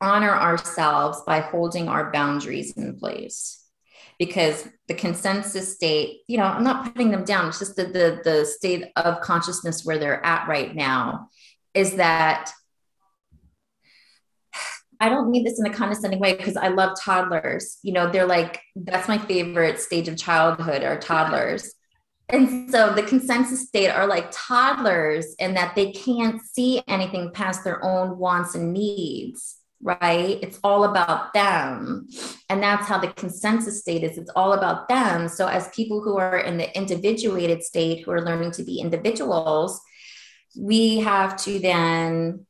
Honor 0.00 0.30
ourselves 0.30 1.20
by 1.26 1.40
holding 1.40 1.86
our 1.86 2.10
boundaries 2.10 2.72
in 2.78 2.96
place. 2.96 3.62
Because 4.18 4.66
the 4.88 4.94
consensus 4.94 5.74
state, 5.74 6.20
you 6.28 6.38
know, 6.38 6.44
I'm 6.44 6.64
not 6.64 6.90
putting 6.94 7.10
them 7.10 7.24
down, 7.24 7.48
it's 7.48 7.58
just 7.58 7.76
the, 7.76 7.84
the, 7.84 8.22
the 8.24 8.46
state 8.46 8.86
of 8.96 9.20
consciousness 9.20 9.84
where 9.84 9.98
they're 9.98 10.24
at 10.24 10.48
right 10.48 10.74
now 10.74 11.28
is 11.74 11.96
that 11.96 12.50
I 15.02 15.08
don't 15.08 15.32
mean 15.32 15.42
this 15.42 15.58
in 15.58 15.66
a 15.66 15.74
condescending 15.74 16.20
way 16.20 16.36
because 16.36 16.56
I 16.56 16.68
love 16.68 16.96
toddlers. 16.96 17.78
You 17.82 17.92
know, 17.92 18.08
they're 18.08 18.24
like, 18.24 18.60
that's 18.76 19.08
my 19.08 19.18
favorite 19.18 19.80
stage 19.80 20.06
of 20.06 20.16
childhood 20.16 20.84
are 20.84 20.96
toddlers. 20.96 21.74
And 22.28 22.70
so 22.70 22.94
the 22.94 23.02
consensus 23.02 23.66
state 23.66 23.88
are 23.88 24.06
like 24.06 24.28
toddlers 24.30 25.34
in 25.40 25.54
that 25.54 25.74
they 25.74 25.90
can't 25.90 26.40
see 26.40 26.84
anything 26.86 27.32
past 27.34 27.64
their 27.64 27.84
own 27.84 28.16
wants 28.16 28.54
and 28.54 28.72
needs, 28.72 29.56
right? 29.82 30.38
It's 30.40 30.60
all 30.62 30.84
about 30.84 31.34
them. 31.34 32.06
And 32.48 32.62
that's 32.62 32.86
how 32.86 32.98
the 32.98 33.08
consensus 33.08 33.80
state 33.80 34.04
is. 34.04 34.16
It's 34.18 34.30
all 34.36 34.52
about 34.52 34.88
them. 34.88 35.26
So, 35.26 35.48
as 35.48 35.68
people 35.70 36.00
who 36.00 36.16
are 36.16 36.38
in 36.38 36.58
the 36.58 36.74
individuated 36.76 37.64
state, 37.64 38.04
who 38.04 38.12
are 38.12 38.22
learning 38.22 38.52
to 38.52 38.62
be 38.62 38.78
individuals, 38.78 39.80
we 40.56 40.98
have 40.98 41.36
to 41.38 41.58
then 41.58 42.46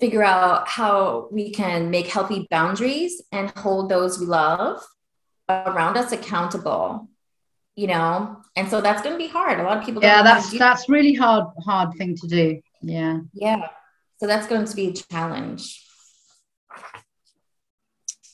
figure 0.00 0.22
out 0.22 0.68
how 0.68 1.28
we 1.30 1.50
can 1.50 1.90
make 1.90 2.06
healthy 2.06 2.46
boundaries 2.50 3.22
and 3.32 3.50
hold 3.50 3.88
those 3.88 4.18
we 4.18 4.26
love 4.26 4.80
around 5.48 5.96
us 5.96 6.12
accountable 6.12 7.08
you 7.78 7.86
know? 7.86 8.36
And 8.56 8.68
so 8.68 8.80
that's 8.80 9.02
going 9.02 9.14
to 9.14 9.18
be 9.18 9.28
hard. 9.28 9.60
A 9.60 9.62
lot 9.62 9.78
of 9.78 9.84
people 9.84 10.02
yeah 10.02 10.20
that's 10.20 10.50
that's 10.58 10.88
really 10.88 11.14
hard 11.14 11.44
hard 11.64 11.94
thing 11.96 12.16
to 12.16 12.26
do. 12.26 12.60
Yeah. 12.82 13.20
Yeah. 13.32 13.68
So 14.18 14.26
that's 14.26 14.48
going 14.48 14.64
to 14.64 14.74
be 14.74 14.88
a 14.88 14.92
challenge. 14.92 15.86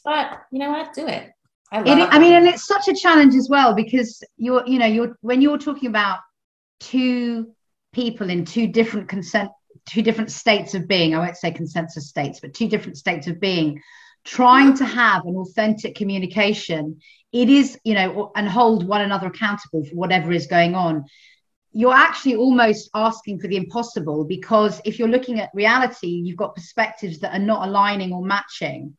But 0.02 0.40
you 0.50 0.58
know 0.60 0.70
what? 0.70 0.94
Do 0.94 1.06
it. 1.06 1.30
I, 1.70 1.80
it, 1.80 2.08
I 2.10 2.18
mean 2.18 2.32
and 2.32 2.46
it's 2.46 2.66
such 2.66 2.88
a 2.88 2.94
challenge 2.94 3.34
as 3.34 3.50
well 3.50 3.74
because 3.74 4.22
you're 4.38 4.66
you 4.66 4.78
know 4.78 4.86
you're 4.86 5.18
when 5.20 5.42
you're 5.42 5.58
talking 5.58 5.90
about 5.90 6.20
two 6.80 7.52
people 7.92 8.30
in 8.30 8.46
two 8.46 8.66
different 8.66 9.10
consent 9.10 9.50
two 9.86 10.02
different 10.02 10.30
states 10.30 10.74
of 10.74 10.88
being. 10.88 11.14
I 11.14 11.18
won't 11.18 11.36
say 11.36 11.50
consensus 11.50 12.08
states, 12.08 12.40
but 12.40 12.54
two 12.54 12.68
different 12.68 12.96
states 12.96 13.26
of 13.26 13.40
being, 13.40 13.82
trying 14.24 14.76
to 14.78 14.84
have 14.84 15.24
an 15.26 15.36
authentic 15.36 15.94
communication. 15.94 17.00
It 17.32 17.48
is, 17.48 17.78
you 17.84 17.94
know, 17.94 18.32
and 18.34 18.48
hold 18.48 18.86
one 18.86 19.02
another 19.02 19.26
accountable 19.26 19.84
for 19.84 19.94
whatever 19.94 20.32
is 20.32 20.46
going 20.46 20.74
on. 20.74 21.04
You're 21.72 21.94
actually 21.94 22.36
almost 22.36 22.88
asking 22.94 23.40
for 23.40 23.48
the 23.48 23.56
impossible 23.56 24.24
because 24.24 24.80
if 24.84 24.98
you're 24.98 25.08
looking 25.08 25.40
at 25.40 25.50
reality, 25.52 26.06
you've 26.06 26.36
got 26.36 26.54
perspectives 26.54 27.18
that 27.20 27.34
are 27.34 27.44
not 27.44 27.66
aligning 27.68 28.12
or 28.12 28.24
matching. 28.24 28.96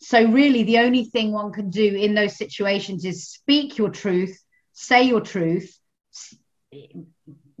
So, 0.00 0.24
really, 0.24 0.64
the 0.64 0.78
only 0.78 1.04
thing 1.04 1.32
one 1.32 1.52
can 1.52 1.70
do 1.70 1.94
in 1.94 2.14
those 2.14 2.36
situations 2.36 3.04
is 3.04 3.28
speak 3.28 3.78
your 3.78 3.90
truth, 3.90 4.42
say 4.72 5.04
your 5.04 5.20
truth, 5.20 5.78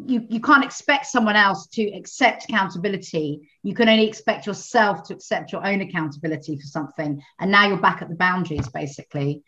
you, 0.06 0.26
you 0.28 0.40
can't 0.40 0.64
expect 0.64 1.06
someone 1.06 1.36
else 1.36 1.66
to 1.68 1.82
accept 1.92 2.44
accountability. 2.44 3.48
You 3.62 3.74
can 3.74 3.88
only 3.88 4.06
expect 4.06 4.46
yourself 4.46 5.02
to 5.04 5.14
accept 5.14 5.52
your 5.52 5.66
own 5.66 5.80
accountability 5.80 6.56
for 6.56 6.66
something. 6.66 7.22
And 7.38 7.50
now 7.50 7.66
you're 7.66 7.76
back 7.76 8.02
at 8.02 8.08
the 8.08 8.14
boundaries, 8.14 8.68
basically. 8.68 9.42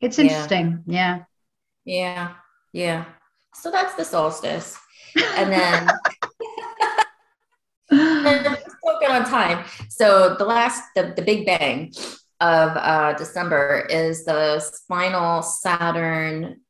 It's 0.00 0.18
interesting. 0.18 0.82
Yeah. 0.86 1.24
Yeah. 1.84 2.34
Yeah. 2.72 3.04
So 3.54 3.70
that's 3.70 3.94
the 3.94 4.04
solstice. 4.04 4.78
And 5.36 5.52
then 5.52 5.88
and 7.90 8.56
still 8.56 8.98
good 9.00 9.10
on 9.10 9.24
time. 9.24 9.64
So 9.88 10.36
the 10.38 10.44
last 10.44 10.82
the, 10.96 11.12
the 11.14 11.22
big 11.22 11.46
bang 11.46 11.92
of 12.40 12.76
uh, 12.76 13.12
December 13.14 13.86
is 13.88 14.24
the 14.24 14.64
final 14.88 15.42
Saturn 15.42 16.61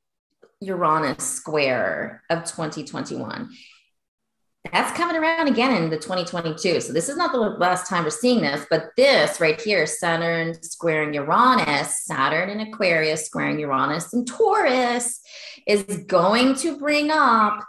Uranus 0.62 1.24
square 1.24 2.22
of 2.30 2.44
2021. 2.44 3.50
That's 4.70 4.96
coming 4.96 5.16
around 5.16 5.48
again 5.48 5.82
in 5.82 5.90
the 5.90 5.98
2022. 5.98 6.80
So 6.80 6.92
this 6.92 7.08
is 7.08 7.16
not 7.16 7.32
the 7.32 7.38
last 7.38 7.88
time 7.88 8.04
we're 8.04 8.10
seeing 8.10 8.40
this, 8.40 8.64
but 8.70 8.90
this 8.96 9.40
right 9.40 9.60
here, 9.60 9.86
Saturn 9.86 10.54
squaring 10.62 11.14
Uranus, 11.14 12.04
Saturn 12.04 12.48
in 12.48 12.60
Aquarius 12.60 13.26
squaring 13.26 13.58
Uranus 13.58 14.12
and 14.12 14.26
Taurus 14.26 15.20
is 15.66 15.82
going 16.06 16.54
to 16.56 16.78
bring 16.78 17.10
up, 17.10 17.64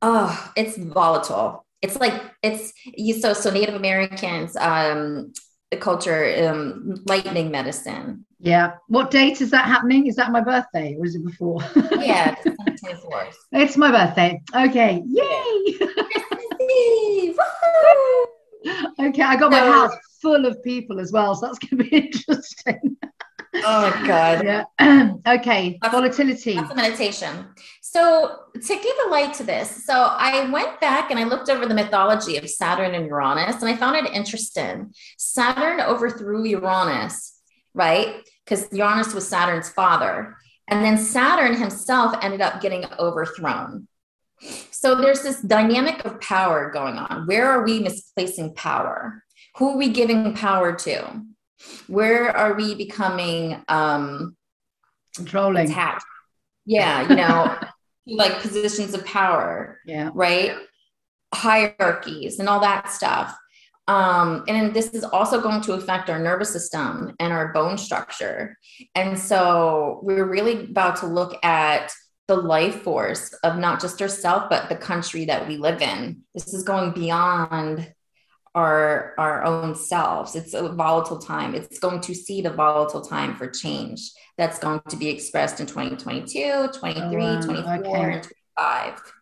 oh, 0.00 0.52
it's 0.56 0.78
volatile. 0.78 1.66
It's 1.82 2.00
like 2.00 2.20
it's 2.42 2.72
you 2.84 3.14
so 3.14 3.32
so 3.32 3.50
Native 3.50 3.74
Americans 3.74 4.56
um 4.56 5.32
culture 5.76 6.48
um 6.48 6.94
lightning 7.06 7.50
medicine 7.50 8.24
yeah. 8.42 8.72
What 8.88 9.12
date 9.12 9.40
is 9.40 9.52
that 9.52 9.66
happening? 9.66 10.08
Is 10.08 10.16
that 10.16 10.32
my 10.32 10.40
birthday 10.40 10.96
or 10.98 11.06
is 11.06 11.14
it 11.14 11.24
before? 11.24 11.60
yeah, 11.92 12.34
24th. 12.44 13.36
It's 13.52 13.76
my 13.76 13.92
birthday. 13.92 14.42
Okay. 14.52 15.00
Yay. 15.06 15.78
okay, 19.08 19.22
I 19.22 19.36
got 19.36 19.52
my 19.52 19.60
house 19.60 19.94
full 20.20 20.44
of 20.44 20.60
people 20.64 20.98
as 20.98 21.12
well, 21.12 21.36
so 21.36 21.46
that's 21.46 21.60
going 21.60 21.84
to 21.84 21.88
be 21.88 21.96
interesting. 21.96 22.96
Oh 23.54 24.02
god. 24.06 24.44
Yeah. 24.80 25.12
okay. 25.26 25.78
That's, 25.80 25.94
Volatility. 25.94 26.54
That's 26.54 26.72
a 26.72 26.74
meditation. 26.74 27.46
So 27.80 28.36
to 28.54 28.74
give 28.74 28.96
a 29.06 29.10
light 29.10 29.34
to 29.34 29.44
this, 29.44 29.84
so 29.84 29.94
I 29.94 30.48
went 30.50 30.80
back 30.80 31.10
and 31.10 31.20
I 31.20 31.24
looked 31.24 31.50
over 31.50 31.66
the 31.66 31.74
mythology 31.74 32.36
of 32.36 32.48
Saturn 32.48 32.94
and 32.94 33.06
Uranus, 33.06 33.62
and 33.62 33.70
I 33.70 33.76
found 33.76 33.96
it 33.96 34.12
interesting. 34.12 34.92
Saturn 35.18 35.80
overthrew 35.80 36.44
Uranus, 36.44 37.40
right? 37.74 38.22
because 38.44 38.68
Uranus 38.72 39.14
was 39.14 39.28
Saturn's 39.28 39.68
father. 39.70 40.36
And 40.68 40.84
then 40.84 40.98
Saturn 40.98 41.56
himself 41.56 42.14
ended 42.22 42.40
up 42.40 42.60
getting 42.60 42.84
overthrown. 42.98 43.88
So 44.70 44.94
there's 44.94 45.22
this 45.22 45.40
dynamic 45.40 46.04
of 46.04 46.20
power 46.20 46.70
going 46.70 46.96
on. 46.96 47.26
Where 47.26 47.50
are 47.50 47.64
we 47.64 47.80
misplacing 47.80 48.54
power? 48.54 49.22
Who 49.56 49.70
are 49.70 49.76
we 49.76 49.90
giving 49.90 50.34
power 50.34 50.74
to? 50.74 51.22
Where 51.86 52.34
are 52.36 52.54
we 52.54 52.74
becoming 52.74 53.62
um, 53.68 54.36
controlling? 55.16 55.70
Attached? 55.70 56.04
Yeah, 56.64 57.08
you 57.08 57.16
know, 57.16 57.58
like 58.06 58.40
positions 58.40 58.94
of 58.94 59.04
power. 59.04 59.78
Yeah. 59.84 60.10
Right. 60.14 60.54
Hierarchies 61.34 62.38
and 62.38 62.48
all 62.48 62.60
that 62.60 62.90
stuff. 62.90 63.36
Um, 63.88 64.44
and 64.46 64.72
this 64.72 64.88
is 64.94 65.02
also 65.02 65.40
going 65.40 65.60
to 65.62 65.72
affect 65.72 66.08
our 66.08 66.18
nervous 66.18 66.52
system 66.52 67.14
and 67.18 67.32
our 67.32 67.52
bone 67.52 67.76
structure. 67.76 68.56
And 68.94 69.18
so 69.18 70.00
we're 70.02 70.24
really 70.24 70.64
about 70.64 70.96
to 70.98 71.06
look 71.06 71.36
at 71.44 71.92
the 72.28 72.36
life 72.36 72.82
force 72.82 73.32
of 73.42 73.58
not 73.58 73.80
just 73.80 74.00
ourselves, 74.00 74.46
but 74.48 74.68
the 74.68 74.76
country 74.76 75.24
that 75.24 75.48
we 75.48 75.56
live 75.56 75.82
in. 75.82 76.22
This 76.34 76.54
is 76.54 76.62
going 76.62 76.92
beyond 76.92 77.92
our 78.54 79.14
our 79.18 79.44
own 79.44 79.74
selves. 79.74 80.36
It's 80.36 80.54
a 80.54 80.68
volatile 80.68 81.18
time. 81.18 81.54
It's 81.54 81.78
going 81.78 82.00
to 82.02 82.14
see 82.14 82.42
the 82.42 82.50
volatile 82.50 83.00
time 83.00 83.36
for 83.36 83.48
change 83.48 84.10
that's 84.36 84.58
going 84.58 84.80
to 84.88 84.96
be 84.96 85.08
expressed 85.08 85.60
in 85.60 85.66
2022, 85.66 86.68
23, 86.78 87.02
oh, 87.02 87.18
wow. 87.18 87.40
24, 87.40 87.76
okay. 87.76 88.12
and 88.14 88.22
25 88.22 89.12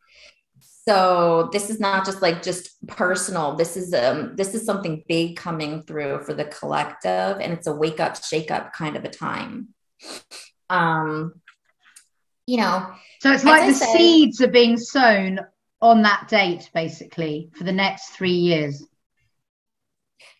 so 0.91 1.49
this 1.53 1.71
is 1.71 1.79
not 1.79 2.05
just 2.05 2.23
like 2.23 2.43
just 2.43 2.85
personal 2.87 3.55
this 3.55 3.77
is 3.77 3.93
um 3.93 4.35
this 4.35 4.55
is 4.55 4.65
something 4.65 5.05
big 5.07 5.37
coming 5.37 5.83
through 5.83 6.19
for 6.21 6.35
the 6.35 6.45
collective 6.45 7.39
and 7.41 7.53
it's 7.53 7.67
a 7.67 7.73
wake 7.73 8.01
up 8.01 8.23
shake 8.25 8.51
up 8.51 8.73
kind 8.73 8.97
of 8.97 9.05
a 9.05 9.09
time 9.09 9.69
um 10.69 11.35
you 12.47 12.57
know 12.57 12.91
so 13.21 13.31
it's 13.31 13.45
like 13.45 13.67
the 13.67 13.75
say, 13.75 13.97
seeds 13.97 14.41
are 14.41 14.49
being 14.49 14.77
sown 14.77 15.39
on 15.81 16.03
that 16.03 16.27
date 16.29 16.71
basically 16.75 17.51
for 17.55 17.65
the 17.65 17.73
next 17.73 18.09
three 18.11 18.31
years 18.31 18.85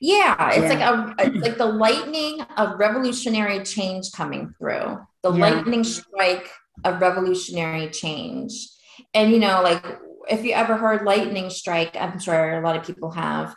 yeah 0.01 0.51
it's 0.51 0.73
yeah. 0.73 0.91
like 1.15 1.19
a 1.21 1.27
it's 1.27 1.45
like 1.47 1.59
the 1.59 1.67
lightning 1.67 2.41
of 2.57 2.79
revolutionary 2.79 3.63
change 3.63 4.11
coming 4.13 4.53
through 4.59 4.99
the 5.23 5.33
yeah. 5.33 5.51
lightning 5.51 5.85
strike 5.85 6.51
of 6.85 7.01
revolutionary 7.01 7.89
change 7.91 8.69
and 9.15 9.31
you 9.31 9.39
know 9.39 9.63
like 9.63 9.85
if 10.29 10.45
you 10.45 10.53
ever 10.53 10.77
heard 10.77 11.05
lightning 11.05 11.51
strike, 11.51 11.97
I'm 11.97 12.19
sure 12.19 12.59
a 12.59 12.65
lot 12.65 12.77
of 12.77 12.85
people 12.85 13.11
have, 13.11 13.55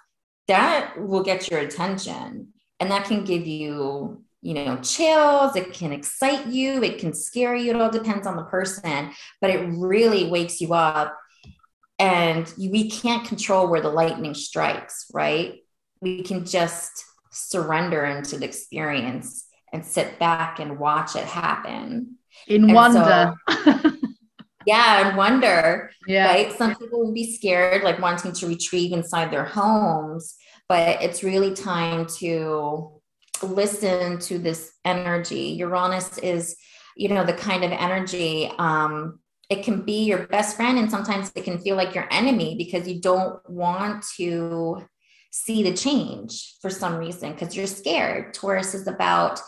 that 0.48 0.96
will 0.98 1.24
get 1.24 1.50
your 1.50 1.60
attention. 1.60 2.50
And 2.80 2.92
that 2.92 3.06
can 3.06 3.24
give 3.24 3.46
you, 3.46 4.24
you 4.42 4.54
know, 4.54 4.78
chills. 4.78 5.56
It 5.56 5.74
can 5.74 5.94
excite 5.94 6.48
you. 6.48 6.84
It 6.84 7.00
can 7.00 7.14
scare 7.14 7.56
you. 7.56 7.72
It 7.72 7.82
all 7.82 7.92
depends 7.92 8.28
on 8.28 8.36
the 8.36 8.44
person, 8.44 9.12
but 9.40 9.52
it 9.52 9.66
really 9.70 10.30
wakes 10.30 10.60
you 10.60 10.74
up. 10.74 11.18
And 12.00 12.52
you, 12.58 12.72
we 12.72 12.90
can't 12.90 13.26
control 13.26 13.68
where 13.68 13.80
the 13.80 13.90
lightning 13.90 14.34
strikes, 14.34 15.06
right? 15.14 15.63
We 16.04 16.22
can 16.22 16.46
just 16.46 17.06
surrender 17.32 18.06
into 18.06 18.38
the 18.38 18.46
experience 18.46 19.48
and 19.72 19.86
sit 19.86 20.20
back 20.20 20.60
and 20.60 20.78
watch 20.78 21.16
it 21.16 21.24
happen. 21.24 22.18
In 22.48 22.66
and 22.66 22.74
wonder. 22.74 23.36
So, 23.50 23.92
yeah 24.66 25.08
and 25.08 25.18
wonder 25.18 25.92
yeah 26.08 26.26
right 26.26 26.54
some 26.54 26.76
people 26.76 27.04
will 27.04 27.14
be 27.14 27.36
scared 27.36 27.84
like 27.84 28.00
wanting 28.00 28.32
to 28.32 28.48
retrieve 28.48 28.94
inside 28.94 29.32
their 29.32 29.46
homes 29.46 30.36
but 30.70 31.02
it's 31.02 31.24
really 31.24 31.54
time 31.54 32.06
to 32.06 33.02
listen 33.42 34.20
to 34.20 34.38
this 34.38 34.72
energy 34.86 35.56
uranus 35.58 36.18
is 36.20 36.56
you 36.96 37.10
know 37.10 37.26
the 37.26 37.34
kind 37.34 37.64
of 37.64 37.72
energy 37.72 38.52
um 38.58 39.20
it 39.50 39.64
can 39.64 39.82
be 39.82 40.06
your 40.06 40.26
best 40.28 40.56
friend 40.56 40.80
and 40.80 40.90
sometimes 40.90 41.32
it 41.36 41.44
can 41.44 41.60
feel 41.60 41.76
like 41.76 41.94
your 41.94 42.08
enemy 42.12 42.56
because 42.58 42.88
you 42.88 43.02
don't 43.02 43.38
want 43.50 44.04
to 44.16 44.82
see 45.36 45.64
the 45.64 45.76
change 45.76 46.54
for 46.62 46.70
some 46.70 46.96
reason 46.98 47.32
because 47.32 47.56
you're 47.56 47.66
scared 47.66 48.36
taurus 48.36 48.76
is 48.76 48.86
about 48.86 49.40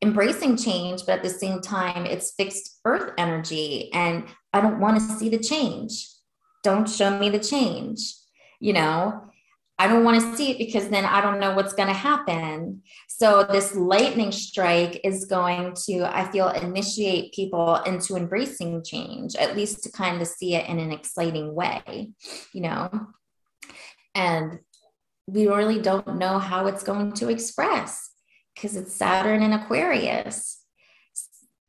embracing 0.00 0.56
change, 0.56 1.02
but 1.04 1.18
at 1.18 1.22
the 1.22 1.28
same 1.28 1.60
time, 1.60 2.06
it's 2.06 2.32
fixed 2.34 2.80
earth 2.86 3.12
energy. 3.18 3.92
And 3.92 4.24
I 4.54 4.62
don't 4.62 4.80
want 4.80 4.96
to 4.96 5.16
see 5.16 5.28
the 5.28 5.38
change. 5.38 6.08
Don't 6.62 6.88
show 6.88 7.18
me 7.18 7.28
the 7.28 7.38
change. 7.38 8.14
You 8.58 8.72
know, 8.72 9.22
I 9.78 9.86
don't 9.86 10.04
want 10.04 10.18
to 10.18 10.34
see 10.34 10.52
it 10.52 10.58
because 10.58 10.88
then 10.88 11.04
I 11.04 11.20
don't 11.20 11.40
know 11.40 11.54
what's 11.54 11.74
going 11.74 11.88
to 11.88 11.94
happen. 11.94 12.82
So, 13.08 13.44
this 13.44 13.74
lightning 13.74 14.32
strike 14.32 15.00
is 15.04 15.26
going 15.26 15.74
to, 15.86 16.04
I 16.04 16.30
feel, 16.30 16.48
initiate 16.48 17.34
people 17.34 17.76
into 17.82 18.16
embracing 18.16 18.82
change, 18.82 19.36
at 19.36 19.56
least 19.56 19.82
to 19.82 19.92
kind 19.92 20.22
of 20.22 20.28
see 20.28 20.54
it 20.54 20.68
in 20.70 20.78
an 20.78 20.90
exciting 20.90 21.54
way, 21.54 22.12
you 22.54 22.62
know. 22.62 22.88
And 24.14 24.60
we 25.26 25.48
really 25.48 25.80
don't 25.80 26.18
know 26.18 26.38
how 26.38 26.66
it's 26.66 26.82
going 26.82 27.12
to 27.12 27.28
express 27.28 28.10
because 28.54 28.76
it's 28.76 28.94
Saturn 28.94 29.42
in 29.42 29.52
Aquarius. 29.52 30.60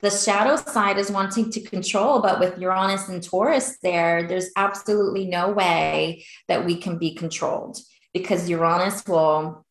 The 0.02 0.10
shadow 0.12 0.56
side 0.58 0.98
is 0.98 1.10
wanting 1.10 1.52
to 1.52 1.62
control, 1.62 2.22
but 2.22 2.40
with 2.40 2.60
Uranus 2.60 3.08
and 3.08 3.24
Taurus 3.24 3.78
there, 3.82 4.28
there's 4.28 4.50
absolutely 4.56 5.26
no 5.26 5.52
way 5.52 6.26
that 6.48 6.66
we 6.66 6.76
can 6.78 6.98
be 6.98 7.16
controlled 7.16 7.80
because 8.14 8.50
Uranus 8.50 9.06
will, 9.08 9.66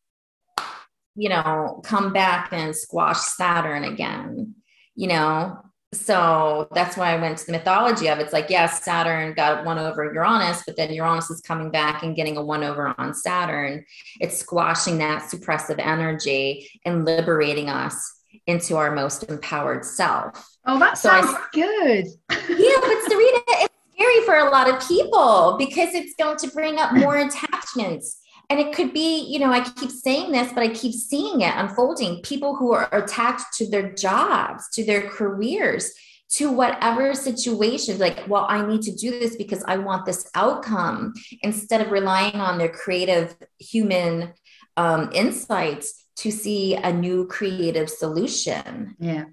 you 1.15 1.29
know, 1.29 1.81
come 1.85 2.11
back 2.11 2.49
and 2.51 2.75
squash 2.75 3.19
Saturn 3.19 3.83
again, 3.83 4.55
you 4.95 5.07
know, 5.07 5.64
so 5.95 6.67
that's 6.73 6.97
why 6.97 7.13
I 7.13 7.21
went 7.21 7.37
to 7.39 7.45
the 7.45 7.53
mythology 7.53 8.07
of 8.07 8.19
it. 8.19 8.23
it's 8.23 8.33
like, 8.33 8.49
yes, 8.49 8.83
Saturn 8.83 9.33
got 9.33 9.65
one 9.65 9.79
over 9.79 10.13
Uranus, 10.13 10.63
but 10.65 10.75
then 10.75 10.93
Uranus 10.93 11.29
is 11.29 11.41
coming 11.41 11.71
back 11.71 12.03
and 12.03 12.15
getting 12.15 12.37
a 12.37 12.43
one 12.43 12.63
over 12.63 12.93
on 12.97 13.13
Saturn. 13.13 13.85
It's 14.19 14.37
squashing 14.37 14.97
that 14.99 15.23
suppressive 15.23 15.79
energy 15.79 16.69
and 16.85 17.05
liberating 17.05 17.69
us 17.69 18.13
into 18.47 18.75
our 18.75 18.93
most 18.93 19.23
empowered 19.23 19.85
self. 19.85 20.47
Oh, 20.65 20.79
that 20.79 20.97
so 20.97 21.09
sounds 21.09 21.27
I, 21.27 21.45
good. 21.53 22.05
yeah, 22.29 22.77
but 22.81 22.97
Sarita, 23.07 23.41
it's 23.47 23.73
scary 23.93 24.25
for 24.25 24.37
a 24.37 24.49
lot 24.49 24.69
of 24.69 24.87
people 24.87 25.55
because 25.57 25.93
it's 25.93 26.13
going 26.15 26.37
to 26.37 26.47
bring 26.49 26.79
up 26.79 26.93
more 26.93 27.17
attachments 27.17 28.21
and 28.49 28.59
it 28.59 28.73
could 28.73 28.93
be 28.93 29.25
you 29.25 29.39
know 29.39 29.51
i 29.51 29.61
keep 29.61 29.91
saying 29.91 30.31
this 30.31 30.51
but 30.53 30.63
i 30.63 30.67
keep 30.67 30.93
seeing 30.93 31.41
it 31.41 31.53
unfolding. 31.55 32.21
People 32.21 32.55
who 32.55 32.73
are 32.73 32.89
attached 32.91 33.53
to 33.55 33.69
their 33.69 33.93
jobs 33.93 34.69
to 34.73 34.85
their 34.85 35.09
careers 35.09 35.91
to 36.27 36.51
whatever 36.51 37.13
situations 37.13 37.99
like 37.99 38.27
well 38.27 38.45
i 38.49 38.65
need 38.65 38.81
to 38.81 38.95
do 38.95 39.11
this 39.11 39.35
because 39.35 39.63
i 39.67 39.77
want 39.77 40.05
this 40.05 40.29
outcome 40.35 41.13
instead 41.41 41.81
of 41.81 41.91
relying 41.91 42.35
on 42.35 42.57
their 42.57 42.69
creative 42.69 43.35
human 43.59 44.33
um, 44.77 45.09
insights 45.13 46.05
to 46.17 46.31
see 46.31 46.75
a 46.75 46.91
new 46.91 47.27
creative 47.27 47.89
solution. 47.89 48.95
Yeah. 48.99 49.25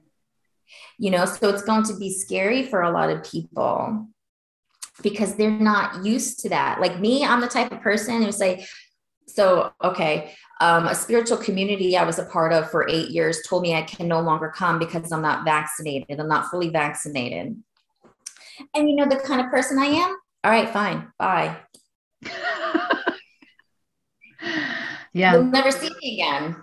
You 0.99 1.11
know 1.11 1.25
so 1.25 1.49
it's 1.49 1.63
going 1.63 1.85
to 1.85 1.97
be 1.97 2.13
scary 2.13 2.65
for 2.65 2.83
a 2.83 2.91
lot 2.91 3.11
of 3.11 3.25
people 3.25 4.09
because 5.03 5.35
they're 5.35 5.51
not 5.51 6.05
used 6.05 6.41
to 6.41 6.49
that. 6.51 6.81
Like 6.81 7.01
me 7.01 7.25
i'm 7.25 7.41
the 7.41 7.49
type 7.49 7.73
of 7.73 7.81
person 7.81 8.23
who 8.23 8.33
say 8.33 8.67
so 9.27 9.73
okay 9.83 10.35
um, 10.61 10.87
a 10.87 10.95
spiritual 10.95 11.37
community 11.37 11.97
i 11.97 12.05
was 12.05 12.19
a 12.19 12.27
part 12.27 12.53
of 12.53 12.71
for 12.71 12.89
eight 12.89 13.11
years 13.11 13.41
told 13.49 13.63
me 13.63 13.75
i 13.75 13.83
can 13.83 14.09
no 14.09 14.21
longer 14.21 14.53
come 14.55 14.79
because 14.79 15.11
i'm 15.13 15.23
not 15.23 15.45
vaccinated. 15.45 16.19
I'm 16.21 16.29
not 16.29 16.51
fully 16.51 16.71
vaccinated. 16.71 17.57
And 18.75 18.91
you 18.91 18.97
know 18.97 19.09
the 19.09 19.17
kind 19.17 19.41
of 19.41 19.51
person 19.51 19.79
i 19.79 19.87
am? 19.87 20.17
All 20.45 20.51
right 20.51 20.69
fine. 20.69 21.13
Bye. 21.19 21.57
Yeah. 25.15 25.35
You'll 25.35 25.45
never 25.45 25.71
see 25.71 25.91
me 26.01 26.15
again. 26.15 26.57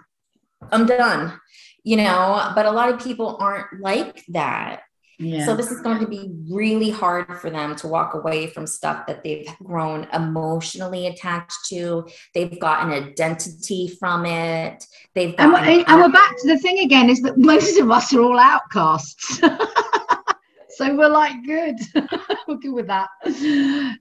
I'm 0.72 0.88
done. 0.88 1.40
You 1.84 1.98
know 1.98 2.52
but 2.56 2.66
a 2.66 2.72
lot 2.72 2.92
of 2.92 3.00
people 3.00 3.38
aren't 3.40 3.80
like 3.80 4.24
that 4.30 4.82
yeah. 5.20 5.46
So 5.46 5.54
this 5.54 5.70
is 5.70 5.82
going 5.82 6.00
to 6.00 6.08
be 6.08 6.32
really 6.50 6.90
hard 6.90 7.40
for 7.40 7.50
them 7.50 7.76
to 7.78 7.88
walk 7.88 8.14
away 8.14 8.48
from 8.48 8.66
stuff 8.66 9.06
that 9.08 9.22
they've 9.22 9.50
grown 9.62 10.08
emotionally 10.14 11.08
attached 11.08 11.66
to. 11.68 12.08
They've 12.34 12.58
got 12.58 12.86
an 12.86 12.92
identity 12.94 13.90
from 14.00 14.26
it. 14.26 14.86
They've 15.16 15.36
and, 15.38 15.52
we're, 15.52 15.60
and 15.60 16.02
we're 16.02 16.10
back 16.10 16.38
to 16.38 16.48
the 16.48 16.58
thing 16.60 16.80
again 16.80 17.10
is 17.10 17.22
that 17.24 17.38
most 17.38 17.78
of 17.78 17.92
us 17.92 18.14
are 18.14 18.22
all 18.22 18.40
outcasts. 18.40 19.42
so 20.70 20.96
we're 20.96 21.10
like 21.10 21.34
good 21.46 21.76
we're 22.48 22.56
good 22.56 22.74
with 22.74 22.88
that 22.88 23.10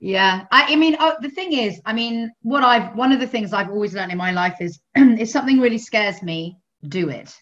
yeah 0.01 0.45
I, 0.53 0.73
I 0.73 0.77
mean 0.77 0.97
oh, 1.01 1.17
the 1.21 1.31
thing 1.31 1.53
is 1.53 1.81
i 1.85 1.93
mean 1.93 2.31
what 2.43 2.63
i've 2.63 2.95
one 2.95 3.11
of 3.11 3.19
the 3.19 3.27
things 3.27 3.53
i've 3.53 3.71
always 3.71 3.95
learned 3.95 4.13
in 4.13 4.19
my 4.19 4.31
life 4.31 4.59
is 4.61 4.79
if 4.95 5.29
something 5.29 5.59
really 5.59 5.79
scares 5.79 6.23
me 6.23 6.59
do 6.87 7.09
it 7.09 7.35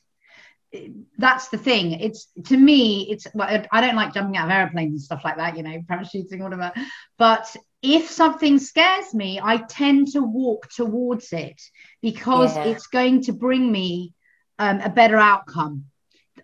that's 1.18 1.48
the 1.48 1.58
thing. 1.58 1.92
It's 1.92 2.28
to 2.46 2.56
me, 2.56 3.10
it's 3.10 3.26
well, 3.34 3.64
I 3.70 3.80
don't 3.80 3.96
like 3.96 4.14
jumping 4.14 4.36
out 4.36 4.46
of 4.46 4.52
airplanes 4.52 4.92
and 4.92 5.00
stuff 5.00 5.22
like 5.24 5.36
that, 5.36 5.56
you 5.56 5.62
know, 5.62 5.80
parachuting, 5.88 6.40
whatever. 6.40 6.72
But 7.18 7.54
if 7.82 8.10
something 8.10 8.58
scares 8.58 9.14
me, 9.14 9.40
I 9.42 9.58
tend 9.58 10.08
to 10.12 10.22
walk 10.22 10.68
towards 10.70 11.32
it 11.32 11.60
because 12.02 12.56
yeah. 12.56 12.64
it's 12.64 12.86
going 12.86 13.22
to 13.24 13.32
bring 13.32 13.70
me 13.70 14.12
um, 14.58 14.80
a 14.80 14.90
better 14.90 15.16
outcome. 15.16 15.84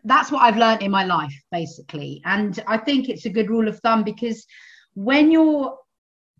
That's 0.04 0.32
what 0.32 0.42
I've 0.42 0.56
learned 0.56 0.82
in 0.82 0.90
my 0.90 1.04
life, 1.04 1.34
basically. 1.50 2.22
And 2.24 2.62
I 2.66 2.78
think 2.78 3.08
it's 3.08 3.26
a 3.26 3.30
good 3.30 3.50
rule 3.50 3.68
of 3.68 3.78
thumb 3.80 4.02
because 4.02 4.46
when 4.94 5.30
you're 5.30 5.76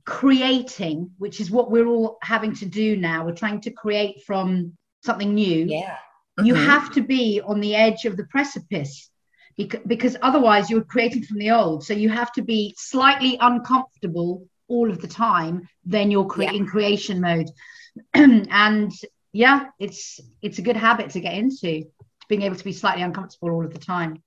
creating, 0.05 1.11
which 1.19 1.41
is 1.41 1.51
what 1.51 1.71
we're 1.71 1.87
all 1.87 2.19
having 2.23 2.55
to 2.57 2.67
do 2.67 2.97
now. 2.97 3.25
We're 3.25 3.35
trying 3.35 3.61
to 3.63 3.71
create 3.71 4.23
from 4.25 4.77
something 5.03 5.35
new. 5.35 5.67
Yeah. 5.67 5.97
Mm-hmm. 6.43 6.47
You 6.49 6.55
have 6.73 6.93
to 6.93 7.03
be 7.03 7.41
on 7.45 7.61
the 7.61 7.75
edge 7.75 8.05
of 8.05 8.17
the 8.17 8.25
precipice 8.25 9.11
because, 9.57 9.81
because 9.87 10.17
otherwise 10.23 10.71
you're 10.71 10.85
creating 10.85 11.25
from 11.25 11.39
the 11.39 11.51
old. 11.51 11.85
So 11.85 11.93
you 11.95 12.09
have 12.09 12.33
to 12.33 12.43
be 12.43 12.75
slightly 12.79 13.37
uncomfortable 13.41 14.47
all 14.69 14.91
of 14.91 15.01
the 15.01 15.09
time. 15.09 15.69
Then 15.85 16.11
you're 16.11 16.27
cre- 16.27 16.45
Yeah. 16.45 16.53
in 16.53 16.67
creation 16.67 17.21
mode. 17.21 17.49
and 18.15 18.93
yeah, 19.33 19.67
it's 19.79 20.21
it's 20.41 20.59
a 20.59 20.63
good 20.63 20.77
habit 20.77 21.11
to 21.11 21.21
get 21.21 21.35
into, 21.35 21.85
being 22.29 22.43
able 22.43 22.57
to 22.57 22.65
be 22.65 22.73
slightly 22.73 23.03
uncomfortable 23.03 23.51
all 23.51 23.65
of 23.65 23.73
the 23.73 23.79
time. 23.81 24.23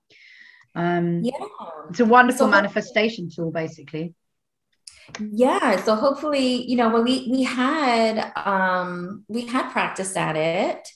Um, 0.76 1.22
Yeah. 1.24 1.32
It's 1.90 2.00
a 2.00 2.06
wonderful 2.06 2.48
So- 2.48 2.52
manifestation 2.52 3.30
tool, 3.30 3.52
basically. 3.52 4.14
Yeah. 5.20 5.82
So 5.84 5.96
hopefully, 5.96 6.64
you 6.70 6.78
know, 6.78 6.90
when 6.90 7.04
we 7.04 7.28
we 7.32 7.44
had 7.44 8.32
um 8.36 9.24
we 9.28 9.46
had 9.46 9.70
practice 9.72 10.16
at 10.18 10.36
it. 10.36 10.88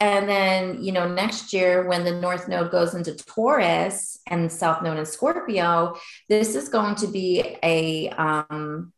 And 0.00 0.28
then, 0.28 0.82
you 0.82 0.92
know, 0.92 1.08
next 1.08 1.52
year 1.52 1.88
when 1.88 2.04
the 2.04 2.14
North 2.14 2.46
Node 2.46 2.70
goes 2.70 2.94
into 2.94 3.14
Taurus 3.16 4.20
and 4.28 4.50
South 4.50 4.82
Node 4.82 4.98
in 4.98 5.06
Scorpio, 5.06 5.96
this 6.28 6.54
is 6.54 6.68
going 6.68 6.94
to 6.96 7.08
be 7.08 7.56
a 7.62 8.08
um 8.10 8.92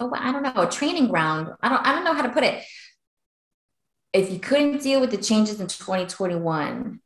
oh 0.00 0.10
I 0.14 0.32
don't 0.32 0.42
know, 0.42 0.62
a 0.62 0.70
training 0.70 1.08
ground. 1.08 1.50
I 1.60 1.68
don't 1.68 1.86
I 1.86 1.92
don't 1.92 2.04
know 2.04 2.14
how 2.14 2.22
to 2.22 2.30
put 2.30 2.44
it. 2.44 2.64
If 4.12 4.30
you 4.30 4.38
couldn't 4.38 4.82
deal 4.82 5.00
with 5.00 5.10
the 5.10 5.18
changes 5.18 5.60
in 5.60 5.66
2021, 5.66 7.00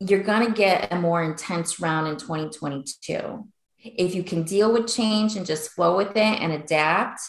you're 0.00 0.22
going 0.22 0.46
to 0.46 0.52
get 0.52 0.92
a 0.92 0.98
more 0.98 1.22
intense 1.22 1.80
round 1.80 2.08
in 2.08 2.16
2022 2.16 3.48
if 3.82 4.14
you 4.14 4.22
can 4.22 4.42
deal 4.42 4.72
with 4.72 4.92
change 4.92 5.36
and 5.36 5.46
just 5.46 5.70
flow 5.70 5.96
with 5.96 6.10
it 6.10 6.40
and 6.40 6.52
adapt 6.52 7.20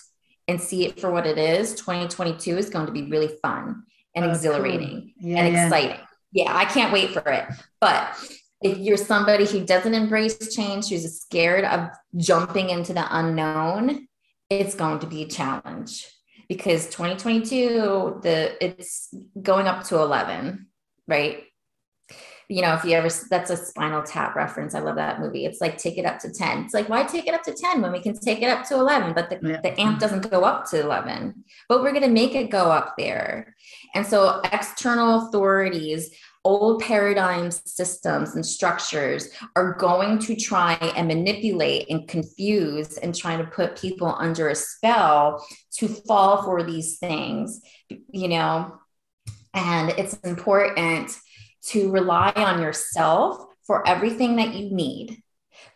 and 0.47 0.59
see 0.59 0.85
it 0.85 0.99
for 0.99 1.11
what 1.11 1.25
it 1.25 1.37
is 1.37 1.75
2022 1.75 2.57
is 2.57 2.69
going 2.69 2.85
to 2.85 2.91
be 2.91 3.03
really 3.03 3.29
fun 3.41 3.83
and 4.15 4.25
Oh, 4.25 4.27
cool. 4.27 4.35
exhilarating 4.35 5.13
Yeah, 5.19 5.37
and 5.43 5.53
yeah. 5.53 5.65
exciting 5.65 5.99
yeah 6.31 6.55
i 6.55 6.65
can't 6.65 6.91
wait 6.93 7.11
for 7.11 7.27
it 7.31 7.45
but 7.79 8.15
if 8.61 8.77
you're 8.77 8.97
somebody 8.97 9.45
who 9.45 9.65
doesn't 9.65 9.93
embrace 9.93 10.53
change 10.55 10.89
who's 10.89 11.19
scared 11.21 11.65
of 11.65 11.89
jumping 12.17 12.69
into 12.69 12.93
the 12.93 13.05
unknown 13.17 14.07
it's 14.49 14.75
going 14.75 14.99
to 14.99 15.07
be 15.07 15.23
a 15.23 15.27
challenge 15.27 16.07
because 16.49 16.85
2022 16.87 18.19
the 18.23 18.63
it's 18.63 19.13
going 19.41 19.67
up 19.67 19.83
to 19.85 19.97
11 19.97 20.67
right 21.07 21.43
you 22.51 22.61
know, 22.61 22.73
if 22.73 22.83
you 22.83 22.91
ever, 22.91 23.07
that's 23.29 23.49
a 23.49 23.55
spinal 23.55 24.03
tap 24.03 24.35
reference. 24.35 24.75
I 24.75 24.79
love 24.79 24.97
that 24.97 25.21
movie. 25.21 25.45
It's 25.45 25.61
like, 25.61 25.77
take 25.77 25.97
it 25.97 26.05
up 26.05 26.19
to 26.19 26.29
10. 26.29 26.65
It's 26.65 26.73
like, 26.73 26.89
why 26.89 27.03
take 27.03 27.25
it 27.25 27.33
up 27.33 27.43
to 27.43 27.53
10 27.53 27.81
when 27.81 27.93
we 27.93 28.01
can 28.01 28.13
take 28.13 28.41
it 28.41 28.49
up 28.49 28.65
to 28.67 28.75
11? 28.75 29.13
But 29.13 29.29
the, 29.29 29.39
Yeah. 29.41 29.61
the 29.61 29.79
amp 29.79 29.99
doesn't 30.01 30.29
go 30.29 30.43
up 30.43 30.69
to 30.71 30.81
11, 30.81 31.45
but 31.69 31.81
we're 31.81 31.93
going 31.93 32.03
to 32.03 32.09
make 32.09 32.35
it 32.35 32.49
go 32.49 32.69
up 32.69 32.95
there. 32.97 33.55
And 33.95 34.05
so, 34.05 34.41
external 34.51 35.27
authorities, 35.29 36.13
old 36.43 36.81
paradigms, 36.81 37.61
systems, 37.65 38.35
and 38.35 38.45
structures 38.45 39.29
are 39.55 39.75
going 39.75 40.19
to 40.19 40.35
try 40.35 40.73
and 40.97 41.07
manipulate 41.07 41.89
and 41.89 42.05
confuse 42.05 42.97
and 42.97 43.15
trying 43.15 43.37
to 43.37 43.49
put 43.49 43.79
people 43.79 44.13
under 44.19 44.49
a 44.49 44.55
spell 44.55 45.41
to 45.77 45.87
fall 45.87 46.43
for 46.43 46.63
these 46.63 46.97
things, 46.97 47.61
you 47.87 48.27
know. 48.27 48.73
And 49.53 49.91
it's 49.91 50.15
important 50.19 51.17
to 51.67 51.91
rely 51.91 52.31
on 52.35 52.61
yourself 52.61 53.45
for 53.65 53.87
everything 53.87 54.35
that 54.37 54.53
you 54.53 54.73
need. 54.73 55.21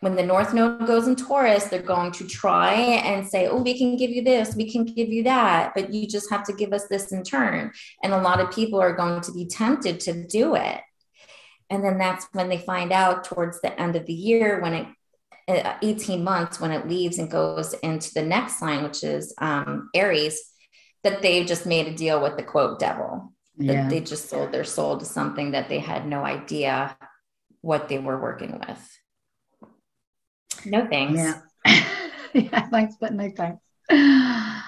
When 0.00 0.16
the 0.16 0.26
North 0.26 0.52
Node 0.52 0.86
goes 0.86 1.06
in 1.06 1.16
Taurus, 1.16 1.64
they're 1.64 1.80
going 1.80 2.12
to 2.12 2.26
try 2.26 2.72
and 2.74 3.26
say, 3.26 3.46
Oh, 3.46 3.62
we 3.62 3.78
can 3.78 3.96
give 3.96 4.10
you 4.10 4.22
this, 4.22 4.56
we 4.56 4.70
can 4.70 4.84
give 4.84 5.08
you 5.08 5.22
that, 5.24 5.72
but 5.74 5.92
you 5.92 6.06
just 6.06 6.30
have 6.30 6.44
to 6.44 6.52
give 6.52 6.72
us 6.72 6.86
this 6.88 7.12
in 7.12 7.22
turn. 7.22 7.72
And 8.02 8.12
a 8.12 8.20
lot 8.20 8.40
of 8.40 8.52
people 8.52 8.80
are 8.80 8.94
going 8.94 9.20
to 9.22 9.32
be 9.32 9.46
tempted 9.46 10.00
to 10.00 10.26
do 10.26 10.54
it. 10.54 10.80
And 11.70 11.84
then 11.84 11.98
that's 11.98 12.26
when 12.32 12.48
they 12.48 12.58
find 12.58 12.92
out 12.92 13.24
towards 13.24 13.60
the 13.60 13.78
end 13.80 13.96
of 13.96 14.06
the 14.06 14.12
year, 14.12 14.60
when 14.60 14.74
it 14.74 14.86
uh, 15.48 15.74
18 15.80 16.24
months, 16.24 16.60
when 16.60 16.72
it 16.72 16.88
leaves 16.88 17.18
and 17.18 17.30
goes 17.30 17.72
into 17.74 18.12
the 18.14 18.22
next 18.22 18.58
sign, 18.58 18.82
which 18.82 19.04
is 19.04 19.32
um, 19.38 19.88
Aries, 19.94 20.40
that 21.04 21.22
they've 21.22 21.46
just 21.46 21.66
made 21.66 21.86
a 21.86 21.94
deal 21.94 22.20
with 22.20 22.36
the 22.36 22.42
quote 22.42 22.80
devil 22.80 23.32
that 23.58 23.64
Yeah. 23.72 23.88
they 23.88 24.00
just 24.00 24.28
sold 24.28 24.52
their 24.52 24.64
soul 24.64 24.98
to 24.98 25.04
something 25.04 25.52
that 25.52 25.68
they 25.68 25.78
had 25.78 26.06
no 26.06 26.24
idea 26.24 26.96
what 27.62 27.88
they 27.88 27.98
were 27.98 28.20
working 28.20 28.60
with. 28.60 28.98
No 30.64 30.86
thanks. 30.86 31.14
Yeah. 31.18 31.40
yeah. 32.34 32.68
Thanks, 32.68 32.96
but 33.00 33.12
no 33.14 33.30
thanks. 33.30 33.62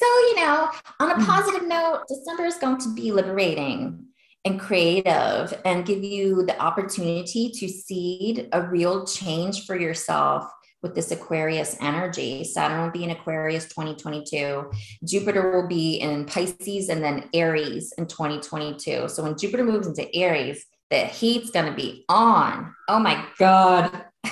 So, 0.00 0.06
you 0.28 0.36
know, 0.36 0.70
on 1.00 1.10
a 1.10 1.14
Mm. 1.16 1.26
positive 1.26 1.66
note, 1.66 2.04
December 2.06 2.44
is 2.44 2.54
going 2.54 2.78
to 2.78 2.94
be 2.94 3.10
liberating 3.10 4.06
and 4.44 4.60
creative 4.60 5.60
and 5.64 5.84
give 5.84 6.04
you 6.04 6.44
the 6.46 6.56
opportunity 6.62 7.50
to 7.50 7.68
seed 7.68 8.48
a 8.52 8.62
real 8.62 9.04
change 9.04 9.66
for 9.66 9.76
yourself 9.76 10.44
with 10.82 10.94
this 10.94 11.10
Aquarius 11.10 11.76
energy. 11.80 12.44
Saturn 12.44 12.82
will 12.82 12.90
be 12.90 13.04
in 13.04 13.10
Aquarius 13.10 13.64
2022. 13.64 14.70
Jupiter 15.04 15.50
will 15.50 15.66
be 15.66 15.96
in 15.96 16.24
Pisces 16.24 16.88
and 16.88 17.02
then 17.02 17.28
Aries 17.34 17.92
in 17.98 18.06
2022. 18.06 19.08
So 19.08 19.22
when 19.22 19.36
Jupiter 19.36 19.64
moves 19.64 19.86
into 19.86 20.14
Aries, 20.14 20.64
the 20.90 21.00
heat's 21.00 21.50
going 21.50 21.66
to 21.66 21.74
be 21.74 22.04
on. 22.08 22.74
Oh 22.88 22.98
my 22.98 23.24
God. 23.38 24.04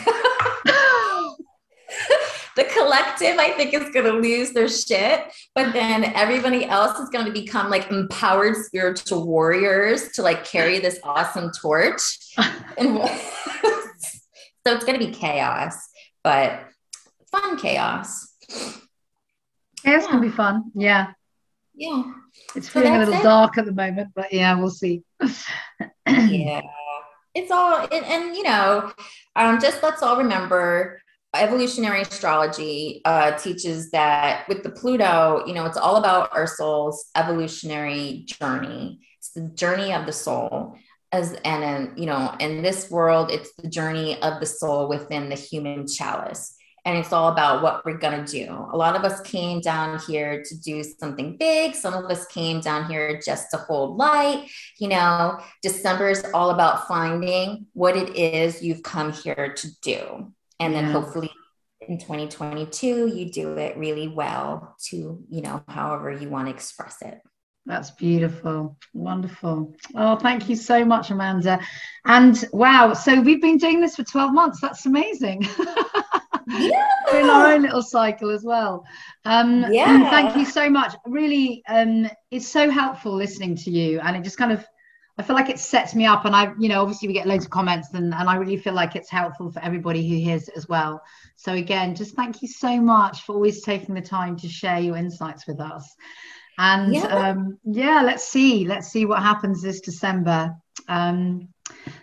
the 2.57 2.65
collective, 2.65 3.37
I 3.39 3.53
think, 3.57 3.75
is 3.75 3.91
going 3.91 4.07
to 4.07 4.13
lose 4.13 4.53
their 4.53 4.69
shit. 4.69 5.25
But 5.55 5.73
then 5.73 6.05
everybody 6.05 6.65
else 6.65 6.99
is 6.99 7.11
going 7.11 7.27
to 7.27 7.33
become 7.33 7.69
like 7.71 7.91
empowered 7.91 8.57
spiritual 8.57 9.27
warriors 9.27 10.13
to 10.13 10.23
like 10.23 10.45
carry 10.45 10.79
this 10.79 10.99
awesome 11.03 11.51
torch. 11.61 12.19
And 12.79 12.99
so 12.99 14.75
it's 14.75 14.85
going 14.85 15.01
to 15.01 15.07
be 15.07 15.11
chaos, 15.11 15.75
but 16.27 16.65
fun 17.31 17.57
chaos. 17.57 18.35
Chaos 19.85 20.09
can 20.09 20.21
be 20.21 20.29
fun. 20.29 20.73
Yeah. 20.75 21.13
Yeah. 21.73 22.03
It's 22.57 22.67
So 22.69 22.81
feeling 22.81 22.97
a 22.97 22.99
little 22.99 23.15
it. 23.15 23.23
dark 23.23 23.57
at 23.59 23.65
the 23.65 23.73
moment, 23.73 24.09
but 24.13 24.33
yeah, 24.33 24.59
we'll 24.59 24.71
see. 24.71 25.05
yeah 26.09 26.63
it's 27.35 27.51
all 27.51 27.87
and, 27.93 28.05
and 28.07 28.35
you 28.37 28.43
know 28.43 28.91
um, 29.37 29.61
just 29.61 29.83
let's 29.83 30.03
all 30.03 30.17
remember 30.17 31.01
evolutionary 31.35 32.01
astrology 32.01 33.03
uh, 33.05 33.33
teaches 33.33 33.91
that 33.91 34.49
with 34.49 34.63
the 34.63 34.71
pluto 34.71 35.45
you 35.47 35.53
know 35.53 35.67
it's 35.67 35.77
all 35.77 35.97
about 35.97 36.35
our 36.35 36.47
soul's 36.47 37.11
evolutionary 37.15 38.25
journey 38.27 39.01
it's 39.19 39.31
the 39.33 39.43
journey 39.55 39.93
of 39.93 40.07
the 40.07 40.13
soul 40.13 40.75
as 41.13 41.33
and 41.45 41.63
in 41.65 41.97
you 41.97 42.07
know 42.07 42.35
in 42.41 42.63
this 42.63 42.91
world 42.91 43.31
it's 43.31 43.53
the 43.57 43.69
journey 43.69 44.21
of 44.23 44.41
the 44.41 44.47
soul 44.47 44.89
within 44.89 45.29
the 45.29 45.37
human 45.37 45.87
chalice 45.87 46.57
and 46.87 46.97
it's 46.97 47.13
all 47.13 47.33
about 47.33 47.65
what 47.65 47.85
we're 47.85 47.99
going 47.99 48.25
to 48.25 48.31
do. 48.31 48.49
A 48.73 48.77
lot 48.77 48.95
of 48.95 49.03
us 49.03 49.21
came 49.23 49.61
down 49.61 49.99
here 50.07 50.45
to 50.45 50.61
do 50.61 50.85
something 50.85 51.37
big. 51.37 51.75
Some 51.75 51.95
of 51.95 52.09
us 52.09 52.27
came 52.27 52.61
down 52.61 52.89
here 52.89 53.21
just 53.21 53.51
to 53.51 53.57
hold 53.57 53.97
light. 53.97 54.49
You 54.79 54.91
know, 54.91 55.41
December 55.63 56.09
is 56.11 56.25
all 56.33 56.51
about 56.51 56.87
finding 56.87 57.67
what 57.73 57.97
it 57.97 58.15
is 58.15 58.63
you've 58.63 58.85
come 58.85 59.13
here 59.13 59.53
to 59.57 59.81
do. 59.81 60.33
And 60.61 60.73
then 60.77 60.85
Yeah. 60.87 60.93
hopefully 60.93 61.33
in 61.81 61.99
2022, 61.99 63.09
you 63.09 63.33
do 63.33 63.57
it 63.59 63.77
really 63.77 64.07
well 64.07 64.77
to, 64.85 65.25
you 65.29 65.43
know, 65.43 65.65
however 65.67 66.13
you 66.13 66.29
want 66.31 66.47
to 66.47 66.55
express 66.55 67.03
it. 67.03 67.21
That's 67.67 67.91
beautiful. 67.91 68.77
Wonderful. 68.95 69.75
Oh, 69.97 70.15
thank 70.17 70.49
you 70.49 70.55
so 70.55 70.85
much, 70.85 71.11
Amanda. 71.11 71.59
And 72.05 72.43
wow, 72.53 72.95
so 72.95 73.21
we've 73.21 73.43
been 73.43 73.59
doing 73.59 73.81
this 73.81 73.97
for 73.97 74.05
12 74.05 74.33
months. 74.33 74.61
That's 74.61 74.87
amazing. 74.87 75.47
We're 76.49 77.21
in 77.21 77.29
our 77.29 77.55
own 77.55 77.63
little 77.63 77.83
cycle 77.83 78.31
as 78.31 78.45
well. 78.45 78.85
Um, 79.25 79.67
Yeah. 79.69 80.09
Thank 80.11 80.37
you 80.37 80.45
so 80.45 80.71
much. 80.71 80.95
Really, 81.07 81.65
um, 81.69 82.09
it's 82.31 82.47
so 82.47 82.71
helpful 82.71 83.13
listening 83.13 83.57
to 83.57 83.71
you. 83.71 83.99
And 83.99 84.17
it 84.17 84.23
just 84.23 84.39
kind 84.39 84.53
of, 84.53 84.65
I 85.19 85.25
feel 85.25 85.35
like 85.35 85.49
it 85.49 85.59
sets 85.59 85.93
me 85.97 86.07
up. 86.07 86.25
And 86.25 86.37
I, 86.37 86.53
you 86.61 86.69
know, 86.69 86.81
obviously 86.83 87.09
we 87.09 87.15
get 87.15 87.27
loads 87.27 87.47
of 87.47 87.51
comments 87.51 87.89
and, 87.95 88.15
and 88.15 88.29
I 88.29 88.37
really 88.37 88.59
feel 88.59 88.75
like 88.75 88.95
it's 88.95 89.11
helpful 89.11 89.51
for 89.51 89.61
everybody 89.65 90.09
who 90.09 90.15
hears 90.15 90.47
it 90.47 90.57
as 90.57 90.69
well. 90.69 91.03
So 91.35 91.55
again, 91.55 91.97
just 91.97 92.15
thank 92.15 92.43
you 92.43 92.49
so 92.49 92.81
much 92.81 93.23
for 93.23 93.35
always 93.35 93.63
taking 93.63 93.97
the 93.97 94.01
time 94.01 94.37
to 94.37 94.49
share 94.49 94.79
your 94.79 94.97
insights 94.97 95.49
with 95.49 95.59
us. 95.61 95.97
And 96.59 96.95
Yeah. 96.95 97.07
um, 97.31 97.59
yeah, 97.65 98.03
let's 98.03 98.27
see. 98.27 98.65
Let's 98.65 98.89
see 98.89 99.05
what 99.05 99.23
happens 99.23 99.63
this 99.63 99.81
December. 99.81 100.55
Um, 100.89 101.49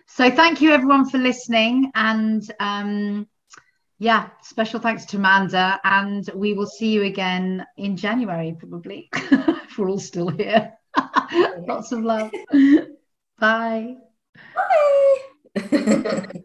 so 0.07 0.29
thank 0.29 0.61
you 0.61 0.71
everyone 0.71 1.09
for 1.09 1.17
listening. 1.17 1.91
And 1.95 2.43
um, 2.59 3.27
yeah, 3.99 4.29
special 4.41 4.79
thanks 4.79 5.05
to 5.05 5.17
Amanda. 5.17 5.79
And 5.83 6.29
we 6.35 6.53
will 6.53 6.67
see 6.67 6.91
you 6.91 7.03
again 7.03 7.65
in 7.77 7.97
January, 7.97 8.55
probably, 8.57 9.09
if 9.13 9.77
we're 9.77 9.89
all 9.89 9.99
still 9.99 10.29
here. 10.29 10.73
Lots 11.67 11.91
of 11.91 12.03
love. 12.03 12.31
Bye. 13.39 13.95
Bye. 15.55 16.43